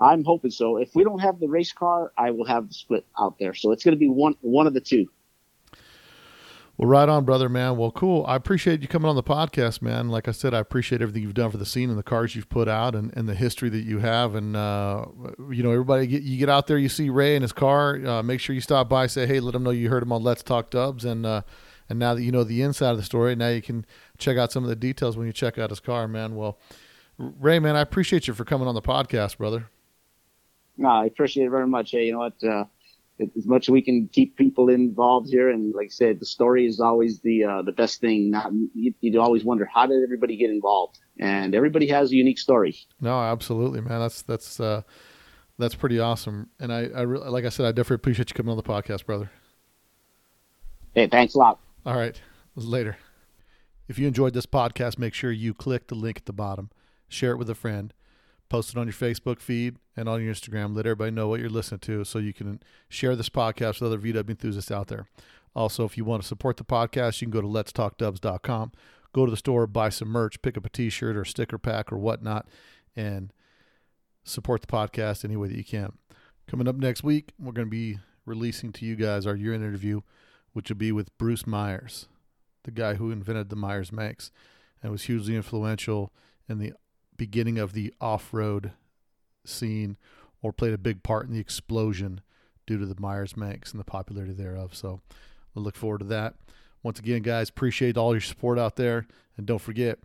I'm 0.00 0.24
hoping 0.24 0.50
so 0.50 0.76
if 0.76 0.94
we 0.94 1.04
don't 1.04 1.20
have 1.20 1.38
the 1.40 1.48
race 1.48 1.72
car 1.72 2.12
i 2.16 2.30
will 2.30 2.44
have 2.44 2.68
the 2.68 2.74
split 2.74 3.04
out 3.18 3.38
there 3.38 3.54
so 3.54 3.72
it's 3.72 3.84
going 3.84 3.94
to 3.94 3.98
be 3.98 4.08
one 4.08 4.34
one 4.40 4.66
of 4.66 4.74
the 4.74 4.80
two 4.80 5.08
Well, 6.78 6.88
right 6.88 7.08
on, 7.08 7.24
brother, 7.24 7.48
man. 7.48 7.78
Well, 7.78 7.90
cool. 7.90 8.26
I 8.28 8.36
appreciate 8.36 8.82
you 8.82 8.88
coming 8.88 9.08
on 9.08 9.16
the 9.16 9.22
podcast, 9.22 9.80
man. 9.80 10.10
Like 10.10 10.28
I 10.28 10.32
said, 10.32 10.52
I 10.52 10.58
appreciate 10.58 11.00
everything 11.00 11.22
you've 11.22 11.32
done 11.32 11.50
for 11.50 11.56
the 11.56 11.64
scene 11.64 11.88
and 11.88 11.98
the 11.98 12.02
cars 12.02 12.36
you've 12.36 12.50
put 12.50 12.68
out 12.68 12.94
and, 12.94 13.16
and 13.16 13.26
the 13.26 13.34
history 13.34 13.70
that 13.70 13.84
you 13.84 14.00
have. 14.00 14.34
And, 14.34 14.54
uh, 14.54 15.06
you 15.50 15.62
know, 15.62 15.70
everybody, 15.70 16.06
get, 16.06 16.22
you 16.22 16.36
get 16.36 16.50
out 16.50 16.66
there, 16.66 16.76
you 16.76 16.90
see 16.90 17.08
Ray 17.08 17.34
in 17.34 17.40
his 17.40 17.54
car, 17.54 18.04
uh, 18.06 18.22
make 18.22 18.40
sure 18.40 18.54
you 18.54 18.60
stop 18.60 18.90
by, 18.90 19.06
say, 19.06 19.26
hey, 19.26 19.40
let 19.40 19.54
him 19.54 19.62
know 19.62 19.70
you 19.70 19.88
heard 19.88 20.02
him 20.02 20.12
on 20.12 20.22
Let's 20.22 20.42
Talk 20.42 20.68
Dubs. 20.68 21.06
And, 21.06 21.24
uh, 21.24 21.40
and 21.88 21.98
now 21.98 22.12
that 22.12 22.22
you 22.22 22.30
know 22.30 22.44
the 22.44 22.60
inside 22.60 22.90
of 22.90 22.98
the 22.98 23.02
story, 23.02 23.34
now 23.34 23.48
you 23.48 23.62
can 23.62 23.86
check 24.18 24.36
out 24.36 24.52
some 24.52 24.62
of 24.62 24.68
the 24.68 24.76
details 24.76 25.16
when 25.16 25.26
you 25.26 25.32
check 25.32 25.56
out 25.56 25.70
his 25.70 25.80
car, 25.80 26.06
man. 26.06 26.36
Well, 26.36 26.58
Ray, 27.16 27.58
man, 27.58 27.74
I 27.74 27.80
appreciate 27.80 28.28
you 28.28 28.34
for 28.34 28.44
coming 28.44 28.68
on 28.68 28.74
the 28.74 28.82
podcast, 28.82 29.38
brother. 29.38 29.70
No, 30.76 30.88
I 30.88 31.06
appreciate 31.06 31.46
it 31.46 31.50
very 31.50 31.66
much. 31.66 31.90
Hey, 31.90 32.06
you 32.06 32.12
know 32.12 32.18
what? 32.18 32.44
Uh, 32.44 32.64
as 33.20 33.46
much 33.46 33.68
as 33.68 33.70
we 33.70 33.80
can 33.80 34.08
keep 34.08 34.36
people 34.36 34.68
involved 34.68 35.28
here. 35.30 35.50
And 35.50 35.74
like 35.74 35.86
I 35.86 35.88
said, 35.88 36.20
the 36.20 36.26
story 36.26 36.66
is 36.66 36.80
always 36.80 37.20
the 37.20 37.44
uh, 37.44 37.62
the 37.62 37.72
best 37.72 38.00
thing. 38.00 38.30
Not 38.30 38.52
you, 38.74 38.94
you 39.00 39.20
always 39.20 39.44
wonder 39.44 39.68
how 39.72 39.86
did 39.86 40.02
everybody 40.02 40.36
get 40.36 40.50
involved, 40.50 40.98
and 41.18 41.54
everybody 41.54 41.86
has 41.88 42.12
a 42.12 42.14
unique 42.14 42.38
story. 42.38 42.76
No, 43.00 43.18
absolutely, 43.18 43.80
man. 43.80 44.00
That's 44.00 44.22
that's 44.22 44.60
uh, 44.60 44.82
that's 45.58 45.74
pretty 45.74 45.98
awesome. 45.98 46.50
And 46.60 46.72
I, 46.72 46.88
I 46.94 47.02
re- 47.02 47.18
like 47.18 47.44
I 47.44 47.48
said, 47.48 47.66
I 47.66 47.70
definitely 47.70 47.96
appreciate 47.96 48.30
you 48.30 48.34
coming 48.34 48.50
on 48.50 48.56
the 48.56 48.62
podcast, 48.62 49.06
brother. 49.06 49.30
Hey, 50.94 51.06
thanks 51.08 51.34
a 51.34 51.38
lot. 51.38 51.60
All 51.84 51.96
right, 51.96 52.20
later. 52.54 52.96
If 53.88 54.00
you 54.00 54.08
enjoyed 54.08 54.34
this 54.34 54.46
podcast, 54.46 54.98
make 54.98 55.14
sure 55.14 55.30
you 55.30 55.54
click 55.54 55.86
the 55.86 55.94
link 55.94 56.16
at 56.16 56.26
the 56.26 56.32
bottom, 56.32 56.70
share 57.08 57.30
it 57.30 57.36
with 57.36 57.48
a 57.48 57.54
friend 57.54 57.94
post 58.48 58.70
it 58.70 58.78
on 58.78 58.86
your 58.86 58.94
Facebook 58.94 59.40
feed 59.40 59.76
and 59.96 60.08
on 60.08 60.22
your 60.22 60.32
Instagram. 60.32 60.74
Let 60.74 60.86
everybody 60.86 61.10
know 61.10 61.28
what 61.28 61.40
you're 61.40 61.48
listening 61.48 61.80
to 61.80 62.04
so 62.04 62.18
you 62.18 62.32
can 62.32 62.62
share 62.88 63.16
this 63.16 63.28
podcast 63.28 63.80
with 63.80 63.92
other 63.92 63.98
VW 63.98 64.30
enthusiasts 64.30 64.70
out 64.70 64.88
there. 64.88 65.06
Also, 65.54 65.84
if 65.84 65.96
you 65.96 66.04
want 66.04 66.22
to 66.22 66.28
support 66.28 66.56
the 66.56 66.64
podcast, 66.64 67.20
you 67.20 67.26
can 67.26 67.32
go 67.32 67.40
to 67.40 67.48
letstalkdubs.com, 67.48 68.72
go 69.12 69.24
to 69.24 69.30
the 69.30 69.36
store, 69.36 69.66
buy 69.66 69.88
some 69.88 70.08
merch, 70.08 70.40
pick 70.42 70.56
up 70.56 70.66
a 70.66 70.68
t 70.68 70.90
shirt 70.90 71.16
or 71.16 71.24
sticker 71.24 71.58
pack 71.58 71.92
or 71.92 71.96
whatnot, 71.96 72.46
and 72.94 73.32
support 74.22 74.60
the 74.60 74.66
podcast 74.66 75.24
any 75.24 75.36
way 75.36 75.48
that 75.48 75.56
you 75.56 75.64
can. 75.64 75.92
Coming 76.46 76.68
up 76.68 76.76
next 76.76 77.02
week, 77.02 77.32
we're 77.38 77.52
going 77.52 77.66
to 77.66 77.70
be 77.70 77.98
releasing 78.26 78.72
to 78.72 78.84
you 78.84 78.96
guys 78.96 79.26
our 79.26 79.34
year 79.34 79.54
in 79.54 79.62
interview, 79.62 80.02
which 80.52 80.68
will 80.68 80.76
be 80.76 80.92
with 80.92 81.16
Bruce 81.16 81.46
Myers, 81.46 82.06
the 82.64 82.70
guy 82.70 82.94
who 82.94 83.10
invented 83.10 83.48
the 83.48 83.56
Myers 83.56 83.90
Manx 83.90 84.30
and 84.82 84.92
was 84.92 85.04
hugely 85.04 85.34
influential 85.34 86.12
in 86.48 86.58
the 86.58 86.74
beginning 87.16 87.58
of 87.58 87.72
the 87.72 87.92
off 88.00 88.32
road 88.32 88.72
scene 89.44 89.96
or 90.42 90.52
played 90.52 90.74
a 90.74 90.78
big 90.78 91.02
part 91.02 91.26
in 91.26 91.32
the 91.32 91.40
explosion 91.40 92.20
due 92.66 92.78
to 92.78 92.86
the 92.86 93.00
Meyers 93.00 93.36
Manx 93.36 93.72
and 93.72 93.80
the 93.80 93.84
popularity 93.84 94.32
thereof. 94.32 94.74
So 94.74 95.00
I 95.56 95.60
look 95.60 95.76
forward 95.76 95.98
to 95.98 96.06
that. 96.06 96.34
Once 96.82 96.98
again, 96.98 97.22
guys, 97.22 97.48
appreciate 97.48 97.96
all 97.96 98.12
your 98.14 98.20
support 98.20 98.58
out 98.58 98.76
there. 98.76 99.06
And 99.36 99.46
don't 99.46 99.60
forget, 99.60 99.98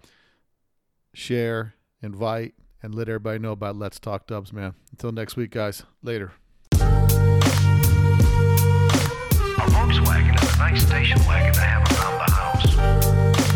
share, 1.14 1.76
invite, 2.02 2.54
and 2.82 2.96
let 2.96 3.08
everybody 3.08 3.40
know 3.40 3.52
about 3.52 3.76
Let's 3.76 4.00
Talk 4.00 4.26
Dubs, 4.28 4.52
man. 4.52 4.74
Until 4.92 5.12
next 5.12 5.36
week, 5.36 5.52
guys. 5.52 5.84
Later. 6.02 6.32
A 6.74 6.78
Volkswagen 9.68 10.44
is 10.44 10.56
a 10.56 10.58
nice 10.58 10.86
station 10.86 11.20
wagon 11.28 11.54
to 11.54 11.62
have 11.62 11.84
around 11.92 12.18
the 12.18 12.32
house. 12.32 13.51